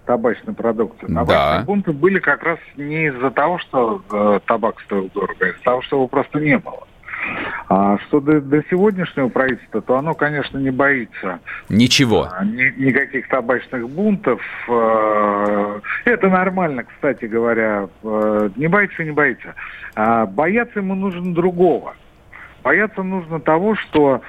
табачной 0.07 0.55
продукции. 0.55 1.07
Табачные 1.07 1.59
да. 1.59 1.64
бунты 1.64 1.93
были 1.93 2.18
как 2.18 2.43
раз 2.43 2.59
не 2.77 3.07
из-за 3.09 3.31
того, 3.31 3.59
что 3.59 4.03
э, 4.11 4.41
табак 4.47 4.81
стоил 4.81 5.11
дорого, 5.14 5.37
а 5.41 5.49
из-за 5.49 5.62
того, 5.62 5.83
что 5.83 5.97
его 5.97 6.09
просто 6.09 6.41
не 6.41 6.59
было. 6.59 6.87
А 7.68 7.99
что 7.99 8.20
до, 8.20 8.41
до 8.41 8.62
сегодняшнего 8.68 9.29
правительства, 9.29 9.81
то 9.81 9.97
оно, 9.97 10.14
конечно, 10.14 10.59
не 10.59 10.70
боится. 10.70 11.39
Ничего. 11.68 12.29
А, 12.33 12.45
ни, 12.45 12.85
никаких 12.85 13.29
табачных 13.29 13.89
бунтов. 13.89 14.41
А, 14.68 15.81
это 16.05 16.29
нормально, 16.29 16.85
кстати 16.85 17.27
говоря. 17.27 17.89
А, 18.03 18.51
не 18.57 18.66
боится, 18.66 19.05
не 19.05 19.12
боится. 19.12 19.55
А, 19.95 20.27
бояться 20.27 20.81
ему 20.81 20.95
нужно 20.95 21.33
другого. 21.33 21.95
Бояться 22.63 23.03
нужно 23.03 23.41
того, 23.41 23.75
что 23.77 24.23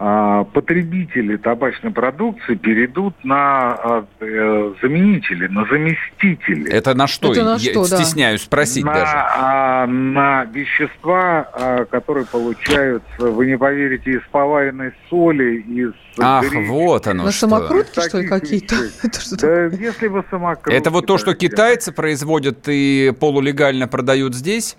а, 0.00 0.44
потребители 0.44 1.36
табачной 1.36 1.90
продукции 1.90 2.54
перейдут 2.54 3.14
на 3.24 3.72
а, 3.72 4.04
э, 4.20 4.74
заменители, 4.80 5.48
на 5.48 5.64
заместители. 5.64 6.70
Это 6.70 6.94
на 6.94 7.08
что? 7.08 7.32
Это 7.32 7.44
на 7.44 7.56
Я 7.56 7.72
что, 7.72 7.84
стесняюсь 7.84 8.42
спросить 8.42 8.84
на, 8.84 8.94
даже. 8.94 9.12
А, 9.16 9.86
на 9.88 10.44
вещества, 10.44 11.48
а, 11.52 11.84
которые 11.86 12.26
получаются, 12.26 13.08
вы 13.18 13.46
не 13.46 13.58
поверите, 13.58 14.12
из 14.12 14.22
поваренной 14.30 14.92
соли, 15.10 15.62
из 15.62 15.94
Ах, 16.20 16.48
гречи. 16.48 16.68
вот 16.68 17.08
оно 17.08 17.24
На 17.24 17.32
что. 17.32 17.48
самокрутки, 17.48 18.00
что 18.08 18.20
ли, 18.20 18.28
какие-то? 18.28 18.76
да, 19.40 19.64
если 19.64 20.06
вы 20.06 20.22
самокрутки... 20.30 20.78
Это 20.78 20.90
вот 20.90 21.06
то, 21.06 21.18
что 21.18 21.34
китайцы 21.34 21.90
производят 21.90 22.68
и 22.68 23.12
полулегально 23.18 23.88
продают 23.88 24.36
здесь? 24.36 24.76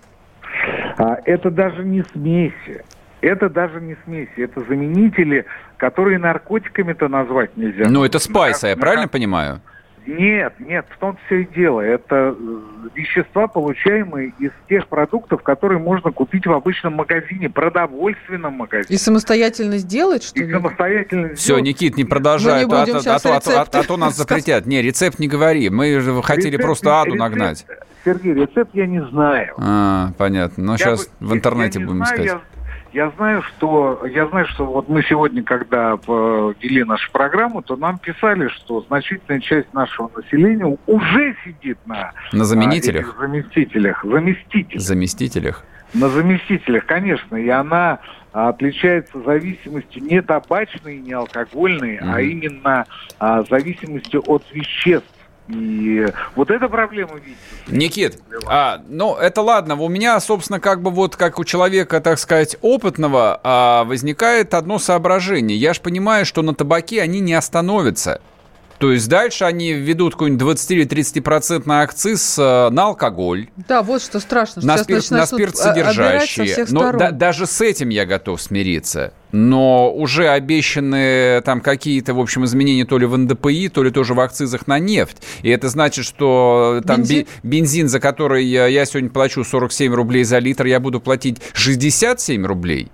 А, 0.96 1.18
это 1.26 1.50
даже 1.50 1.84
не 1.84 2.02
смеси. 2.12 2.84
Это 3.20 3.48
даже 3.48 3.80
не 3.80 3.96
смеси, 4.04 4.32
это 4.36 4.60
заменители, 4.60 5.44
которые 5.76 6.18
наркотиками-то 6.18 7.08
назвать 7.08 7.56
нельзя. 7.56 7.88
Ну, 7.88 8.04
это 8.04 8.18
спайсы, 8.18 8.68
я 8.68 8.76
правильно 8.76 9.08
понимаю? 9.08 9.60
Нет, 10.06 10.54
нет, 10.58 10.86
в 10.88 10.98
том 10.98 11.18
все 11.26 11.42
и 11.42 11.44
дело. 11.54 11.80
Это 11.80 12.34
э, 12.34 12.60
вещества, 12.94 13.46
получаемые 13.46 14.32
из 14.38 14.50
тех 14.68 14.88
продуктов, 14.88 15.42
которые 15.42 15.78
можно 15.78 16.10
купить 16.10 16.46
в 16.46 16.52
обычном 16.52 16.94
магазине, 16.94 17.50
продовольственном 17.50 18.54
магазине. 18.54 18.94
И 18.94 18.98
самостоятельно 18.98 19.76
сделать, 19.76 20.24
что 20.24 20.40
и 20.40 20.46
ли? 20.46 20.52
самостоятельно 20.52 21.34
Все, 21.34 21.36
сделать. 21.36 21.64
Никит, 21.64 21.96
не 21.96 22.04
продолжай, 22.04 22.64
а, 22.64 22.66
а, 22.66 22.82
а, 22.82 23.18
а, 23.22 23.40
а, 23.46 23.66
а 23.70 23.82
то 23.84 23.96
нас 23.98 24.16
запретят. 24.16 24.66
Не, 24.66 24.80
рецепт 24.80 25.18
не 25.18 25.28
говори. 25.28 25.68
Мы 25.68 26.00
же 26.00 26.22
хотели 26.22 26.52
рецепт, 26.52 26.64
просто 26.64 27.00
аду 27.00 27.12
рецепт, 27.12 27.20
нагнать. 27.20 27.66
Сергей, 28.04 28.32
рецепт 28.32 28.70
я 28.72 28.86
не 28.86 29.04
знаю. 29.10 29.54
А, 29.58 30.12
понятно. 30.16 30.64
Но 30.64 30.72
я 30.72 30.78
сейчас 30.78 31.06
бы, 31.06 31.26
в 31.28 31.34
интернете 31.34 31.78
будем 31.78 31.98
знаю, 31.98 32.14
искать. 32.14 32.26
Я 32.26 32.40
знаю, 33.10 33.42
что 33.42 34.04
я 34.06 34.26
знаю, 34.26 34.46
что 34.48 34.66
вот 34.66 34.88
мы 34.88 35.02
сегодня, 35.04 35.42
когда 35.42 35.92
вели 35.92 36.84
нашу 36.84 37.10
программу, 37.12 37.62
то 37.62 37.76
нам 37.76 37.98
писали, 37.98 38.48
что 38.48 38.80
значительная 38.82 39.40
часть 39.40 39.72
нашего 39.72 40.10
населения 40.16 40.76
уже 40.86 41.36
сидит 41.44 41.78
на 41.86 42.12
на 42.32 42.44
заменителях, 42.44 43.14
а, 43.16 43.20
заместителях, 43.20 44.04
заместителях, 44.04 44.82
заместителях. 44.82 45.64
На 45.94 46.08
заместителях, 46.08 46.86
конечно, 46.86 47.36
и 47.36 47.48
она 47.48 47.98
отличается 48.32 49.20
зависимостью 49.22 50.04
не 50.04 50.22
табачной, 50.22 50.98
не 50.98 51.12
алкогольной, 51.12 51.96
mm-hmm. 51.96 52.12
а 52.14 52.20
именно 52.20 52.86
а, 53.18 53.42
зависимостью 53.42 54.22
от 54.26 54.44
веществ 54.52 55.08
и 55.50 56.06
вот 56.36 56.50
эта 56.50 56.68
проблема 56.68 57.14
видите. 57.14 57.38
Никит, 57.68 58.18
а, 58.46 58.80
ну 58.88 59.16
это 59.16 59.42
ладно, 59.42 59.74
у 59.74 59.88
меня, 59.88 60.18
собственно, 60.20 60.60
как 60.60 60.82
бы 60.82 60.90
вот 60.90 61.16
как 61.16 61.38
у 61.38 61.44
человека, 61.44 62.00
так 62.00 62.18
сказать, 62.18 62.56
опытного, 62.60 63.40
а, 63.42 63.84
возникает 63.84 64.54
одно 64.54 64.78
соображение. 64.78 65.56
Я 65.56 65.74
же 65.74 65.80
понимаю, 65.80 66.24
что 66.24 66.42
на 66.42 66.54
табаке 66.54 67.02
они 67.02 67.20
не 67.20 67.34
остановятся. 67.34 68.20
То 68.80 68.92
есть 68.92 69.10
дальше 69.10 69.44
они 69.44 69.74
введут 69.74 70.14
какой-нибудь 70.14 70.40
20 70.40 70.70
или 70.70 70.84
30 70.84 71.22
процентный 71.22 71.82
акциз 71.82 72.38
э, 72.38 72.70
на 72.70 72.84
алкоголь. 72.84 73.50
Да, 73.68 73.82
вот 73.82 74.00
что 74.00 74.20
страшно. 74.20 74.62
Что 74.62 74.66
на, 74.68 74.78
спир... 74.78 75.02
на 75.10 75.26
спирт 75.26 75.54
содержащие. 75.58 76.64
Но 76.70 76.90
да, 76.92 77.10
даже 77.10 77.44
с 77.44 77.60
этим 77.60 77.90
я 77.90 78.06
готов 78.06 78.40
смириться. 78.40 79.12
Но 79.32 79.92
уже 79.92 80.28
обещаны 80.28 81.42
там 81.42 81.60
какие-то, 81.60 82.14
в 82.14 82.20
общем, 82.20 82.46
изменения 82.46 82.86
то 82.86 82.96
ли 82.96 83.04
в 83.04 83.18
НДПИ, 83.18 83.68
то 83.68 83.82
ли 83.82 83.90
тоже 83.90 84.14
в 84.14 84.20
акцизах 84.20 84.66
на 84.66 84.78
нефть. 84.78 85.18
И 85.42 85.50
это 85.50 85.68
значит, 85.68 86.06
что 86.06 86.80
там 86.86 87.02
бензин, 87.02 87.26
бензин 87.42 87.88
за 87.90 88.00
который 88.00 88.46
я 88.46 88.84
сегодня 88.86 89.10
плачу 89.10 89.44
47 89.44 89.92
рублей 89.92 90.24
за 90.24 90.38
литр, 90.38 90.64
я 90.64 90.80
буду 90.80 91.00
платить 91.00 91.42
67 91.52 92.46
рублей. 92.46 92.90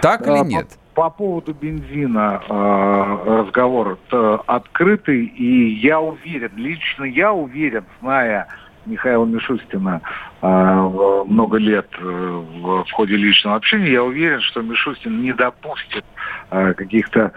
Так 0.00 0.26
а, 0.26 0.38
или 0.38 0.48
нет? 0.48 0.68
По 0.94 1.10
поводу 1.10 1.54
бензина 1.54 2.42
э, 2.48 3.42
разговор 3.42 3.98
открытый, 4.46 5.24
и 5.24 5.74
я 5.74 6.00
уверен, 6.00 6.52
лично 6.56 7.04
я 7.04 7.32
уверен, 7.32 7.84
зная 8.00 8.48
Михаила 8.86 9.24
Мишустина 9.24 10.00
э, 10.40 10.46
много 10.46 11.58
лет 11.58 11.88
э, 11.98 12.04
в 12.04 12.90
ходе 12.92 13.16
личного 13.16 13.56
общения, 13.56 13.92
я 13.92 14.02
уверен, 14.02 14.40
что 14.40 14.60
Мишустин 14.62 15.22
не 15.22 15.32
допустит 15.32 16.04
э, 16.50 16.74
каких-то 16.74 17.32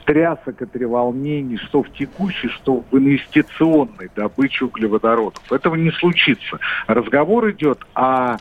встрясок 0.00 0.60
и 0.60 0.66
треволнений, 0.66 1.56
что 1.58 1.82
в 1.82 1.92
текущей, 1.92 2.48
что 2.48 2.84
в 2.90 2.98
инвестиционной 2.98 4.10
добыче 4.16 4.64
углеводородов. 4.64 5.52
Этого 5.52 5.76
не 5.76 5.92
случится. 5.92 6.58
Разговор 6.88 7.50
идет 7.50 7.86
о, 7.94 8.38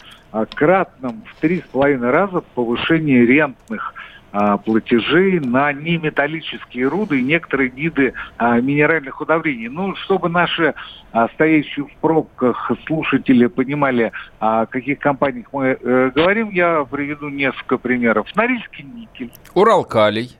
кратном 0.55 1.21
в 1.27 1.39
три 1.39 1.59
с 1.59 1.63
половиной 1.71 2.09
раза 2.09 2.41
повышении 2.55 3.19
рентных 3.19 3.93
платежей 4.57 5.39
на 5.39 5.71
неметаллические 5.71 6.87
руды 6.87 7.19
и 7.19 7.23
некоторые 7.23 7.69
виды 7.69 8.13
а, 8.37 8.59
минеральных 8.59 9.21
удобрений. 9.21 9.69
Ну, 9.69 9.95
чтобы 9.95 10.29
наши 10.29 10.73
а, 11.11 11.27
стоящие 11.29 11.85
в 11.85 11.95
пробках 12.01 12.71
слушатели 12.85 13.47
понимали, 13.47 14.11
о 14.39 14.65
каких 14.65 14.99
компаниях 14.99 15.47
мы 15.53 15.77
э, 15.79 16.11
говорим, 16.13 16.49
я 16.49 16.83
приведу 16.83 17.29
несколько 17.29 17.77
примеров. 17.77 18.27
Норильский 18.35 18.83
никель. 18.83 19.31
Уралкалий. 19.53 20.35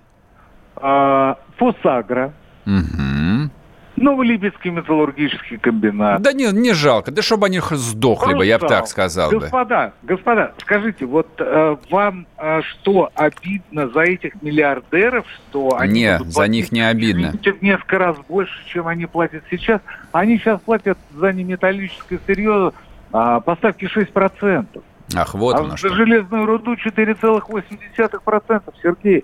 Фосагра. 0.76 2.34
Угу. 2.66 3.50
Новолипецкий 3.98 4.72
металлургический 4.72 5.58
комбинат. 5.58 6.22
Да 6.22 6.34
не, 6.34 6.52
не 6.52 6.74
жалко, 6.74 7.12
да 7.12 7.22
чтобы 7.22 7.48
они 7.48 7.62
сдохли 7.72 8.34
бы, 8.34 8.46
я 8.46 8.60
бы 8.60 8.68
так 8.68 8.88
сказал 8.88 9.32
господа, 9.32 9.93
бы. 10.02 10.16
Господа, 10.16 10.54
скажите, 10.60 11.06
вот 11.06 11.28
э, 11.38 11.78
вам 11.89 12.28
э, 12.38 12.62
что, 12.62 13.10
обидно 13.16 13.88
за 13.89 14.02
этих 14.02 14.41
миллиардеров, 14.41 15.26
что 15.28 15.78
они... 15.78 16.02
Нет, 16.02 16.26
за 16.26 16.48
них 16.48 16.72
не 16.72 16.82
обидно. 16.82 17.32
В 17.32 17.62
несколько 17.62 17.98
раз 17.98 18.18
больше, 18.28 18.54
чем 18.68 18.88
они 18.88 19.06
платят 19.06 19.43
сейчас. 19.50 19.82
Они 20.12 20.38
сейчас 20.38 20.60
платят 20.62 20.98
за 21.14 21.32
неметаллическое 21.32 22.20
сырье 22.26 22.74
э, 23.14 23.39
поставки 23.46 23.86
6%. 23.86 24.82
Ах, 25.16 25.36
вот 25.36 25.56
а 25.56 25.60
оно 25.60 25.70
за 25.72 25.78
что. 25.78 25.93
железную 25.93 26.46
руду 26.46 26.74
4,8%, 26.74 28.74
Сергей. 28.82 29.24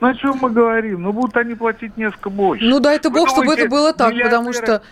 Ну, 0.00 0.08
о 0.08 0.14
чем 0.14 0.38
мы 0.40 0.50
говорим? 0.50 1.02
Ну, 1.02 1.12
будут 1.12 1.36
они 1.36 1.54
платить 1.54 1.96
несколько 1.96 2.30
больше. 2.30 2.64
Ну, 2.64 2.80
дай 2.80 2.96
это 2.96 3.10
бог, 3.10 3.28
чтобы 3.28 3.54
это 3.54 3.68
было 3.68 3.92
так, 3.92 4.14
потому 4.22 4.52
что 4.52 4.82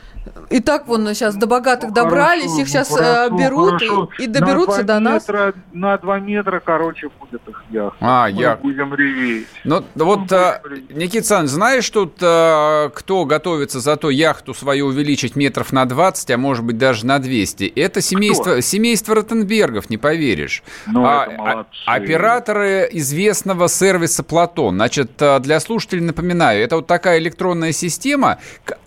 и 0.50 0.60
так 0.60 0.86
вон 0.86 1.06
сейчас 1.14 1.34
до 1.34 1.46
богатых 1.46 1.88
ну, 1.88 1.94
добрались, 1.94 2.44
хорошо, 2.44 2.60
их 2.60 2.68
сейчас 2.68 2.90
ну, 2.90 2.96
хорошо, 2.96 3.36
берут 3.36 3.70
хорошо. 3.70 4.08
И, 4.18 4.24
и 4.24 4.26
доберутся 4.26 4.82
до 4.84 5.00
нас. 5.00 5.26
Метра, 5.26 5.54
на 5.72 5.98
два 5.98 6.20
метра, 6.20 6.60
короче, 6.60 7.08
будет 7.18 7.40
их 7.48 7.64
яхта. 7.70 7.96
А, 8.00 8.28
Мы 8.30 8.40
я... 8.40 8.56
будем 8.56 8.94
реветь. 8.94 9.46
Ну, 9.64 9.84
вот, 9.94 10.30
а, 10.32 10.60
Никита 10.90 11.26
Сан, 11.26 11.48
знаешь 11.48 11.88
тут, 11.90 12.18
а, 12.22 12.90
кто 12.90 13.24
готовится 13.24 13.80
за 13.80 13.96
то 13.96 14.10
яхту 14.10 14.54
свою 14.54 14.86
увеличить 14.86 15.34
метров 15.34 15.72
на 15.72 15.86
20, 15.86 16.30
а 16.30 16.38
может 16.38 16.64
быть 16.64 16.78
даже 16.78 17.04
на 17.06 17.18
200? 17.18 17.64
Это 17.74 18.00
семейство, 18.00 18.60
семейство 18.62 19.16
Ротенбергов, 19.16 19.90
не 19.90 19.96
поверишь. 19.96 20.62
Ну, 20.86 21.04
а, 21.04 21.24
это 21.24 21.66
а, 21.86 21.94
операторы 21.94 22.88
известного 22.92 23.68
сервиса 23.68 24.22
Платон. 24.22 24.76
Значит, 24.92 25.22
а, 25.22 25.38
для 25.38 25.58
слушателей 25.58 26.02
напоминаю, 26.02 26.62
это 26.62 26.76
вот 26.76 26.86
такая 26.86 27.18
электронная 27.18 27.72
система, 27.72 28.40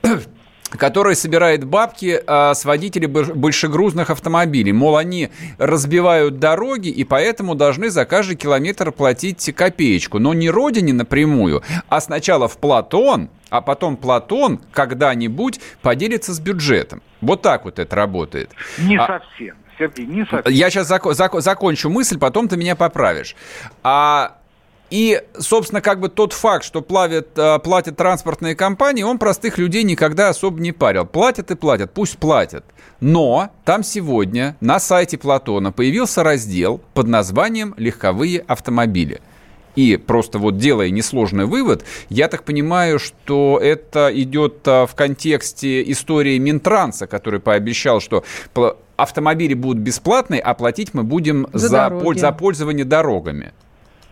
который 0.70 1.16
собирает 1.16 1.64
бабки 1.64 2.22
а, 2.28 2.54
с 2.54 2.64
водителей 2.64 3.08
большегрузных 3.08 4.12
автомобилей. 4.12 4.72
Мол, 4.72 4.98
они 4.98 5.32
разбивают 5.58 6.38
дороги 6.38 6.90
и 6.90 7.04
поэтому 7.04 7.56
должны 7.56 7.90
за 7.90 8.06
каждый 8.06 8.36
километр 8.36 8.92
платить 8.92 9.52
копеечку. 9.56 10.20
Но 10.20 10.36
не 10.36 10.52
родине 10.52 10.94
напрямую, 10.94 11.64
а 11.90 12.00
сначала 12.00 12.48
в 12.48 12.60
Платон, 12.60 13.32
а 13.50 13.62
потом 13.62 13.98
Платон 13.98 14.60
когда-нибудь 14.74 15.60
поделится 15.82 16.36
с 16.36 16.40
бюджетом. 16.40 17.02
Вот 17.22 17.42
так 17.42 17.66
вот 17.66 17.80
это 17.80 17.96
работает. 17.96 18.52
Не 18.78 18.98
а... 18.98 19.08
совсем. 19.08 19.56
Сергей, 19.80 20.06
не 20.06 20.24
совсем. 20.26 20.54
Я 20.54 20.70
сейчас 20.70 20.92
зак- 20.92 21.12
зак- 21.14 21.42
закончу 21.42 21.90
мысль, 21.90 22.20
потом 22.20 22.48
ты 22.48 22.58
меня 22.58 22.76
поправишь. 22.76 23.36
А 23.82 24.38
и, 24.92 25.22
собственно, 25.38 25.82
как 25.82 26.00
бы 26.00 26.10
тот 26.10 26.34
факт, 26.34 26.64
что 26.64 26.82
плавят, 26.82 27.30
э, 27.38 27.60
платят 27.60 27.98
транспортные 27.98 28.56
компании, 28.56 29.04
он 29.04 29.18
простых 29.18 29.58
людей 29.58 29.84
никогда 29.84 30.30
особо 30.30 30.60
не 30.60 30.72
парил. 30.72 31.06
Платят 31.06 31.50
и 31.52 31.56
платят, 31.56 31.92
пусть 31.94 32.18
платят. 32.18 32.66
Но 33.00 33.50
там 33.66 33.84
сегодня 33.84 34.56
на 34.62 34.80
сайте 34.80 35.18
Платона 35.18 35.72
появился 35.72 36.24
раздел 36.24 36.82
под 36.94 37.08
названием 37.08 37.74
«Легковые 37.78 38.40
автомобили». 38.42 39.22
И 39.76 39.98
просто 39.98 40.40
вот 40.40 40.58
делая 40.58 40.90
несложный 40.90 41.46
вывод, 41.46 41.84
я 42.08 42.30
так 42.30 42.44
понимаю, 42.44 42.98
что 42.98 43.60
это 43.62 44.10
идет 44.14 44.66
э, 44.66 44.86
в 44.86 44.96
контексте 44.96 45.92
истории 45.92 46.38
Минтранса, 46.38 47.08
который 47.08 47.40
пообещал, 47.40 48.00
что 48.00 48.24
автомобили 48.96 49.56
будут 49.56 49.80
бесплатные, 49.80 50.40
а 50.40 50.54
платить 50.54 50.94
мы 50.94 51.04
будем 51.04 51.48
за, 51.52 51.68
за, 51.68 52.14
за 52.16 52.32
пользование 52.32 52.86
дорогами. 52.86 53.52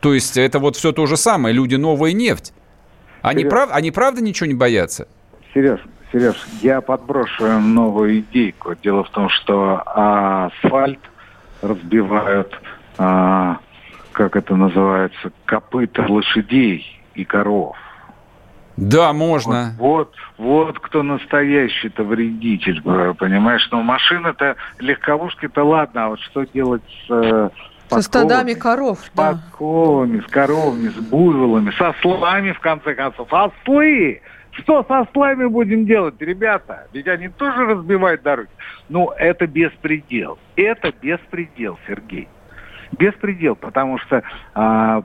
То 0.04 0.14
есть 0.14 0.36
это 0.36 0.60
вот 0.60 0.76
все 0.76 0.92
то 0.92 1.06
же 1.06 1.16
самое, 1.16 1.56
люди 1.56 1.76
новая 1.76 2.12
нефть. 2.12 2.54
Они, 3.22 3.46
прав, 3.46 3.70
они 3.72 3.90
правда 3.90 4.22
ничего 4.22 4.48
не 4.48 4.54
боятся? 4.54 5.08
Сереж, 5.54 5.80
Сереж, 6.12 6.36
я 6.62 6.82
подброшу 6.82 7.48
новую 7.62 8.20
идейку. 8.20 8.76
Дело 8.84 9.06
в 9.06 9.10
том, 9.12 9.30
что 9.30 9.82
асфальт 9.86 11.00
разбивают, 11.62 12.60
а, 12.98 13.60
как 14.12 14.36
это 14.36 14.58
называется, 14.58 15.32
копыта 15.46 16.06
лошадей 16.06 16.86
и 17.16 17.24
коров. 17.24 17.78
Да, 18.76 19.14
можно. 19.14 19.74
Вот, 19.80 20.14
вот, 20.38 20.66
вот 20.66 20.80
кто 20.80 21.02
настоящий-то 21.02 22.04
вредитель, 22.04 22.82
понимаешь? 22.82 23.66
Но 23.72 23.82
машины-то, 23.84 24.58
легковушки-то 24.80 25.64
ладно, 25.64 26.06
а 26.06 26.10
вот 26.10 26.20
что 26.20 26.44
делать 26.44 26.82
с 27.08 27.10
э, 27.10 27.50
со 27.90 28.02
стадами 28.02 28.54
коров, 28.54 29.00
с 29.00 29.12
да. 29.16 29.34
подковами, 29.34 30.20
с 30.20 30.26
коровами, 30.28 30.90
с 30.90 30.96
буйволами, 30.96 31.72
со 31.78 31.94
слами, 32.02 32.52
в 32.52 32.60
конце 32.60 32.96
концов. 32.96 33.28
Ослы! 33.32 34.22
Что 34.52 34.86
со 34.88 35.08
слами 35.14 35.48
будем 35.48 35.86
делать, 35.86 36.16
ребята? 36.20 36.88
Ведь 36.94 37.08
они 37.08 37.28
тоже 37.28 37.66
разбивают 37.66 38.22
дороги. 38.22 38.50
Ну, 38.88 39.10
это 39.18 39.48
беспредел. 39.48 40.38
Это 40.56 40.94
беспредел, 41.02 41.80
Сергей. 41.88 42.28
беспредел, 42.92 43.56
потому 43.56 43.98
что 43.98 44.22
а, 44.54 45.04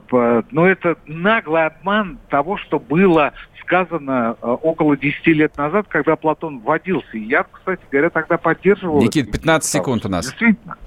ну, 0.51 0.65
это 0.65 0.97
наглый 1.07 1.65
обман 1.65 2.19
того, 2.29 2.57
что 2.57 2.79
было 2.79 3.33
сказано 3.63 4.35
а, 4.41 4.53
около 4.53 4.95
10 4.95 5.25
лет 5.27 5.57
назад, 5.57 5.87
когда 5.89 6.15
Платон 6.15 6.59
вводился. 6.59 7.17
И 7.17 7.21
я, 7.21 7.43
кстати 7.43 7.81
говоря, 7.91 8.11
тогда 8.11 8.37
поддерживал... 8.37 9.01
Никит, 9.01 9.31
15 9.31 9.69
секунд 9.69 10.05
у 10.05 10.09
нас. 10.09 10.25
Действительно. 10.25 10.77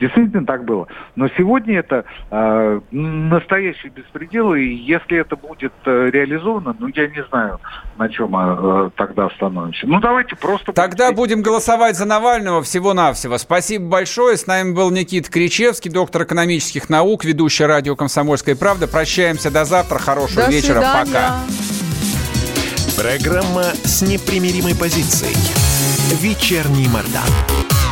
Действительно 0.00 0.46
так 0.46 0.64
было. 0.64 0.86
Но 1.16 1.28
сегодня 1.36 1.78
это 1.78 2.04
э, 2.30 2.80
настоящий 2.90 3.88
беспредел, 3.88 4.54
и 4.54 4.62
если 4.62 5.18
это 5.18 5.36
будет 5.36 5.72
э, 5.84 6.10
реализовано, 6.12 6.76
ну, 6.78 6.88
я 6.88 7.08
не 7.08 7.24
знаю, 7.28 7.58
на 7.96 8.08
чем 8.08 8.34
э, 8.36 8.90
тогда 8.96 9.26
остановимся. 9.26 9.86
Ну, 9.86 10.00
давайте 10.00 10.36
просто... 10.36 10.72
Тогда 10.72 11.12
будем 11.12 11.42
голосовать 11.42 11.96
за 11.96 12.04
Навального 12.04 12.62
всего-навсего. 12.62 13.38
Спасибо 13.38 13.88
большое. 13.88 14.36
С 14.36 14.46
нами 14.46 14.72
был 14.72 14.90
Никит 14.90 15.28
Кричевский, 15.28 15.90
доктор 15.90 16.22
экономических 16.22 16.88
наук, 16.88 17.24
ведущий 17.24 17.64
радио 17.64 17.96
«Комсомольская 17.96 18.54
правда». 18.54 18.86
Прощаемся 18.86 19.50
до 19.50 19.64
завтра. 19.64 19.98
Хорошего 19.98 20.44
до 20.44 20.50
вечера. 20.50 20.80
Свидания. 20.80 21.12
Пока. 21.12 21.34
Программа 22.96 23.62
с 23.84 24.02
непримиримой 24.02 24.74
позицией. 24.74 25.36
Вечерний 26.20 26.88
Мордан. 26.88 27.87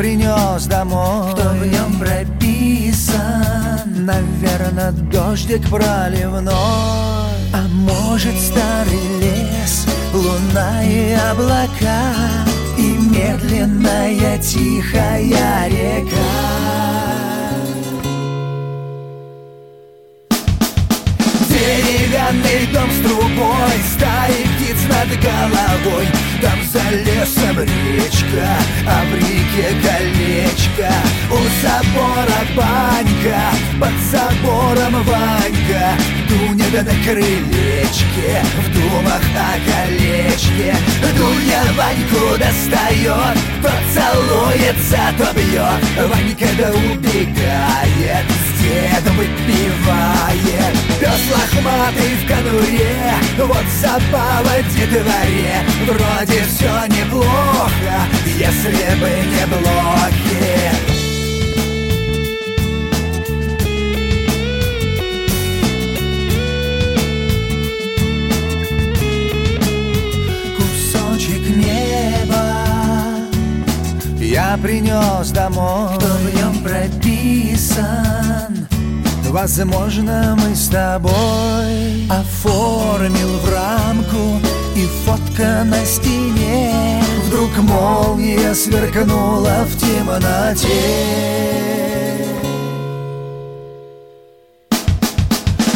Принес 0.00 0.64
домой. 0.64 1.32
Кто 1.34 1.50
в 1.50 1.66
нем 1.66 2.00
прописан? 2.00 3.82
Наверное, 4.06 4.92
дождик 4.92 5.68
проливной. 5.68 6.54
А 6.54 7.66
может 7.68 8.34
старый 8.40 9.20
лес, 9.20 9.86
луна 10.14 10.82
и 10.84 11.12
облака 11.30 12.14
И 12.78 12.82
медленная 12.82 14.38
тихая 14.38 15.68
река? 15.68 16.30
Деревянный 21.50 22.72
дом 22.72 22.90
с 22.90 23.00
трубой, 23.02 23.76
стаи 23.94 24.46
птиц 24.56 24.78
над 24.88 25.08
головой 25.20 26.29
Там 26.42 26.58
за 26.72 26.96
лесом 26.96 27.58
речка, 27.60 28.48
а 28.86 29.04
в 29.04 29.14
реке 29.14 29.76
колечко. 29.82 30.90
У 31.30 31.38
забора 31.60 32.40
банька, 32.56 33.42
под 33.78 33.92
забором 34.10 35.02
Ванька. 35.02 35.92
Дуня 36.28 36.64
да 36.72 36.82
на 36.82 37.04
крылечке, 37.04 38.42
в 38.56 38.72
думах 38.72 39.22
о 39.36 39.52
колечке. 39.68 40.74
Дуня 41.16 41.62
Ваньку 41.76 42.38
достает, 42.38 43.36
то 43.62 43.70
целуется, 43.92 45.00
то 45.18 45.32
бьет 45.34 45.82
Ванька 46.08 46.46
да 46.56 46.70
убегает, 46.70 48.26
с 48.30 48.62
дедом 48.62 49.16
выпивает. 49.16 50.74
Пес 51.00 51.22
лохматый 51.32 52.14
в 52.16 52.28
конуре, 52.28 53.14
вот 53.38 53.66
забава 53.80 54.54
детворе. 54.76 55.64
Вроде 55.86 56.29
все 56.48 56.86
неплохо, 56.86 57.94
если 58.38 58.94
бы 59.00 59.10
не 59.30 59.44
неба 71.56 72.44
я 74.20 74.56
принес 74.62 75.30
домой. 75.30 75.96
Кто 75.96 76.06
в 76.06 76.34
нем 76.34 76.62
прописан? 76.62 78.68
Возможно, 79.28 80.36
мы 80.42 80.54
с 80.56 80.68
тобой 80.68 82.08
Оформил 82.08 83.38
в 83.38 83.48
рамку 83.48 84.40
и 84.80 84.86
фотка 85.04 85.64
на 85.64 85.84
стене. 85.84 87.02
Вдруг 87.26 87.50
молния 87.58 88.54
сверкнула 88.54 89.66
в 89.66 89.76
темноте 89.76 90.66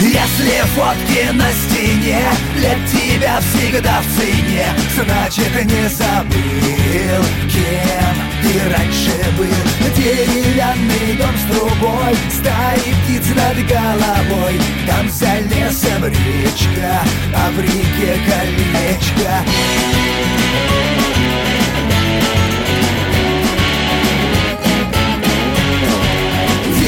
Если 0.05 0.61
фотки 0.75 1.33
на 1.33 1.51
стене 1.51 2.21
Для 2.57 2.75
тебя 2.87 3.41
всегда 3.41 4.03
в 4.03 4.21
цене. 4.21 4.67
Значит 4.95 5.65
не 5.65 5.89
забыл, 5.89 7.25
кем 7.49 8.15
ты 8.43 8.69
раньше 8.71 9.15
был. 9.39 9.95
Деревянный 9.97 11.17
дом 11.17 11.35
с 11.39 11.45
трубой 11.51 12.15
Стаи 12.31 12.95
птиц 13.05 13.29
над 13.35 13.67
головой. 13.67 14.61
Там 14.87 15.09
за 15.09 15.39
лесом 15.39 16.05
речка 16.05 17.01
А 17.35 17.51
в 17.51 17.61
реке 17.61 18.21
колечко 18.27 19.43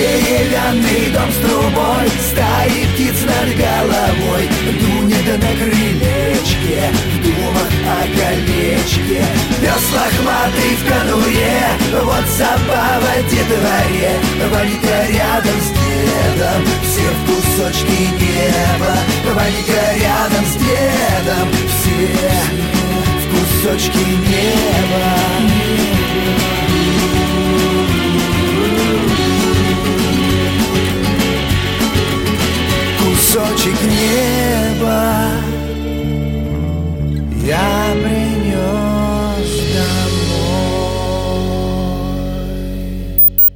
Деревянный 0.07 1.11
дом 1.11 1.30
с 1.32 1.36
трубой 1.36 2.09
Стаи 2.30 2.86
птиц 2.94 3.18
над 3.26 3.48
головой. 3.57 4.48
Дуня 4.78 5.16
да 5.26 5.32
на 5.32 5.52
крылечке 5.57 6.92
В 7.22 7.59
о 7.88 8.00
колечке. 8.14 9.24
Пес 9.61 9.86
лохматый 9.92 10.74
в 10.76 10.82
конуре 10.86 11.59
Вот 12.04 12.26
забава 12.38 13.14
детворе. 13.28 14.12
Ванька 14.52 14.96
рядом 15.11 15.59
с 15.61 15.70
дедом 15.74 16.62
Все 16.84 17.07
в 17.11 17.20
кусочки 17.26 18.00
неба. 18.20 18.94
Ванька 19.34 19.82
рядом 20.00 20.44
с 20.46 20.54
дедом 20.54 21.48
Все 21.66 21.98
в 23.18 23.30
кусочки 23.32 23.98
неба 23.98 25.36
кусочек 33.37 33.82
неба 33.82 35.30
я 37.45 37.95
приду. 38.03 38.26